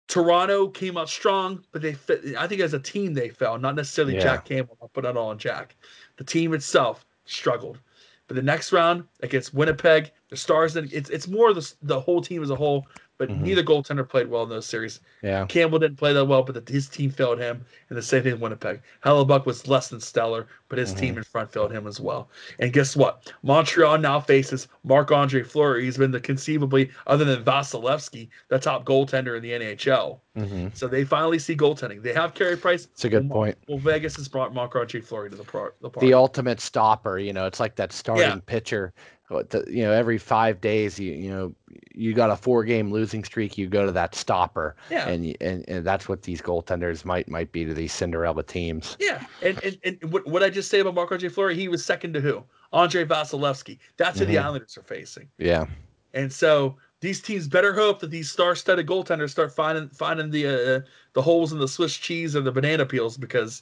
[0.08, 3.74] Toronto came out strong, but they fit, I think as a team they fell, not
[3.76, 4.22] necessarily Yeah.
[4.22, 4.78] Jack Campbell.
[4.80, 5.76] I'll put it all on Jack.
[6.18, 7.80] The team itself struggled.
[8.28, 12.22] But the next round against Winnipeg, the Stars, and it's it's more the the whole
[12.22, 12.88] team as a whole.
[13.18, 13.42] But Mhm.
[13.42, 15.00] neither goaltender played well in those series.
[15.22, 15.46] Yeah.
[15.46, 18.34] Campbell didn't play that well, but the, his team failed him, and the same thing
[18.34, 18.82] in Winnipeg.
[19.06, 20.98] Hellebuyck was less than stellar, but his Mhm.
[20.98, 22.30] team in front failed him as well.
[22.60, 23.32] And guess what?
[23.42, 25.86] Montreal now faces Marc Andre Fleury.
[25.86, 30.20] He's been the conceivably, other than Vasilevskiy, the top goaltender in the NHL.
[30.36, 32.02] hmm So they finally see goaltending.
[32.02, 32.86] They have Carey Price.
[32.92, 33.58] It's a good Well, point.
[33.70, 35.70] Well, Vegas has brought Marc Andre Fleury to the pro.
[35.82, 35.90] The.
[36.02, 38.40] The ultimate stopper, you know, it's like that starting Yeah.
[38.46, 38.94] pitcher.
[39.28, 41.56] What You know, every five days, you you know,
[41.96, 45.08] you got a four game losing streak, you go to that stopper, yeah.
[45.08, 48.96] and, and and that's what these goaltenders might might be to these Cinderella teams.
[49.00, 51.84] Yeah, and and, and what, what I just say about marco Andre Fleury, he was
[51.84, 52.44] second to who?
[52.72, 53.80] Andre Vasilevskiy.
[53.98, 54.44] That's who the Mhm.
[54.44, 55.28] Islanders are facing.
[55.38, 55.66] Yeah.
[56.14, 60.80] And so these teams better hope that these star-studded goaltenders start finding finding the uh,
[61.14, 63.62] the holes in the Swiss cheese or the banana peels because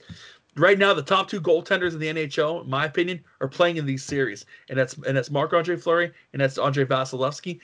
[0.56, 3.86] right now the top two goaltenders in the NHL, in my opinion, are playing in
[3.86, 7.60] these series, and that's and that's Marc Andre Fleury and that's Andrei Vasilevskiy.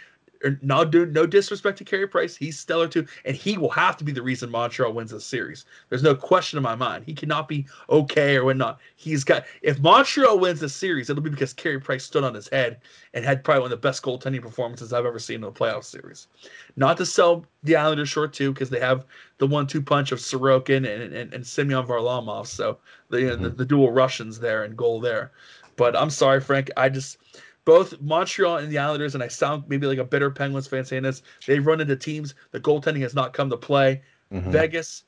[0.45, 3.97] Er, No, do no disrespect to Carey Price, he's stellar too, and he will have
[3.97, 5.65] to be the reason Montreal wins this series.
[5.89, 7.03] There's no question in my mind.
[7.05, 8.79] He cannot be okay or whatnot.
[8.95, 12.47] He's got if Montreal wins the series, it'll be because Carey Price stood on his
[12.47, 12.79] head
[13.13, 15.83] and had probably one of the best goaltending performances I've ever seen in a playoff
[15.83, 16.27] series.
[16.75, 19.05] Not to sell the Islanders short too, because they have
[19.39, 22.77] the one-two punch of Sorokin and and, and Semyon Varlamov, so
[23.09, 25.31] the, know, the the dual Russians there and goal there.
[25.75, 26.69] But I'm sorry, Frank.
[26.75, 27.17] I just
[27.65, 31.03] both Montreal and the Islanders, and I sound maybe like a bitter Penguins fan saying
[31.03, 31.21] this.
[31.45, 32.35] They've run into teams.
[32.51, 34.01] The goaltending has not come to play.
[34.31, 34.51] Mhm.
[34.51, 35.03] Vegas,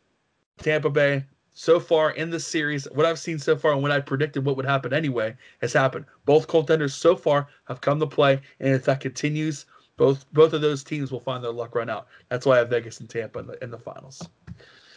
[0.57, 3.99] Tampa Bay, so far in this series, what I've seen so far and what I
[3.99, 6.06] predicted what would happen anyway has happened.
[6.26, 9.65] Both goaltenders so far have come to play, and if that continues,
[9.98, 12.07] both both of those teams will find their luck run out.
[12.30, 14.28] That's why I have Vegas and Tampa in the, in the finals.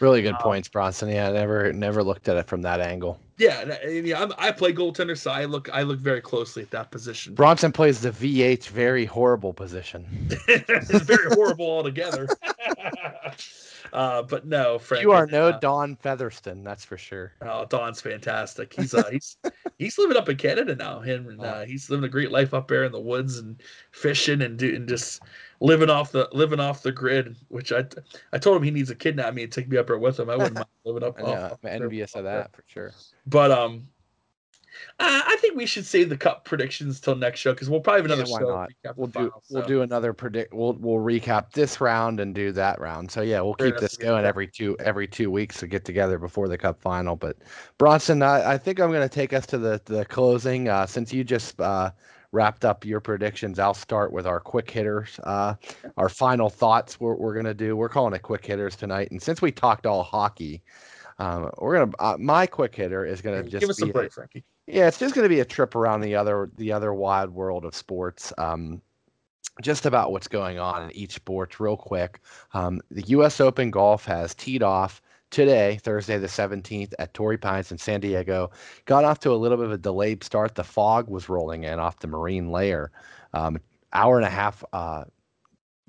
[0.01, 1.09] Really good Um, points, Bronson.
[1.09, 3.21] Yeah, I never never looked at it from that angle.
[3.37, 6.63] Yeah, and, and yeah, I'm, I play goaltender, so I look I look very closely
[6.63, 7.35] at that position.
[7.35, 10.07] Bronson plays the VH very horrible position.
[10.49, 12.29] it's very horrible altogether.
[13.93, 15.03] uh, but no, Frank.
[15.03, 17.33] you are no uh, Don Featherston, that's for sure.
[17.43, 18.73] Oh, Don's fantastic.
[18.73, 19.37] He's uh, he's
[19.79, 21.01] he's living up in Canada now.
[21.01, 23.61] Him and uh, he's living a great life up there in the woods and
[23.91, 25.23] fishing and do and just
[25.61, 27.37] living off the living off the grid.
[27.49, 27.85] Which I
[28.33, 30.31] I told him he needs to kidnap me and take me up there with him.
[30.31, 31.21] I wouldn't mind living up.
[31.23, 32.93] Off, I'm there- envious of that for sure.
[33.27, 33.89] But um,
[34.99, 38.03] I, I think we should save the cup predictions till next show because we'll probably
[38.03, 38.93] have another Yeah, why show.
[38.97, 40.53] We'll do finals, we'll do another predict.
[40.55, 43.11] We'll we'll recap this round and do that round.
[43.11, 46.19] So yeah, we'll Fair keep this going every two every two weeks to get together
[46.19, 47.17] before the cup final.
[47.17, 47.39] But
[47.79, 50.69] Bronson, I, I think I'm going to take us to the the closing.
[50.69, 51.91] Uh, since you just uh,
[52.35, 55.19] wrapped up your predictions, I'll start with our quick hitters.
[55.23, 55.55] Uh,
[55.97, 57.01] our final thoughts.
[57.01, 57.77] We're we're going to do.
[57.77, 59.11] We're calling it quick hitters tonight.
[59.11, 60.63] And since we talked all hockey.
[61.21, 61.93] Um, we're gonna.
[62.01, 64.45] Uh, my quick hitter is gonna just Give us be a break, Frankie.
[64.67, 67.65] yeah, it's just going to be a trip around the other the other wide world
[67.65, 68.33] of sports.
[68.37, 68.83] Um,
[69.63, 72.21] just about what's going on in each sport, real quick.
[72.53, 73.41] Um, the U.S.
[73.41, 75.01] Open golf has teed off
[75.35, 78.53] today, Thursday the 17th, at Torrey Pines in San Diego.
[78.85, 80.55] Got off to a little bit of a delayed start.
[80.55, 82.93] The fog was rolling in off the marine layer.
[83.33, 83.59] Um,
[83.93, 84.63] hour and a half.
[84.73, 85.05] Uh,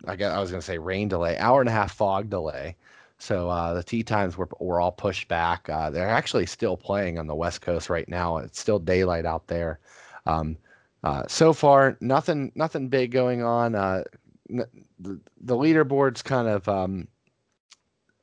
[0.07, 1.37] I guess I was going to say rain delay.
[1.37, 2.75] Hour and a half fog delay.
[3.19, 5.69] So uh, the tee times were, were all pushed back.
[5.69, 8.37] Uh, they're actually still playing on the West Coast right now.
[8.37, 9.79] It's still daylight out there.
[10.25, 10.57] Um,
[11.03, 13.75] uh, so far, nothing nothing big going on.
[13.75, 14.03] Uh,
[14.49, 14.65] n-
[14.99, 17.07] the, the leaderboard's kind of um,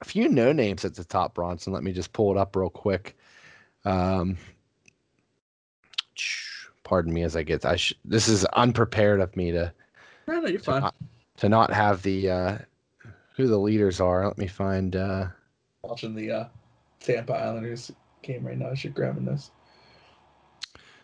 [0.02, 1.34] a few no names at the top.
[1.34, 3.16] Bronson, let me just pull it up real quick.
[3.84, 4.36] Um,
[6.84, 7.64] pardon me as I get.
[7.64, 9.72] I sh- this is unprepared of me to
[10.26, 10.80] No, no, you're to fine.
[10.82, 10.94] not,
[11.38, 12.58] to not have the uh,
[13.36, 14.26] who the leaders are.
[14.26, 14.96] Let me find.
[14.96, 15.26] Uh,
[15.82, 16.44] Watching the uh,
[17.00, 17.90] Tampa Islanders
[18.22, 18.70] game right now.
[18.70, 19.50] I should grab this.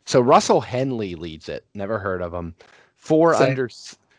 [0.04, 1.66] So Russell Henley leads it.
[1.74, 2.54] Never heard of him.
[2.96, 3.50] Four Same.
[3.50, 3.68] under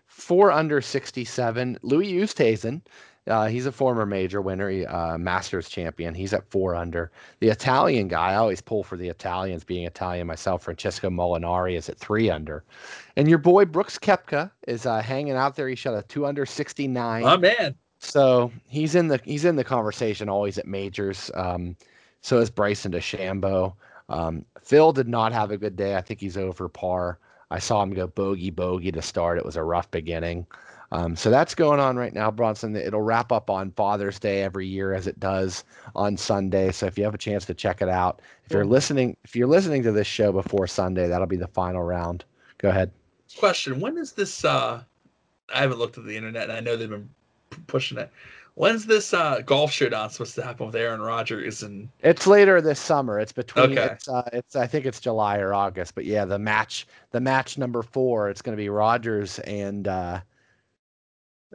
[0.06, 1.78] four under sixty seven.
[1.82, 2.82] Louis Oosthuizen
[3.30, 6.16] Uh, he's a former major winner, he, uh, Masters champion.
[6.16, 7.12] He's at four under.
[7.40, 10.64] The Italian guy, I always pull for the Italians, being Italian myself.
[10.64, 12.64] Francesco Molinari is at three under,
[13.16, 15.68] and your boy Brooks Koepka is uh, hanging out there.
[15.70, 17.24] He shot a two under sixty nine.
[17.24, 21.30] Oh man, So he's in the he's in the conversation always at majors.
[21.36, 21.76] Um,
[22.22, 23.74] so is Bryson DeChambeau.
[24.10, 25.96] Um, Phil did not have a good day.
[25.96, 27.20] I think he's over par.
[27.52, 29.38] I saw him go bogey bogey to start.
[29.38, 30.48] It was a rough beginning.
[30.92, 32.76] Um, so that's going on right now, Bronson.
[32.76, 35.64] It'll wrap up on Father's Day every year, as it does
[35.96, 36.72] on Sunday.
[36.72, 39.48] So if you have a chance to check it out, if you're listening, if you're
[39.48, 42.26] listening to this show before Sunday, that'll be the final round.
[42.58, 42.92] Go ahead.
[43.38, 44.44] question: When is this?
[44.44, 44.82] uh
[45.54, 47.10] I haven't looked at the internet, and I know they've been
[47.68, 48.12] pushing it.
[48.56, 52.80] When's this uh golf showdown supposed to happen with Aaron Rodgers and It's later this
[52.80, 53.20] summer.
[53.20, 53.78] It's between.
[53.78, 53.94] Okay.
[53.94, 54.56] It's, uh, it's.
[54.56, 55.94] I think it's July or August.
[55.94, 56.88] But yeah, the match.
[57.12, 58.30] The match number four.
[58.30, 59.88] It's going to be Rodgers and.
[59.88, 60.22] uh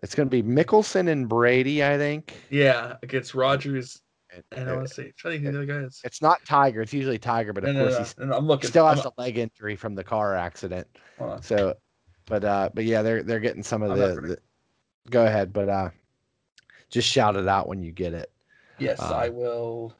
[0.04, 1.82] It's going to be Mickelson and Brady.
[1.82, 2.34] I think.
[2.50, 4.00] yeah against Rodgers?
[4.52, 5.12] And, I want to see.
[5.16, 6.00] Trying to think the other guy is.
[6.04, 6.82] It's not Tiger.
[6.82, 8.68] It's usually Tiger, but of no, course no, he's- no, I'm he looking.
[8.70, 10.86] still I'm has a leg injury from the car accident.
[11.40, 11.74] So,
[12.26, 14.38] but uh, but yeah, they're they're getting some of the, the.
[15.10, 15.90] Go ahead, but uh,
[16.90, 18.30] just shout it out when you get it.
[18.78, 19.94] Yes, uh, I will.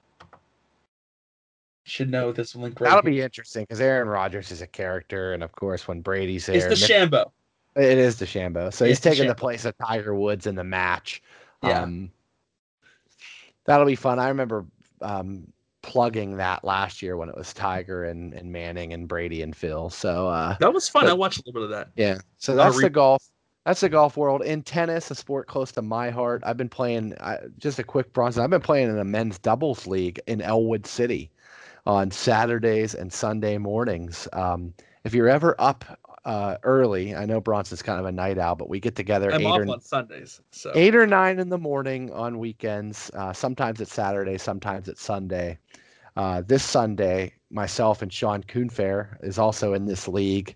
[1.84, 2.88] Should know this link right.
[2.88, 3.20] That'll here.
[3.20, 6.80] be interesting because Aaron Rodgers is a character, and of course when Brady's there, It's
[6.80, 7.30] the Mick- Shambo.
[7.76, 8.72] It is DeChambeau.
[8.72, 11.22] So he's taking the place of Tiger Woods in the match.
[11.62, 11.82] Yeah.
[11.82, 12.10] Um,
[13.64, 14.18] that'll be fun.
[14.18, 14.64] I remember
[15.00, 15.52] um,
[15.82, 19.90] plugging that last year when it was Tiger and, and Manning and Brady and Phil.
[19.90, 21.04] So uh, That was fun.
[21.04, 21.88] but- I watched a little bit of that.
[21.96, 22.18] yeah.
[22.38, 23.22] So that's re- the golf.
[23.66, 24.42] That's the golf world.
[24.42, 26.42] In tennis, a sport close to my heart.
[26.44, 27.14] I've been playing.
[27.18, 28.38] I, just a quick bronze.
[28.38, 31.30] I've been playing in a men's doubles league in Ellwood City
[31.86, 34.28] on Saturdays and Sunday mornings.
[34.34, 34.74] Um,
[35.04, 38.68] if you're ever up uh, early, I know Bronson's kind of a night owl, but
[38.68, 41.58] we get together I'm eight off or on Sundays, so eight or nine in the
[41.58, 43.10] morning on weekends.
[43.14, 45.58] Uh, sometimes it's Saturday, sometimes it's Sunday.
[46.16, 50.54] Uh, this Sunday, myself and Sean Kuhnfair is also in this league.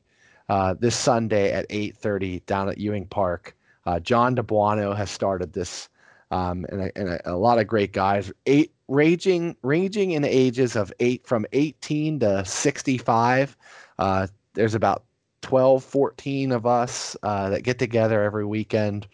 [0.49, 3.55] Uh, this Sunday at 8:30 down at Ewing Park.
[3.85, 5.89] Uh, John DeBuano has started this,
[6.31, 8.32] um, and, a, and a, a lot of great guys.
[8.47, 13.57] Eight ranging ranging in ages of eight from 18 to 65.
[13.99, 15.05] Uh, there's about
[15.43, 19.06] 12, 14 of us uh, that get together every weekend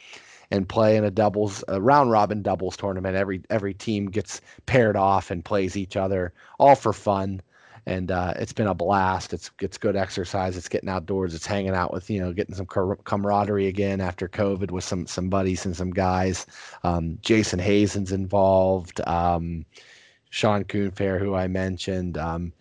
[0.51, 3.17] and play in a doubles a round robin doubles tournament.
[3.17, 7.41] Every every team gets paired off and plays each other, all for fun.
[7.87, 9.35] And uh, it's been a blast.
[9.35, 10.57] It's it's good exercise.
[10.57, 11.35] It's getting outdoors.
[11.35, 15.29] It's hanging out with you know getting some camaraderie again after COVID with some some
[15.29, 16.47] buddies and some guys.
[16.83, 19.01] Um, Jason Hazen's involved.
[19.07, 19.67] Um,
[20.31, 22.17] Sean Kuhnfair, who I mentioned.
[22.17, 22.53] Um,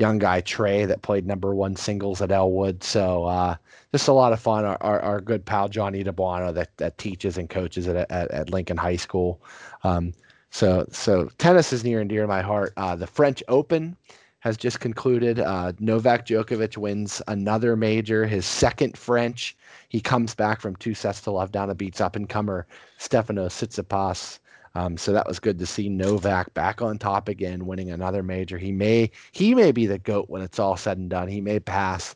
[0.00, 2.82] young guy Trey that played number one singles at Ellwood.
[2.82, 3.54] So uh,
[3.92, 4.64] just a lot of fun.
[4.64, 8.50] Our, our, our good pal Johnny DeBuano that, that teaches and coaches at, at, at
[8.50, 9.42] Lincoln High School.
[9.84, 10.14] Um,
[10.50, 12.72] so so tennis is near and dear to my heart.
[12.76, 13.96] Uh, the French Open
[14.40, 15.38] has just concluded.
[15.38, 19.54] Uh, Novak Djokovic wins another major, his second French.
[19.90, 22.66] He comes back from two sets to love down and beats up and comer
[22.96, 24.38] Stefano Tsitsipas.
[24.74, 28.56] Um, so that was good to see Novak back on top again, winning another major.
[28.56, 31.28] He may he may be the goat when it's all said and done.
[31.28, 32.14] He may pass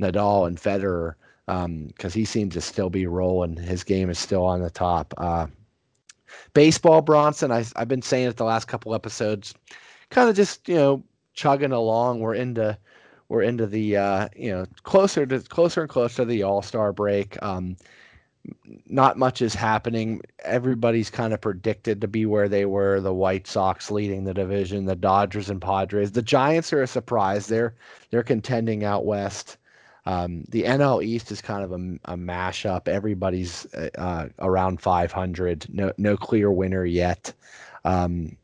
[0.00, 1.14] Nadal and Federer
[1.88, 3.56] because he seems to still be rolling.
[3.56, 5.12] His game is still on the top.
[5.18, 5.46] Uh,
[6.54, 7.50] baseball, Bronson.
[7.50, 9.54] I, I've been saying it the last couple episodes.
[10.10, 11.04] Kind of just you know
[11.34, 12.20] chugging along.
[12.20, 12.78] We're into
[13.28, 16.92] we're into the uh, you know closer to closer and closer to the All Star
[16.92, 17.40] break.
[17.42, 17.76] Um,
[18.86, 20.22] not much is happening.
[20.44, 23.00] Everybody's kind of predicted to be where they were.
[23.00, 26.12] The White Sox leading the division, the Dodgers and Padres.
[26.12, 27.46] The Giants are a surprise.
[27.46, 27.74] They're
[28.10, 29.56] they're contending out west.
[30.06, 32.88] Um, the NL East is kind of a, a mashup.
[32.88, 35.66] Everybody's uh, uh, around 500.
[35.72, 37.32] No no clear winner yet.
[37.84, 38.36] Um,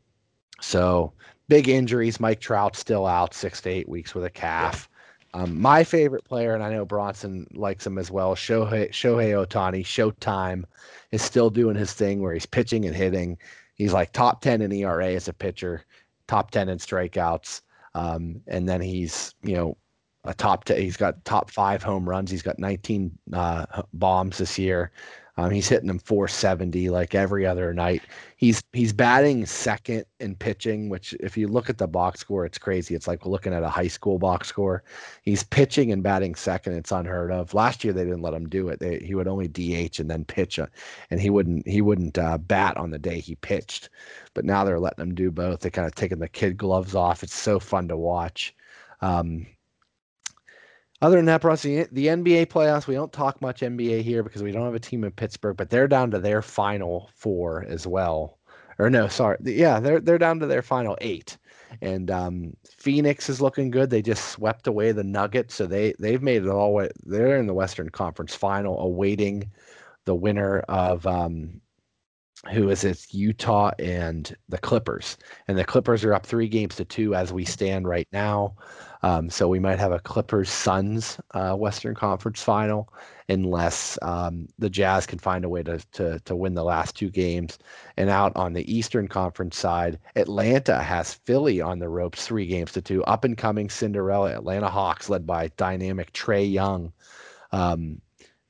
[0.61, 1.13] so
[1.47, 2.19] big injuries.
[2.19, 4.89] Mike Trout still out six to eight weeks with a calf.
[5.37, 9.83] Um, my favorite player, and I know Bronson likes him as well, Shohei, Shohei Ohtani,
[9.83, 10.63] Showtime,
[11.11, 13.37] is still doing his thing where he's pitching and hitting.
[13.75, 15.85] He's like top 10 in ERA as a pitcher,
[16.25, 17.61] top 10 in strikeouts.
[17.93, 19.77] Um, and then he's, you know,
[20.23, 22.31] a top 10, he's got top five home runs.
[22.31, 24.91] He's got 19 uh, bombs this year.
[25.37, 28.01] Um, he's hitting them 470 like every other night.
[28.37, 32.57] He's he's batting second in pitching, which if you look at the box score, it's
[32.57, 32.95] crazy.
[32.95, 34.83] It's like looking at a high school box score.
[35.21, 36.73] He's pitching and batting second.
[36.73, 37.53] It's unheard of.
[37.53, 38.79] Last year they didn't let him do it.
[38.79, 40.67] They, he would only DH and then pitch, uh,
[41.11, 43.89] and he wouldn't he wouldn't uh, bat on the day he pitched.
[44.33, 45.59] But now they're letting him do both.
[45.59, 47.21] They kind of taking the kid gloves off.
[47.23, 48.55] It's so fun to watch.
[49.01, 49.45] Um,
[51.01, 54.41] Other than that, Bruce, the, the NBA playoffs, we don't talk much NBA here because
[54.41, 57.85] we don't have a team in Pittsburgh, but they're down to their final four as
[57.85, 58.39] well.
[58.79, 59.37] Or no, sorry.
[59.43, 61.37] Yeah, they're they're down to their final eight.
[61.81, 63.89] And um, Phoenix is looking good.
[63.89, 66.89] They just swept away the Nuggets, so they they've made it all way.
[67.03, 69.51] They're in the Western Conference Final, awaiting
[70.05, 71.61] the winner of um,
[72.51, 73.05] who is it?
[73.11, 75.17] Utah and the Clippers.
[75.47, 78.55] And the Clippers are up three games to two as we stand right now.
[79.03, 82.91] Um, so we might have a Clippers Suns uh, Western Conference final
[83.29, 87.09] unless um, the Jazz can find a way to, to to win the last two
[87.09, 87.59] games.
[87.97, 92.71] And out on the Eastern Conference side, Atlanta has Philly on the ropes, three games
[92.73, 93.03] to two.
[93.03, 96.91] Up and coming Cinderella Atlanta Hawks, led by dynamic Trae Young.
[97.51, 98.01] Um,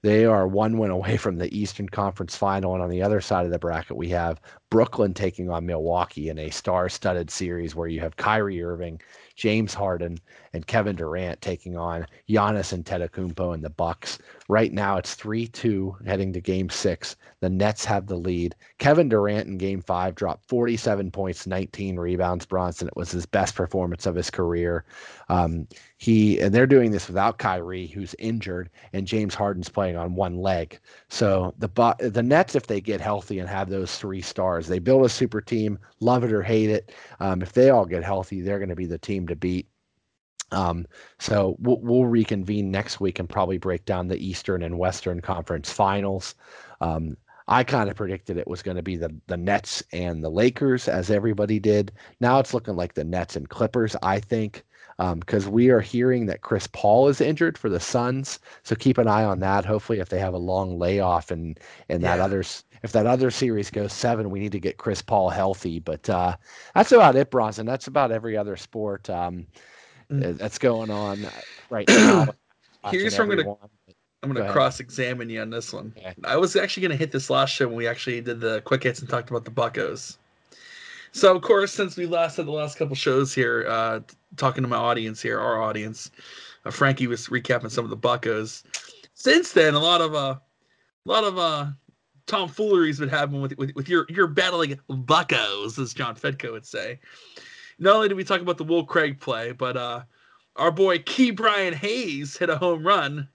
[0.07, 2.73] they are one win away from the Eastern Conference final.
[2.73, 4.39] And on the other side of the bracket, we have
[4.69, 9.01] Brooklyn taking on Milwaukee in a star studded series where you have Kyrie Irving,
[9.35, 10.17] James Harden,
[10.53, 14.19] and Kevin Durant taking on Giannis Antetokounmpo and the Bucks.
[14.49, 17.15] Right now, it's three two heading to Game Six.
[17.39, 18.55] The Nets have the lead.
[18.79, 22.45] Kevin Durant in Game Five dropped 47 points, 19 rebounds.
[22.45, 24.85] Bronson, it was his best performance of his career.
[25.29, 25.67] Um,
[25.97, 30.37] he and they're doing this without Kyrie, who's injured, and James Harden's playing on one
[30.37, 30.79] leg.
[31.09, 31.69] So the
[31.99, 35.41] the Nets, if they get healthy and have those three stars, they build a super
[35.41, 36.91] team, love it or hate it.
[37.19, 39.67] Um, if they all get healthy, they're going to be the team to beat.
[40.51, 40.87] Um,
[41.19, 45.71] so we'll, we'll, reconvene next week and probably break down the Eastern and Western Conference
[45.71, 46.35] Finals.
[46.79, 47.17] Um,
[47.49, 50.87] I kind of predicted it was going to be the the Nets and the Lakers,
[50.87, 51.91] as everybody did.
[52.19, 53.95] Now it's looking like the Nets and Clippers.
[54.03, 54.63] I think
[54.99, 58.39] Um, because um, we are hearing that Chris Paul is injured for the Suns.
[58.63, 59.65] So keep an eye on that.
[59.65, 61.59] Hopefully, if they have a long layoff and
[61.89, 62.17] and yeah.
[62.17, 65.79] that others if that other series goes seven, we need to get Chris Paul healthy.
[65.79, 66.35] But uh,
[66.73, 67.65] that's about it, Bronson.
[67.65, 69.09] That's about every other sport.
[69.09, 69.47] Um,
[70.11, 70.25] Mm.
[70.25, 71.25] Uh, that's going on
[71.69, 72.27] right now.
[72.89, 73.57] Here's where I'm gonna
[74.23, 75.93] I'm gonna Go cross examine you on this one.
[75.97, 76.13] Okay.
[76.23, 78.99] I was actually gonna hit this last show when we actually did the quick hits
[78.99, 80.17] and talked about the Buccos.
[81.11, 84.01] So of course, since we last had the last couple shows here, uh,
[84.37, 86.11] talking to my audience here, our audience,
[86.65, 88.63] uh, Frankie was recapping some of the Buccos.
[89.13, 91.67] Since then, a lot of uh, a lot of uh,
[92.27, 96.99] tomfoolery's been happening with, with with your your battling Buccos, as John Fedko would say
[97.79, 100.01] not only did we talk about the Will Craig play, but uh,
[100.55, 103.27] our boy Ke'Bryan Hayes hit a home run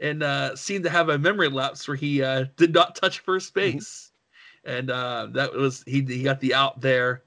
[0.00, 3.54] and uh, seemed to have a memory lapse where he uh, did not touch first
[3.54, 3.76] mm-hmm.
[3.76, 4.12] base,
[4.64, 7.22] and uh, that was he he got the out there.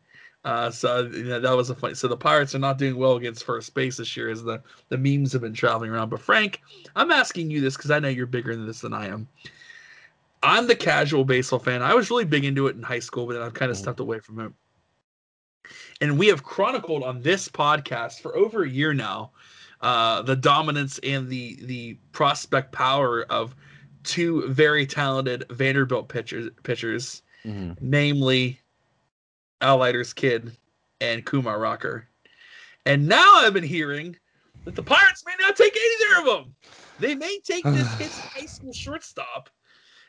[0.45, 1.95] Uh, so you know, that was a funny.
[1.95, 4.97] So the Pirates are not doing well against first base this year, as the the
[4.97, 6.09] memes have been traveling around.
[6.09, 6.61] But Frank,
[6.95, 9.27] I'm asking you this because I know you're bigger than this than I am.
[10.41, 11.81] I'm the casual baseball fan.
[11.81, 13.83] I was really big into it in high school, but then I've kind of mm-hmm.
[13.83, 14.51] stepped away from it.
[16.01, 19.31] And we have chronicled on this podcast for over a year now
[19.81, 23.55] uh, the dominance and the the prospect power of
[24.03, 27.73] two very talented Vanderbilt pitchers, pitchers mm-hmm.
[27.81, 28.59] namely
[29.61, 30.55] Al Leiter's kid
[31.01, 32.07] and Kumar Rocker.
[32.85, 34.15] And now I've been hearing
[34.65, 36.55] that the Pirates may not take either of them.
[36.99, 39.49] They may take this high school shortstop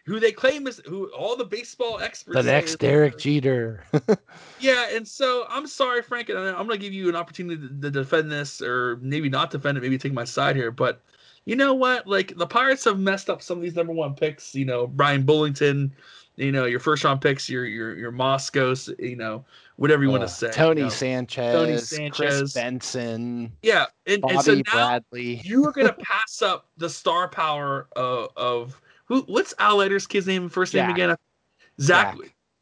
[0.06, 2.36] who they claim is who all the baseball experts.
[2.36, 3.84] The next Derek Jeter.
[4.60, 7.80] yeah, and so I'm sorry, Frank, and I'm going to give you an opportunity to,
[7.80, 10.70] to, defend this, or maybe not defend it, maybe take my side here.
[10.70, 11.02] But
[11.44, 12.06] you know what?
[12.06, 14.54] Like the Pirates have messed up some of these number one picks.
[14.54, 15.90] You know, Bryan Bullington.
[16.36, 18.92] You know, your first round picks, your your your Moskos.
[18.98, 19.44] You know,
[19.76, 20.50] whatever you uh, want to say.
[20.50, 20.90] Tony you know.
[20.90, 23.52] Sanchez, Tony Sanchez, Kris Benson.
[23.62, 25.40] Yeah, and, Bobby and so now Bradley.
[25.44, 29.22] you are going to pass up the star power of, of who?
[29.22, 30.48] What's Al Leiter's kid's name?
[30.48, 30.86] First Jack.
[30.86, 31.16] name again?
[31.80, 32.16] Zach.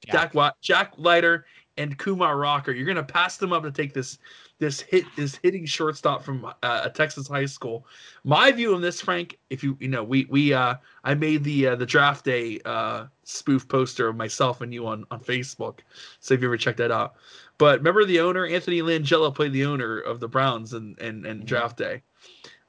[0.04, 0.32] Jack.
[0.32, 0.54] Jack.
[0.62, 1.44] Jack Leiter
[1.76, 2.72] and Kumar Rocker.
[2.72, 4.18] You're gonna pass them up to take this
[4.58, 7.86] this hit this hitting shortstop from uh, a Texas high school.
[8.24, 11.68] My view on this, Frank, if you you know we we uh I made the
[11.68, 15.80] uh, the draft day uh spoof poster of myself and you on on Facebook.
[16.20, 17.16] So if you ever check that out.
[17.58, 21.40] But remember the owner Anthony Langella played the owner of the Browns and and and
[21.40, 21.46] mm-hmm.
[21.46, 22.02] draft day.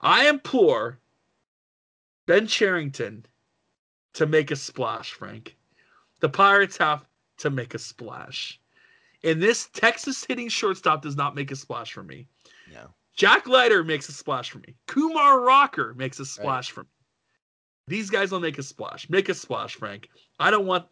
[0.02, 1.00] I implore
[2.26, 3.26] Ben Cherington
[4.14, 5.56] to make a splash, Frank.
[6.20, 7.06] The Pirates have
[7.40, 8.60] to make a splash.
[9.24, 12.28] And this Texas hitting shortstop does not make a splash for me.
[12.72, 12.94] No.
[13.16, 14.76] Jack Leiter makes a splash for me.
[14.88, 16.76] Kumar Rocker makes a splash right.
[16.76, 16.90] for me.
[17.88, 19.10] These guys will make a splash.
[19.10, 20.10] Make a splash, Frank.
[20.40, 20.86] I don't want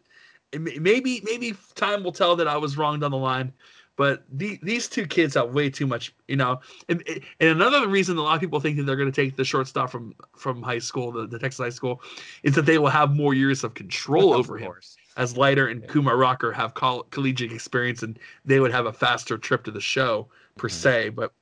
[0.52, 3.52] maybe maybe time will tell that I was wrong down the line,
[3.98, 6.60] but the, these two kids have way too much, you know.
[6.88, 7.02] And,
[7.40, 9.90] and another reason a lot of people think that they're going to take the shortstop
[9.90, 12.00] from from high school, the, the Texas high school,
[12.44, 14.72] is that they will have more years of control over him.
[15.16, 15.88] As Leiter and yeah.
[15.88, 19.80] Kumar Rocker have coll- collegiate experience, and they would have a faster trip to the
[19.80, 20.76] show per mm-hmm.
[20.76, 21.08] se.
[21.08, 21.32] But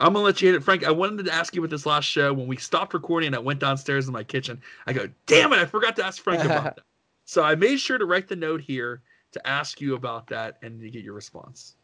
[0.00, 0.86] I'm gonna let you hit it, Frank.
[0.86, 3.26] I wanted to ask you about this last show when we stopped recording.
[3.26, 4.58] and I went downstairs in my kitchen.
[4.86, 6.78] I go, damn it, I forgot to ask Frank about that.
[7.26, 9.02] So I made sure to write the note here
[9.32, 11.74] to ask you about that and to get your response.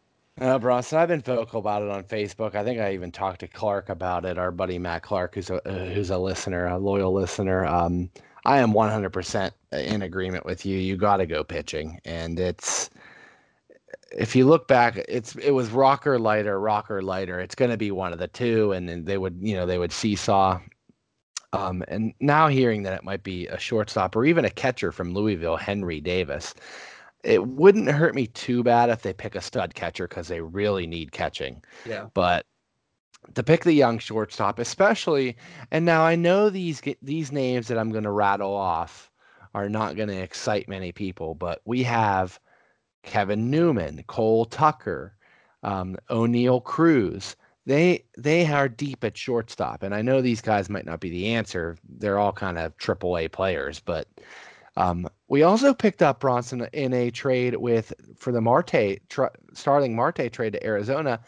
[0.40, 2.54] Uh, Bronson, I've been vocal about it on Facebook.
[2.54, 4.38] I think I even talked to Clark about it.
[4.38, 7.66] Our buddy Matt Clark, who's a uh, who's a listener, a loyal listener.
[7.66, 8.10] Um,
[8.44, 10.78] I am 100% in agreement with you.
[10.78, 12.88] You got to go pitching, and it's
[14.10, 17.38] if you look back, it's it was rocker Leiter, rocker Leiter.
[17.38, 19.78] It's going to be one of the two, and then they would you know they
[19.78, 20.60] would seesaw.
[21.52, 25.12] Um, and now hearing that it might be a shortstop or even a catcher from
[25.12, 26.54] Louisville, Henry Davis,
[27.22, 30.86] it wouldn't hurt me too bad if they pick a stud catcher because they really
[30.86, 31.62] need catching.
[31.86, 32.06] Yeah.
[32.14, 32.46] But
[33.34, 35.36] to pick the young shortstop, especially,
[35.70, 39.10] and now I know these these names that I'm going to rattle off
[39.54, 42.40] are not going to excite many people, but we have
[43.02, 45.14] Kevin Newman, Cole Tucker,
[45.62, 47.36] um, Oneil Cruz.
[47.64, 51.28] They they are deep at shortstop, and I know these guys might not be the
[51.28, 51.76] answer.
[51.88, 54.08] They're all kind of AAA players, but
[54.76, 59.94] um, we also picked up Bronson in a trade with for the Marte tr- Starling
[59.94, 61.20] Marte trade to Arizona,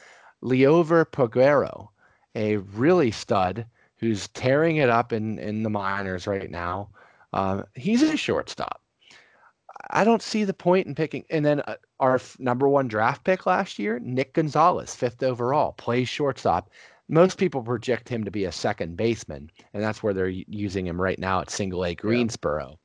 [0.42, 1.88] Liover Peguero,
[2.34, 3.66] a really stud
[3.96, 6.88] who's tearing it up in in the minors right now.
[7.32, 8.80] Uh, he's a shortstop.
[9.90, 11.24] I don't see the point in picking.
[11.30, 15.72] And then uh, our f- number one draft pick last year, Nick Gonzalez, fifth overall,
[15.72, 16.70] plays shortstop.
[17.08, 20.98] Most people project him to be a second baseman, and that's where they're using him
[20.98, 22.78] right now at single A Greensboro.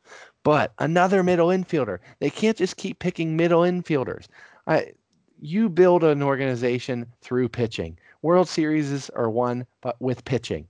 [0.44, 1.99] But another middle infielder.
[2.20, 4.28] They can't just keep picking middle infielders.
[4.68, 4.94] I,
[5.40, 7.98] you build an organization through pitching.
[8.22, 10.68] World Series are won but with pitching.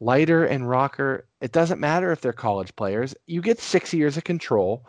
[0.00, 3.14] Leiter and Rocker, it doesn't matter if they're college players.
[3.26, 4.86] You get six years of control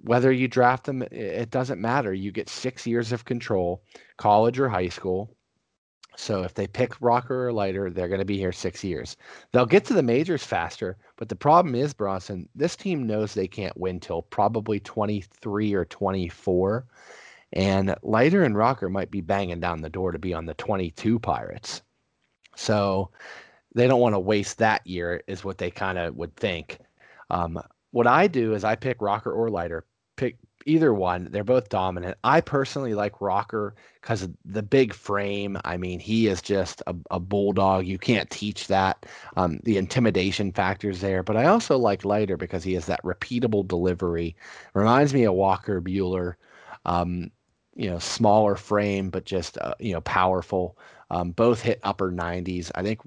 [0.00, 2.12] whether you draft them, it doesn't matter.
[2.12, 3.82] You get six years of control,
[4.16, 5.36] college or high school.
[6.18, 9.16] So if they pick rocker or Leiter, they're going to be here six years.
[9.52, 13.46] They'll get to the majors faster, but the problem is, Bronson, this team knows they
[13.46, 16.84] can't win till probably 23 or 24.
[17.52, 21.20] And Leiter and Rocker might be banging down the door to be on the 22
[21.20, 21.82] Pirates.
[22.56, 23.10] So
[23.76, 26.78] they don't want to waste that year, is what they kind of would think.
[27.30, 27.62] Um,
[27.92, 29.84] what I do is I pick rocker or Leiter,
[30.16, 30.36] pick
[30.66, 31.28] either one.
[31.30, 32.18] They're both dominant.
[32.24, 35.58] I personally like rocker because the big frame.
[35.64, 37.86] I mean, he is just a, a bulldog.
[37.86, 39.06] You can't teach that.
[39.36, 41.22] Um, the intimidation factors there.
[41.22, 44.36] But I also like Leiter because he has that repeatable delivery.
[44.74, 46.34] Reminds me of Walker Buehler.
[46.84, 47.30] Um,
[47.74, 50.76] you know, smaller frame, but just uh, you know, powerful.
[51.10, 52.70] Um, both hit upper 90s.
[52.74, 53.00] I think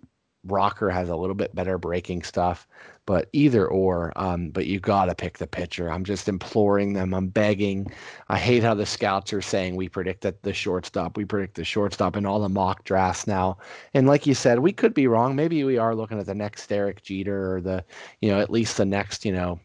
[0.44, 2.68] Rocker has a little bit better breaking stuff,
[3.06, 4.12] but either or.
[4.16, 5.92] Um, but you got to pick the pitcher.
[5.92, 7.14] I'm just imploring them.
[7.14, 7.92] I'm begging.
[8.30, 11.18] I hate how the scouts are saying we predict that the shortstop.
[11.18, 13.58] We predict the shortstop in all the mock drafts now.
[13.94, 15.36] And like you said, we could be wrong.
[15.36, 17.86] Maybe we are looking at the next Derek Jeter or the,
[18.22, 19.60] you know, at least the next, you know,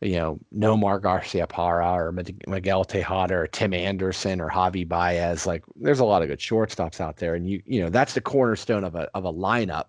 [0.00, 2.12] you know, Nomar Garciaparra or
[2.46, 5.46] Miguel Tejada or Tim Anderson or Javi Baez.
[5.46, 8.20] Like, there's a lot of good shortstops out there, and you, you know, that's the
[8.20, 9.86] cornerstone of a of a lineup.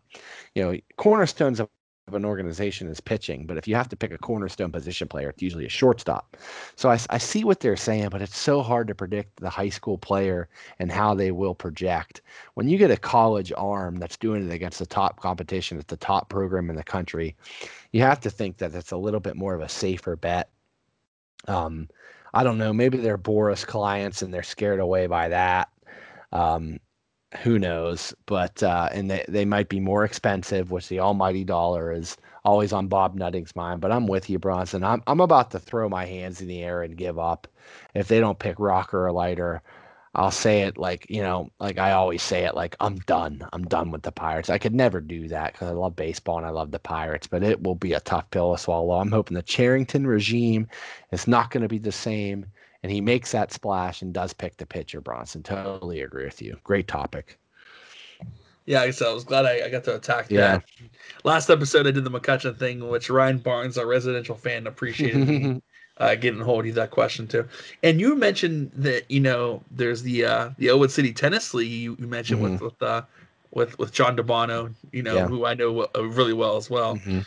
[0.55, 1.69] You know, cornerstones of
[2.07, 5.29] of an organization is pitching, but if you have to pick a cornerstone position player,
[5.29, 6.35] it's usually a shortstop.
[6.75, 9.69] So I, I see what they're saying, but it's so hard to predict the high
[9.69, 12.21] school player and how they will project.
[12.55, 15.97] When you get a college arm that's doing it against the top competition at the
[15.97, 17.35] top program in the country,
[17.91, 20.49] you have to think that it's a little bit more of a safer bet.
[21.47, 21.89] Um,
[22.34, 22.73] I don't know.
[22.73, 25.69] Maybe they're Boras clients and they're scared away by that.
[26.31, 26.80] Um,
[27.43, 28.13] who knows?
[28.26, 32.73] But uh, and they, they might be more expensive, which the almighty dollar is always
[32.73, 33.81] on Bob Nutting's mind.
[33.81, 34.84] But I'm with you, Bronson.
[34.84, 37.47] I'm I'm about to throw my hands in the air and give up
[37.93, 39.61] if they don't pick Rocker or Leiter.
[40.13, 43.47] I'll say it like you know, like I always say it, like I'm done.
[43.53, 44.49] I'm done with the Pirates.
[44.49, 47.43] I could never do that because I love baseball and I love the Pirates, but
[47.43, 48.99] it will be a tough pill to swallow.
[48.99, 50.67] I'm hoping the Cherington regime
[51.11, 52.45] is not going to be the same
[52.83, 55.01] and he makes that splash and does pick the pitcher.
[55.01, 56.57] Bronson, totally agree with you.
[56.63, 57.38] Great topic.
[58.65, 60.63] Yeah, so I was glad I, I got to attack that.
[60.79, 60.88] Yeah.
[61.23, 65.61] Last episode, I did the McCutcheon thing, which Ryan Barnes, our residential fan, appreciated me
[66.02, 67.48] uh, getting hold of that question too.
[67.84, 71.72] And you mentioned that you know there's the uh, the Ellwood City Tennis League.
[71.72, 72.53] You, you mentioned mm-hmm.
[72.53, 73.03] with with uh,
[73.52, 75.28] with with John Debano, you know, yeah.
[75.28, 76.98] who I know really well as well.
[76.98, 77.19] Mm-hmm.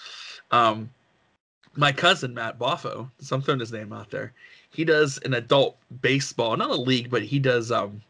[0.51, 0.91] Um,
[1.77, 4.33] my cousin Matt Boffo, so I'm throwing his name out there
[4.75, 8.03] he does an adult baseball, not a league, but he does um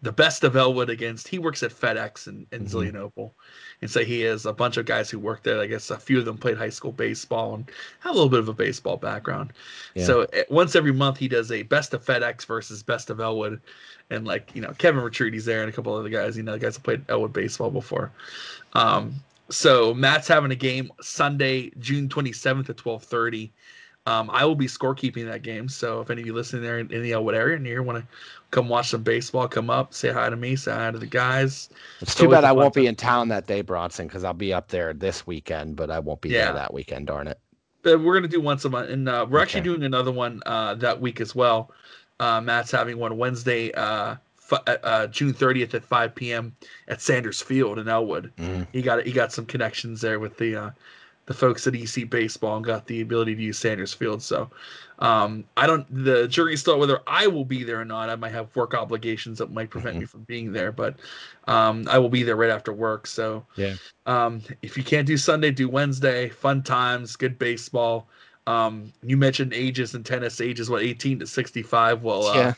[0.00, 2.70] the best of Ellwood against he works at FedEx in, in Mhm.
[2.70, 3.32] Zelienople.
[3.80, 5.60] And so he has a bunch of guys who work there.
[5.60, 8.40] I guess a few of them played high school baseball and have a little bit
[8.40, 9.52] of a baseball background.
[9.94, 10.04] Yeah.
[10.04, 13.60] So eh, once every month he does a best of FedEx versus best of Ellwood.
[14.10, 16.58] And like, you know, Kevin Retrudi's there and a couple other guys, you know, the
[16.58, 18.10] guys have played Ellwood baseball before.
[18.72, 19.14] Um,
[19.50, 23.52] so Matt's having a game Sunday, June 27th at 1230.
[24.08, 25.68] Um, I will be scorekeeping that game.
[25.68, 27.98] So if any of you listening there in, in the Ellwood area and you want
[27.98, 28.06] to
[28.50, 31.68] come watch some baseball, come up, say hi to me, say hi to the guys.
[32.00, 34.54] It's It's too bad I won't be in town that day, Bronson, because I'll be
[34.54, 36.46] up there this weekend, but I won't be Yeah.
[36.46, 37.06] there that weekend.
[37.08, 37.38] Darn it.
[37.82, 40.74] But we're gonna do once a month, and uh, we're actually doing another one uh,
[40.76, 41.70] that week as well.
[42.18, 44.16] Uh, Matt's having one Wednesday, uh,
[44.50, 46.56] f- uh, uh, June 30th at 5 p.m.
[46.88, 48.32] at Sanders Field in Ellwood.
[48.38, 48.66] Mhm.
[48.72, 50.70] He got he got some connections there with the uh,
[51.28, 54.22] the folks at EC Baseball and got the ability to use Sanders Field.
[54.22, 54.50] So
[54.98, 55.86] um, I don't.
[56.04, 58.08] The jury's still whether I will be there or not.
[58.08, 60.96] I might have work obligations that might prevent me from being there, but
[61.46, 63.06] um, I will be there right after work.
[63.06, 63.74] So Yeah.
[64.06, 66.30] um, if you can't do Sunday, do Wednesday.
[66.30, 68.08] Fun times, good baseball.
[68.46, 72.02] Um, you mentioned ages in tennis, ages what 18 to 65.
[72.02, 72.54] Well, uh, Yeah.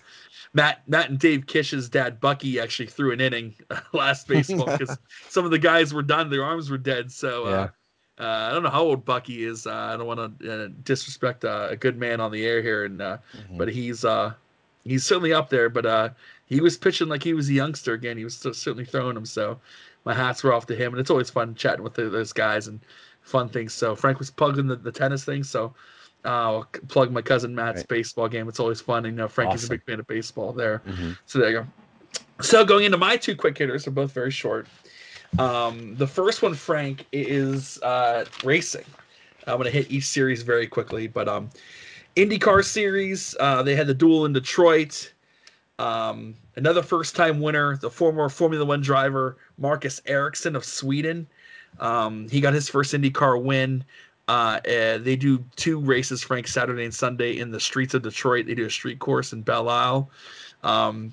[0.52, 3.54] Matt, Matt and Dave Kish's dad Bucky actually threw an inning
[3.92, 4.96] last baseball because
[5.28, 7.10] some of the guys were done, their arms were dead.
[7.10, 7.68] So uh,
[8.20, 9.66] uh, I don't know how old Bucky is.
[9.66, 12.84] Uh, I don't want to uh, disrespect uh, a good man on the air here,
[12.84, 13.58] and uh, Mhm.
[13.58, 14.32] but he's uh,
[14.84, 15.68] he's certainly up there.
[15.68, 16.08] But uh,
[16.46, 18.16] he was pitching like he was a youngster again.
[18.18, 19.24] He was still certainly throwing them.
[19.26, 19.58] So
[20.04, 22.66] my hats were off to him, and it's always fun chatting with the, those guys
[22.68, 22.80] and
[23.22, 23.72] fun things.
[23.74, 25.42] So Frank was plugging the, the tennis thing.
[25.44, 25.74] So
[26.24, 27.88] uh, I'll plug my cousin Matt's Right.
[27.88, 28.48] baseball game.
[28.48, 29.04] It's always fun.
[29.06, 30.82] And you know, Frank is a big fan of baseball there.
[30.86, 31.16] Mhm.
[31.26, 31.66] So there you go.
[32.42, 34.66] So going into my two quick hitters, they're both very short.
[35.38, 38.84] Um, the first one, Frank, is uh, racing.
[39.46, 41.50] I'm going to hit each series very quickly, but um,
[42.16, 45.12] IndyCar series, uh, they had the duel in Detroit.
[45.78, 51.26] Um, another first-time winner, the former Formula One driver Marcus Ericsson of Sweden.
[51.78, 53.84] Um, he got his first IndyCar win.
[54.28, 58.46] Uh, uh, they do two races, Frank, Saturday and Sunday in the streets of Detroit.
[58.46, 60.10] They do a street course in Belle Isle.
[60.62, 61.12] Um,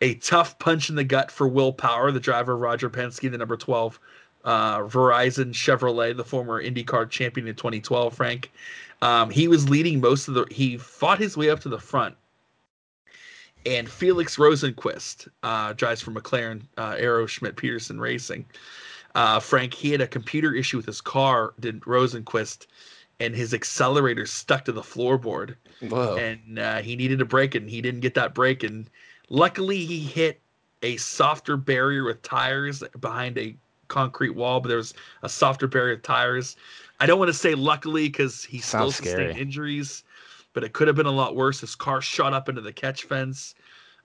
[0.00, 3.56] a tough punch in the gut for Will Power, the driver Roger Penske, the number
[3.56, 4.00] 12
[4.44, 8.14] uh, Verizon Chevrolet, the former IndyCar champion in 2012.
[8.14, 8.50] Frank,
[9.02, 10.46] um, he was leading most of the.
[10.50, 12.16] He fought his way up to the front,
[13.66, 18.46] and Felix Rosenqvist uh, drives for McLaren uh, Arrow Schmidt Peterson Racing.
[19.14, 22.66] Uh, Frank, he had a computer issue with his car, did Rosenqvist,
[23.18, 26.16] and his accelerator stuck to the floorboard Whoa.
[26.16, 28.88] and uh, he needed a break and he didn't get that break and
[29.30, 30.40] luckily he hit
[30.82, 33.56] a softer barrier with tires behind a
[33.88, 36.56] concrete wall but there was a softer barrier with tires
[37.00, 39.40] i don't want to say luckily because he still Sounds sustained scary.
[39.40, 40.04] injuries
[40.52, 43.04] but it could have been a lot worse his car shot up into the catch
[43.04, 43.54] fence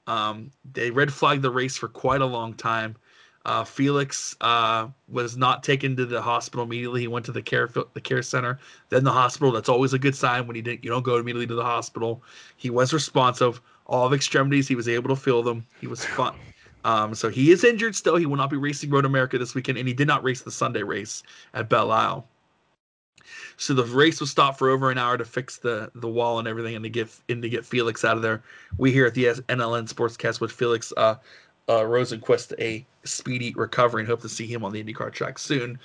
[0.08, 2.96] um, they red flagged the race for quite a long time
[3.46, 7.02] uh, Felix uh, was not taken to the hospital immediately.
[7.02, 8.58] He went to the care the care center,
[8.90, 9.52] then the hospital.
[9.52, 12.24] That's always a good sign when you didn't you don't go immediately to the hospital.
[12.58, 13.62] He was responsive.
[13.86, 15.66] All of extremities, he was able to feel them.
[15.80, 16.36] He was fun.
[16.86, 18.16] Um, so he is injured still.
[18.16, 20.52] He will not be racing Road America this weekend, and he did not race the
[20.52, 22.28] Sunday race at Belle Isle.
[23.58, 26.48] So the race was stopped for over an hour to fix the the wall and
[26.48, 28.44] everything, and to get and to get Felix out of there.
[28.78, 31.16] We here at the NLN Sportscast with Felix uh,
[31.68, 35.80] uh, Rosenqvist a speedy recovery and hope to see him on the IndyCar track soon.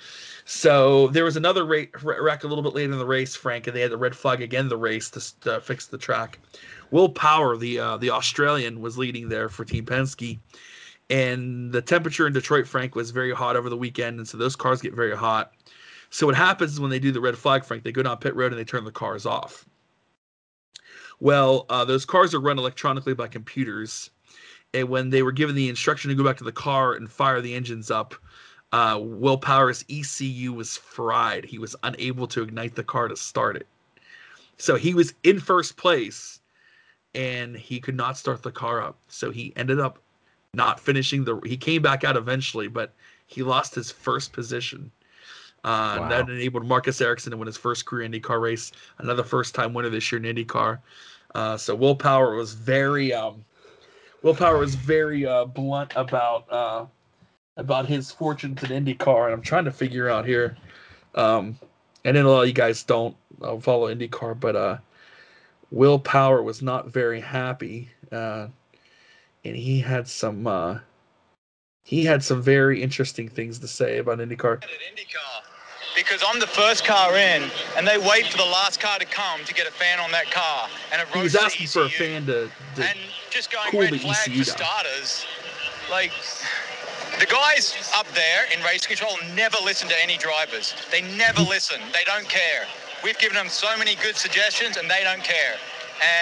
[0.45, 3.75] So there was another ra- wreck a little bit later in the race, Frank, and
[3.75, 5.09] they had the red flag again the race
[5.41, 6.39] to, fix the track.
[6.91, 10.39] Will Power, the uh, the Australian, was leading there for Team Penske,
[11.09, 14.55] and the temperature in Detroit, Frank, was very hot over the weekend, and so those
[14.55, 15.53] cars get very hot.
[16.09, 18.35] So what happens is when they do the red flag, Frank, they go down pit
[18.35, 19.65] road and they turn the cars off.
[21.21, 24.09] Well, uh, those cars are run electronically by computers,
[24.73, 27.41] and when they were given the instruction to go back to the car and fire
[27.41, 28.15] the engines up,
[28.71, 31.43] uh, Will Power's ECU was fried.
[31.43, 33.67] He was unable to ignite the car to start it.
[34.57, 36.39] So he was in first place,
[37.13, 38.97] and he could not start the car up.
[39.07, 39.99] So he ended up
[40.53, 41.39] not finishing the.
[41.45, 42.93] He came back out eventually, but
[43.27, 44.91] he lost his first position.
[45.63, 46.09] Uh, Wow.
[46.09, 50.11] That enabled Marcus Ericsson to win his first career IndyCar race, another first-time winner this
[50.11, 50.79] year in IndyCar.
[51.35, 53.45] Uh, so Will Power was very um,
[54.21, 56.85] Will Power was very uh, blunt about uh,
[57.57, 60.57] about his fortunes in IndyCar, and I'm trying to figure out here.
[61.15, 61.57] Um,
[62.05, 64.77] and then a lot of you guys don't uh, follow IndyCar, but uh,
[65.71, 68.47] Will Power was not very happy, uh,
[69.43, 70.79] and he had some uh,
[71.83, 74.61] he had some very interesting things to say about IndyCar.
[74.61, 75.41] IndyCar
[75.95, 77.43] because I'm the first car in,
[77.75, 80.31] and they wait for the last car to come to get a fan on that
[80.31, 82.97] car, and it He was asking for a fan to, to And
[83.31, 85.25] just going cool red flag for starters,
[85.89, 86.11] Like,
[87.19, 90.75] the guys up there in race control never listen to any drivers.
[90.91, 91.79] They never listen.
[91.93, 92.67] They don't care.
[93.03, 95.55] We've given them so many good suggestions and they don't care.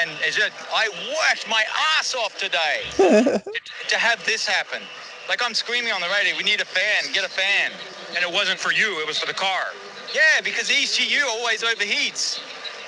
[0.02, 1.64] And it's just, I worked my
[1.98, 3.42] ass off today to,
[3.90, 4.82] to have this happen.
[5.28, 7.72] Like I'm screaming on the radio, we need a fan, get a fan.
[8.16, 9.68] And it wasn't for you, it was for the car.
[10.14, 12.42] Yeah, because ECU always overheats.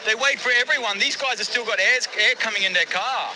[0.06, 0.98] They wait for everyone.
[0.98, 3.32] These guys have still got air, air coming in their car.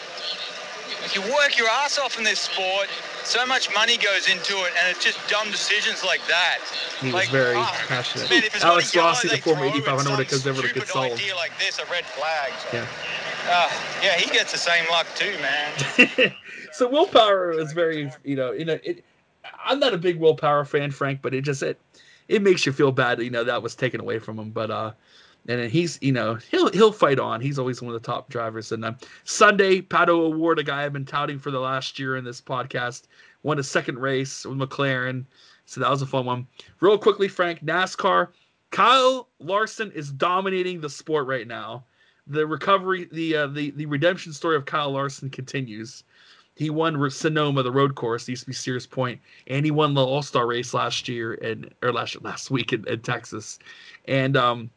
[1.05, 2.87] Like you work your ass off in this sport,
[3.23, 6.57] so much money goes into it, and it's just dumb decisions like that.
[6.99, 8.27] He was very ah, passionate.
[8.27, 10.19] man, if it's Alex not a yellow, Rossi, the they former throw 8500 it when
[10.21, 11.13] it comes some over to stupid get solved.
[11.21, 12.53] idea like this, a red flag.
[12.71, 12.87] So, Yeah.
[13.51, 13.69] uh,
[14.01, 16.33] yeah, he gets the same luck too, man.
[16.71, 19.05] so Will Power is very, you know, you know, it.
[19.63, 21.79] I'm not a big Will Power fan, Frank, but it just it
[22.27, 24.49] it makes you feel bad, you know, that was taken away from him.
[24.49, 24.93] But uh,
[25.47, 27.41] and he's, you know, he'll he'll fight on.
[27.41, 28.71] He's always one of the top drivers.
[28.71, 32.41] And Sunday, Pato O'Ward, a guy I've been touting for the last year in this
[32.41, 33.03] podcast,
[33.43, 35.25] won a second race with McLaren.
[35.65, 36.47] So that was a fun one.
[36.79, 38.29] Real quickly, Frank, NASCAR.
[38.71, 41.85] Kyle Larson is dominating the sport right now.
[42.27, 46.03] The recovery, the uh, the the redemption story of Kyle Larson continues.
[46.55, 50.03] He won Sonoma, the road course, used to be Sears Point, and he won the
[50.03, 53.59] All Star race last year and or last last week in, in Texas.
[54.07, 54.69] And um,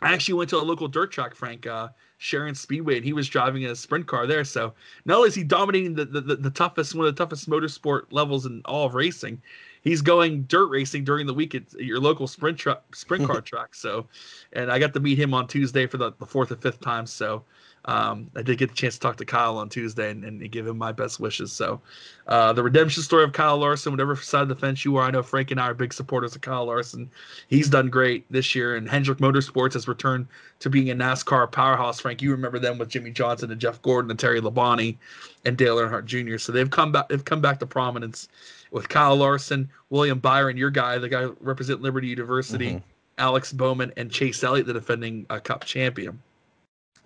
[0.00, 1.88] I actually went to a local dirt track, Frank, uh,
[2.18, 4.44] Sharon Speedway, and he was driving a sprint car there.
[4.44, 7.48] So not only is he dominating the, the, the, the toughest, one of the toughest
[7.48, 9.40] motorsport levels in all of racing,
[9.82, 13.74] he's going dirt racing during the week at your local sprint truck, sprint car track.
[13.74, 14.06] So,
[14.52, 17.06] and I got to meet him on Tuesday for the, the fourth or fifth time.
[17.06, 17.44] So,
[17.84, 20.66] um, I did get the chance to talk to Kyle on Tuesday and, and give
[20.66, 21.52] him my best wishes.
[21.52, 21.80] So,
[22.26, 25.10] uh, the redemption story of Kyle Larson, whatever side of the fence you are, I
[25.10, 27.10] know Frank and I are big supporters of Kyle Larson.
[27.48, 30.26] He's done great this year, and Hendrick Motorsports has returned
[30.60, 32.00] to being a NASCAR powerhouse.
[32.00, 34.96] Frank, you remember them with Jimmie Johnson and Jeff Gordon and Terry Labonte
[35.44, 36.36] and Dale Earnhardt Jr.
[36.38, 37.08] So they've come back.
[37.08, 38.28] They've come back to prominence
[38.70, 42.82] with Kyle Larson, William Byron, your guy, the guy represent Liberty University, Mhm.
[43.16, 46.20] Alex Bowman, and Chase Elliott, the defending uh, Cup champion.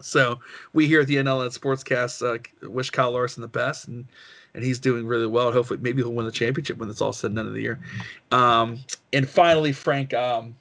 [0.04, 0.40] So
[0.72, 4.06] we here at the NLN Sportscast uh, wish Kyle Larson the best, and
[4.54, 5.48] and he's doing really well.
[5.48, 7.62] And hopefully, maybe he'll win the championship when it's all said and done of the
[7.62, 7.80] year.
[8.30, 8.78] Um,
[9.12, 10.54] and finally, Frank, um,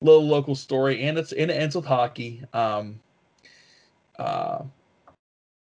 [0.00, 2.42] little local story, and it's and it ends with hockey.
[2.52, 3.00] Um,
[4.18, 4.62] uh,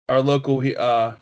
[0.08, 1.14] our local uh,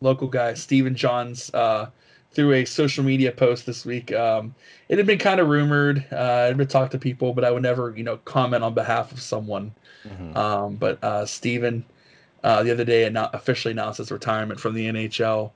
[0.00, 1.90] local guy Stephen Johns uh,
[2.36, 4.12] through a social media post this week.
[4.12, 4.54] Um,
[4.90, 6.04] it had been kind of rumored.
[6.12, 8.74] Uh, I had been talked to people, but I would never, you know, comment on
[8.74, 9.74] behalf of someone.
[10.06, 10.36] Mhm.
[10.36, 11.82] Um, but uh, Stephen
[12.44, 15.50] uh, the other day anno- officially announced his retirement from the NHL.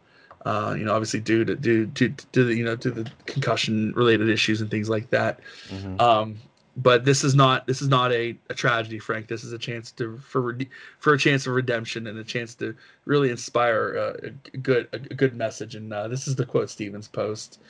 [0.47, 3.93] Uh, you know, obviously due to due to, to the you know to the concussion
[3.94, 5.40] related issues and things like that.
[5.69, 6.01] Mhm.
[6.01, 6.36] Um,
[6.77, 9.29] but this is not this is not a, a tragedy, Frank.
[9.29, 10.57] This is a chance to for
[10.99, 12.75] for a chance of redemption and a chance to
[13.05, 15.75] really inspire a good a good message.
[15.75, 17.61] And uh, this is the quote Stevens post.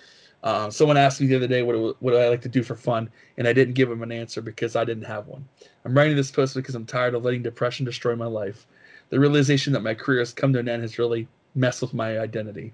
[0.43, 3.11] Uh, someone asked me the other day what what I like to do for fun,
[3.37, 5.47] and I didn't give him an answer because I didn't have one.
[5.85, 8.67] I'm writing this post because I'm tired of letting depression destroy my life.
[9.11, 12.19] The realization that my career has come to an end has really messed with my
[12.19, 12.73] identity.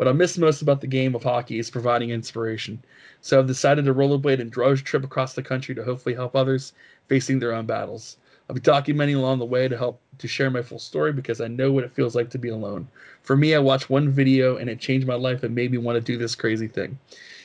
[0.00, 2.82] What I miss most about the game of hockey is providing inspiration.
[3.20, 6.72] So I've decided to rollerblade and road trip across the country to hopefully help others
[7.08, 8.16] facing their own battles.
[8.48, 11.48] I'll be documenting along the way to help to share my full story because I
[11.48, 12.88] know what it feels like to be alone.
[13.20, 15.96] For me, I watched one video and it changed my life and made me want
[15.96, 16.98] to do this crazy thing.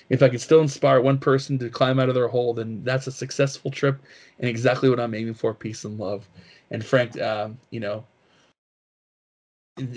[0.08, 3.08] If I can still inspire one person to climb out of their hole, then that's
[3.08, 4.00] a successful trip
[4.40, 6.26] and exactly what I'm aiming for peace and love.
[6.72, 8.06] And Frank, um, you know,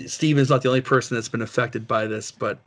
[0.07, 2.59] Stephen's not the only person that's been affected by this, but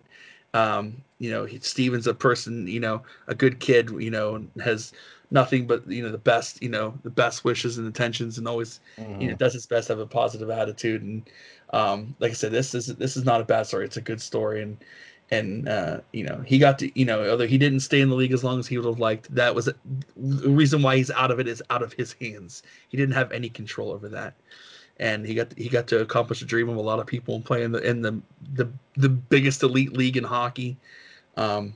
[0.55, 4.93] um, you know, he, Stephen's a person, you know, a good kid, you know, has
[5.31, 8.81] nothing but you know the best, you know, the best wishes and intentions, and always,
[9.19, 11.03] you know, does his best to have a positive attitude.
[11.03, 11.23] And
[11.73, 14.21] um, like I said, this is this is not a bad story; it's a good
[14.21, 14.79] story, and
[15.31, 18.15] and uh, you know, he got to, you know, although he didn't stay in the
[18.15, 21.31] league as long as he would have liked, that was the reason why he's out
[21.31, 22.63] of it is out of his hands.
[22.89, 24.35] He didn't have any control over that
[24.99, 27.45] and he got he got to accomplish the dream of a lot of people and
[27.45, 28.21] play in the in the
[28.55, 30.77] the, the biggest elite league in hockey.
[31.37, 31.75] Um,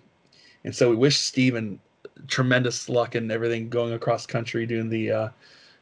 [0.65, 1.81] and so we wish Stephen
[2.29, 5.29] tremendous luck and everything going across country doing the uh,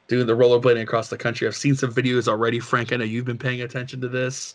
[0.09, 1.47] doing the rollerblading across the country.
[1.47, 2.93] I've seen some videos already, Frank.
[2.93, 4.55] I know you've been paying attention to this.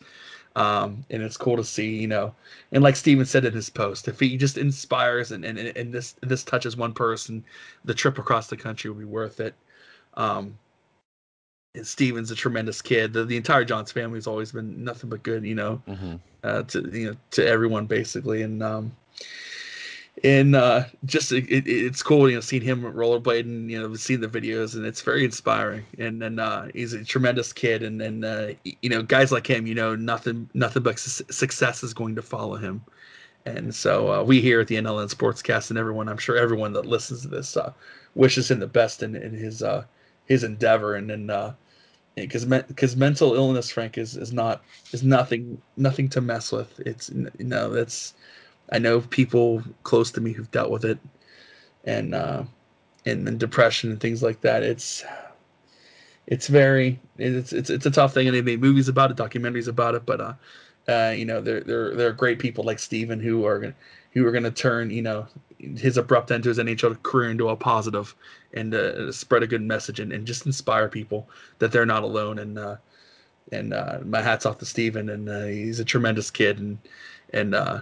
[0.55, 2.33] Um, and it's cool to see, you know,
[2.71, 6.15] and like Stephen said in his post, if he just inspires and, and, and this
[6.21, 7.43] this touches one person,
[7.85, 9.53] the trip across the country will be worth it.
[10.15, 10.57] Um,
[11.83, 13.13] Stephen's a tremendous kid.
[13.13, 16.19] The, the entire Johns family has always been nothing but good, you know, Mhm.
[16.43, 18.91] uh, to you know to everyone basically, and um,
[20.23, 24.19] and uh, just it, it, it's cool, you know, seeing him rollerblading, you know, seeing
[24.19, 25.85] the videos, and it's very inspiring.
[25.99, 28.47] And and uh, he's a tremendous kid, and and uh,
[28.81, 32.21] you know, guys like him, you know, nothing nothing but su- success is going to
[32.23, 32.81] follow him,
[33.45, 36.87] And so uh, we here at the NLN Sportscast and everyone, I'm sure everyone that
[36.87, 37.71] listens to this uh,
[38.15, 39.85] wishes him the best in, in his uh,
[40.29, 40.95] his endeavor.
[40.95, 41.53] And then
[42.15, 46.79] because because me- mental illness, Frank, is is not is nothing nothing to mess with.
[46.81, 48.13] It's you know that's
[48.71, 50.99] I know people close to me who've dealt with it,
[51.85, 52.43] and uh,
[53.05, 54.63] and, and depression and things like that.
[54.63, 55.03] It's
[56.27, 59.67] it's very it's it's it's a tough thing, and they made movies about it, documentaries
[59.67, 60.05] about it.
[60.05, 60.33] But uh,
[60.87, 63.75] uh, you know, there there there are great people like Stephen who are
[64.11, 65.27] who are gonna turn you know
[65.59, 68.15] his abrupt end to his NHL career into a positive
[68.53, 71.29] and uh, spread a good message and, and just inspire people
[71.59, 72.39] that they're not alone.
[72.39, 72.77] And uh,
[73.51, 76.77] and uh, my hats off to Stephen, and uh, he's a tremendous kid, and
[77.33, 77.81] and uh,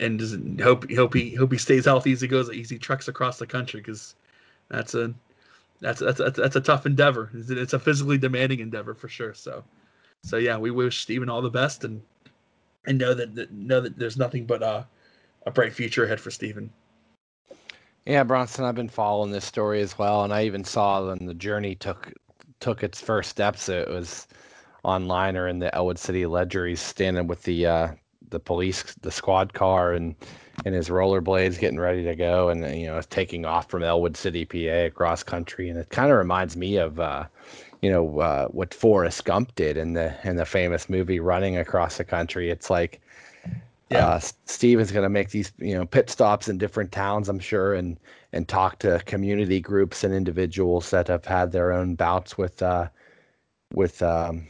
[0.00, 3.38] and hope hope he hope he stays healthy as he goes as he treks across
[3.38, 4.14] the country because
[4.68, 5.14] that's a
[5.80, 7.30] that's that's, that's a tough endeavor.
[7.34, 9.34] It's a physically demanding endeavor for sure.
[9.34, 9.64] So
[10.22, 12.02] so yeah, we wish Stephen all the best and
[12.86, 14.82] and know that, that know that there's nothing but uh,
[15.46, 16.70] a bright future ahead for Stephen.
[18.04, 21.34] Yeah, Bronson, I've been following this story as well, and I even saw when the
[21.34, 22.12] journey took
[22.60, 23.68] took its first steps.
[23.68, 24.28] It was
[24.84, 26.66] online or in the Ellwood City Ledger.
[26.66, 27.88] He's standing with the uh,
[28.30, 30.14] the police, the squad car, and
[30.64, 34.44] and his rollerblades, getting ready to go, and you know, taking off from Ellwood City,
[34.44, 35.68] PA, across country.
[35.68, 37.24] And it kind of reminds me of, uh,
[37.82, 41.98] you know, uh, what Forrest Gump did in the in the famous movie Running Across
[41.98, 42.50] the Country.
[42.50, 43.00] It's like,
[43.90, 47.38] yeah, uh, Stephen's going to make these, you know, pit stops in different towns, I'm
[47.38, 47.98] sure, and
[48.32, 52.88] and talk to community groups and individuals that have had their own bouts with, uh,
[53.72, 54.46] with um,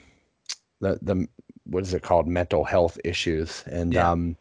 [0.81, 1.29] the the
[1.65, 2.27] what is it called?
[2.27, 3.63] Mental health issues.
[3.67, 4.11] And yeah.
[4.11, 4.37] um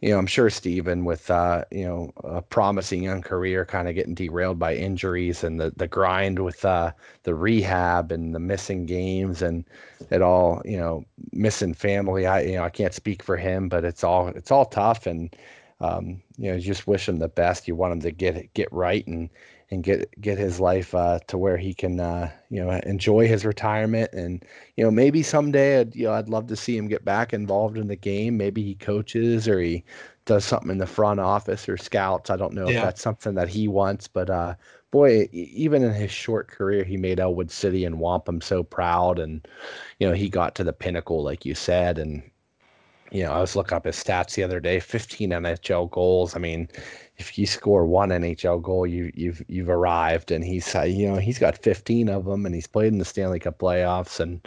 [0.00, 3.94] you know i'm sure stephen with uh you know a promising young career kind of
[3.94, 6.90] getting derailed by injuries and the the grind with uh
[7.24, 9.64] the rehab and the missing games and
[10.10, 13.84] it all you know missing family i you know i can't speak for him but
[13.84, 15.36] it's all it's all tough and
[15.80, 17.68] um you know just wish him the best.
[17.68, 19.28] You want him to get get right and
[19.70, 23.44] and get get his life uh, to where he can uh, you know enjoy his
[23.44, 24.44] retirement and
[24.76, 27.76] you know maybe someday I'd, you know I'd love to see him get back involved
[27.76, 29.84] in the game maybe he coaches or he
[30.24, 32.78] does something in the front office or scouts I don't know yeah.
[32.78, 34.54] if that's something that he wants but uh,
[34.90, 39.46] boy even in his short career he made Ellwood City and Wampum so proud and
[39.98, 42.22] you know he got to the pinnacle like you said and
[43.10, 46.36] you know, I was looking up his stats the other day, 15 NHL goals.
[46.36, 46.68] I mean,
[47.20, 50.30] if you score one NHL goal, you you've you've arrived.
[50.30, 53.04] And he's uh, you know he's got 15 of them, and he's played in the
[53.04, 54.18] Stanley Cup playoffs.
[54.18, 54.40] And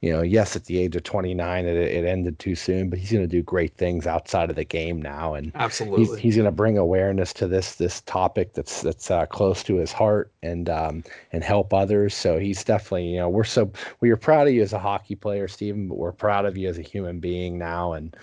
[0.00, 3.10] you know, yes, at the age of 29, it, it ended too soon, but he's
[3.10, 5.34] going to do great things outside of the game now.
[5.34, 9.26] And absolutely, he's, he's going to bring awareness to this this topic that's that's uh,
[9.26, 11.02] close to his heart and um,
[11.32, 12.14] and help others.
[12.14, 15.14] So he's definitely you know we're so we are proud of you as a hockey
[15.14, 17.94] player, Steven, but we're proud of you as a human being now.
[17.94, 18.14] And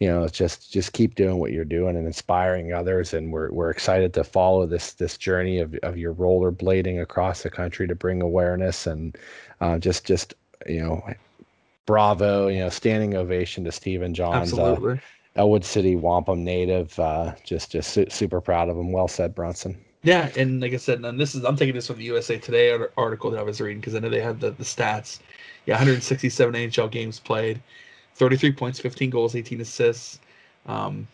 [0.00, 3.14] you know just just keep doing what you're doing and inspiring others.
[3.14, 7.50] And we're, we're excited to follow this this journey of, of your rollerblading across the
[7.50, 9.16] country to bring awareness and
[9.60, 10.34] uh, just just
[10.66, 11.02] you know
[11.86, 14.94] bravo you know standing ovation to Steven Johns uh, Absolutely.
[14.94, 15.00] Uh,
[15.36, 18.92] Ellwood City Wampum native uh, just just su- super proud of him.
[18.92, 21.98] Well said Bronson yeah and like I said and this is I'm taking this from
[21.98, 24.64] the USA Today article that I was reading because I know they had the, the
[24.64, 25.20] stats.
[25.66, 27.60] Yeah 167 NHL games played
[28.14, 30.20] 33 points, 15 goals, 18 assists,
[30.66, 31.06] um,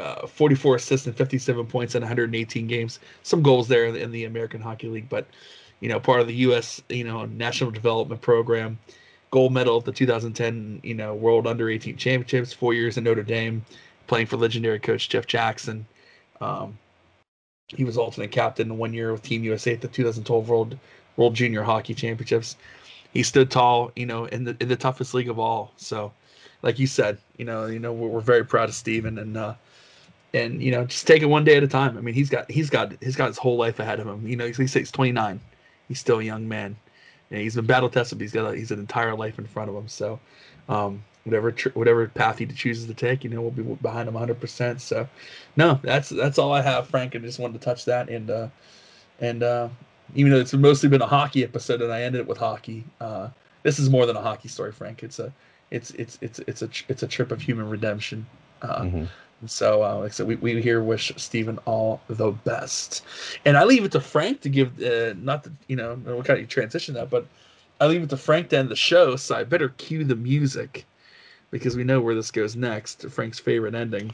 [0.00, 2.98] uh, 44 assists and 57 points in 118 games.
[3.22, 5.26] Some goals there in the, American Hockey League, but
[5.80, 6.82] you know, part of the U.S.
[6.88, 8.78] you know National Development Program,
[9.30, 13.22] gold medal at the 2010 you know World Under 18 Championships, four years in Notre
[13.22, 13.64] Dame,
[14.06, 15.86] playing for legendary coach Jeff Jackson.
[16.40, 16.78] Um,
[17.68, 20.78] he was alternate captain one year with Team USA at the 2012 World
[21.16, 22.56] World Junior Hockey Championships
[23.16, 25.72] he stood tall, you know, in the in the toughest league of all.
[25.76, 26.12] So,
[26.62, 29.54] like you said, you know, you know, we're, we're very proud of Steven and uh,
[30.34, 31.96] and you know, just take it one day at a time.
[31.96, 34.26] I mean, he's got he's got he's got his whole life ahead of him.
[34.26, 35.40] You know, he's, he's 29.
[35.88, 36.76] He's still a young man.
[37.30, 39.70] And he's been battle tested, but he's got a, he's an entire life in front
[39.70, 39.88] of him.
[39.88, 40.20] So,
[40.68, 44.14] um, whatever tr- whatever path he chooses to take, you know, we'll be behind him
[44.14, 44.38] 100.
[44.38, 45.08] percent So,
[45.56, 47.16] no, that's that's all I have, Frank.
[47.16, 48.48] I just wanted to touch that and uh,
[49.20, 49.68] and uh,
[50.14, 52.84] even though it's mostly been a hockey episode and I ended it with hockey.
[53.00, 53.28] Uh,
[53.62, 55.02] this is more than a hockey story, Frank.
[55.02, 55.32] It's a
[55.70, 58.26] it's it's it's it's a it's a trip of human redemption.
[58.62, 59.04] Uh, mm-hmm.
[59.46, 63.04] So, uh, like I said, we, we here wish Steven all the best,
[63.44, 66.40] and I leave it to Frank to give uh, not the you know what kind
[66.40, 67.26] of transition that, but
[67.80, 69.16] I leave it to Frank to end the show.
[69.16, 70.86] So I better cue the music
[71.50, 73.02] because we know where this goes next.
[73.10, 74.12] Frank's favorite ending.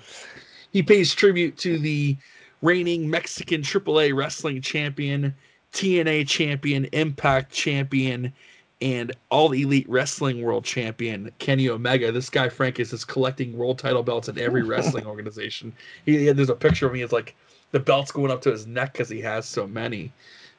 [0.72, 2.16] He pays tribute to the
[2.62, 5.34] reigning Mexican AAA wrestling champion
[5.72, 8.32] TNA champion, Impact champion,
[8.82, 12.10] and all elite wrestling world champion Kenny Omega.
[12.10, 15.72] This guy Frank is just collecting world title belts in every wrestling organization.
[16.04, 17.02] He, there's a picture of me.
[17.02, 17.36] It's like
[17.70, 20.12] the belts going up to his neck because he has so many.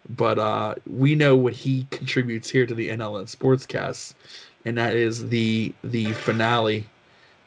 [0.09, 4.13] But uh, we know what he contributes here to the NLN Sportscast,
[4.65, 6.85] and that is the the finale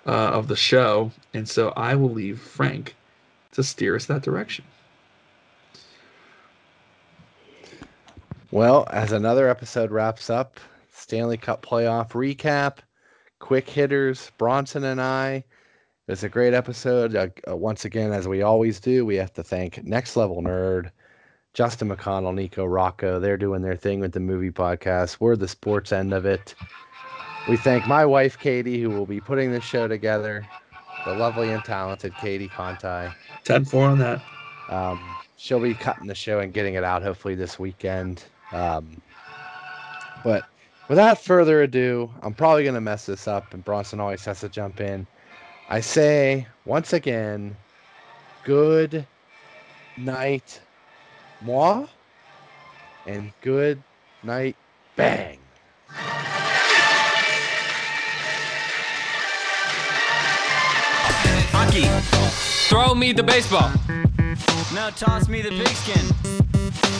[0.07, 1.11] uh, of the show.
[1.35, 2.95] And so I will leave Frank
[3.53, 4.65] to steer us that direction.
[8.53, 10.61] Well, as another episode wraps up,
[10.93, 12.79] Stanley Cup playoff recap,
[13.41, 15.45] quick hitters, Bronson and I.
[16.07, 17.17] It was a great episode.
[17.17, 20.93] Uh, uh, once again, as we always do, we have to thank Next Level Nerd,
[21.55, 23.19] Justin McConnell, Nico Rocco.
[23.19, 25.17] They're doing their thing with the movie podcast.
[25.19, 26.55] We're the sports end of it.
[27.49, 30.47] We thank my wife, Katie, who will be putting this show together,
[31.05, 33.13] the lovely and talented Katie Conti.
[33.43, 34.23] 10 4 on that.
[34.69, 35.01] Um,
[35.37, 38.23] she'll be cutting the show and getting it out hopefully this weekend.
[38.53, 39.01] Um,
[40.25, 40.45] but
[40.89, 44.49] without further ado, I'm probably going to mess this up, and Bronson always has to
[44.49, 45.07] jump in.
[45.69, 47.57] I say once again,
[48.45, 49.07] good
[49.97, 50.61] night,
[51.43, 51.87] moi,
[53.07, 53.83] and good
[54.23, 54.57] night,
[54.95, 55.39] bang.
[61.53, 61.87] Hockey.
[62.69, 63.71] Throw me the baseball.
[64.75, 66.56] Now toss me the pigskin.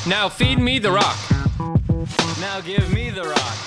[0.07, 1.17] Now feed me the rock.
[2.41, 3.66] Now give me the rock.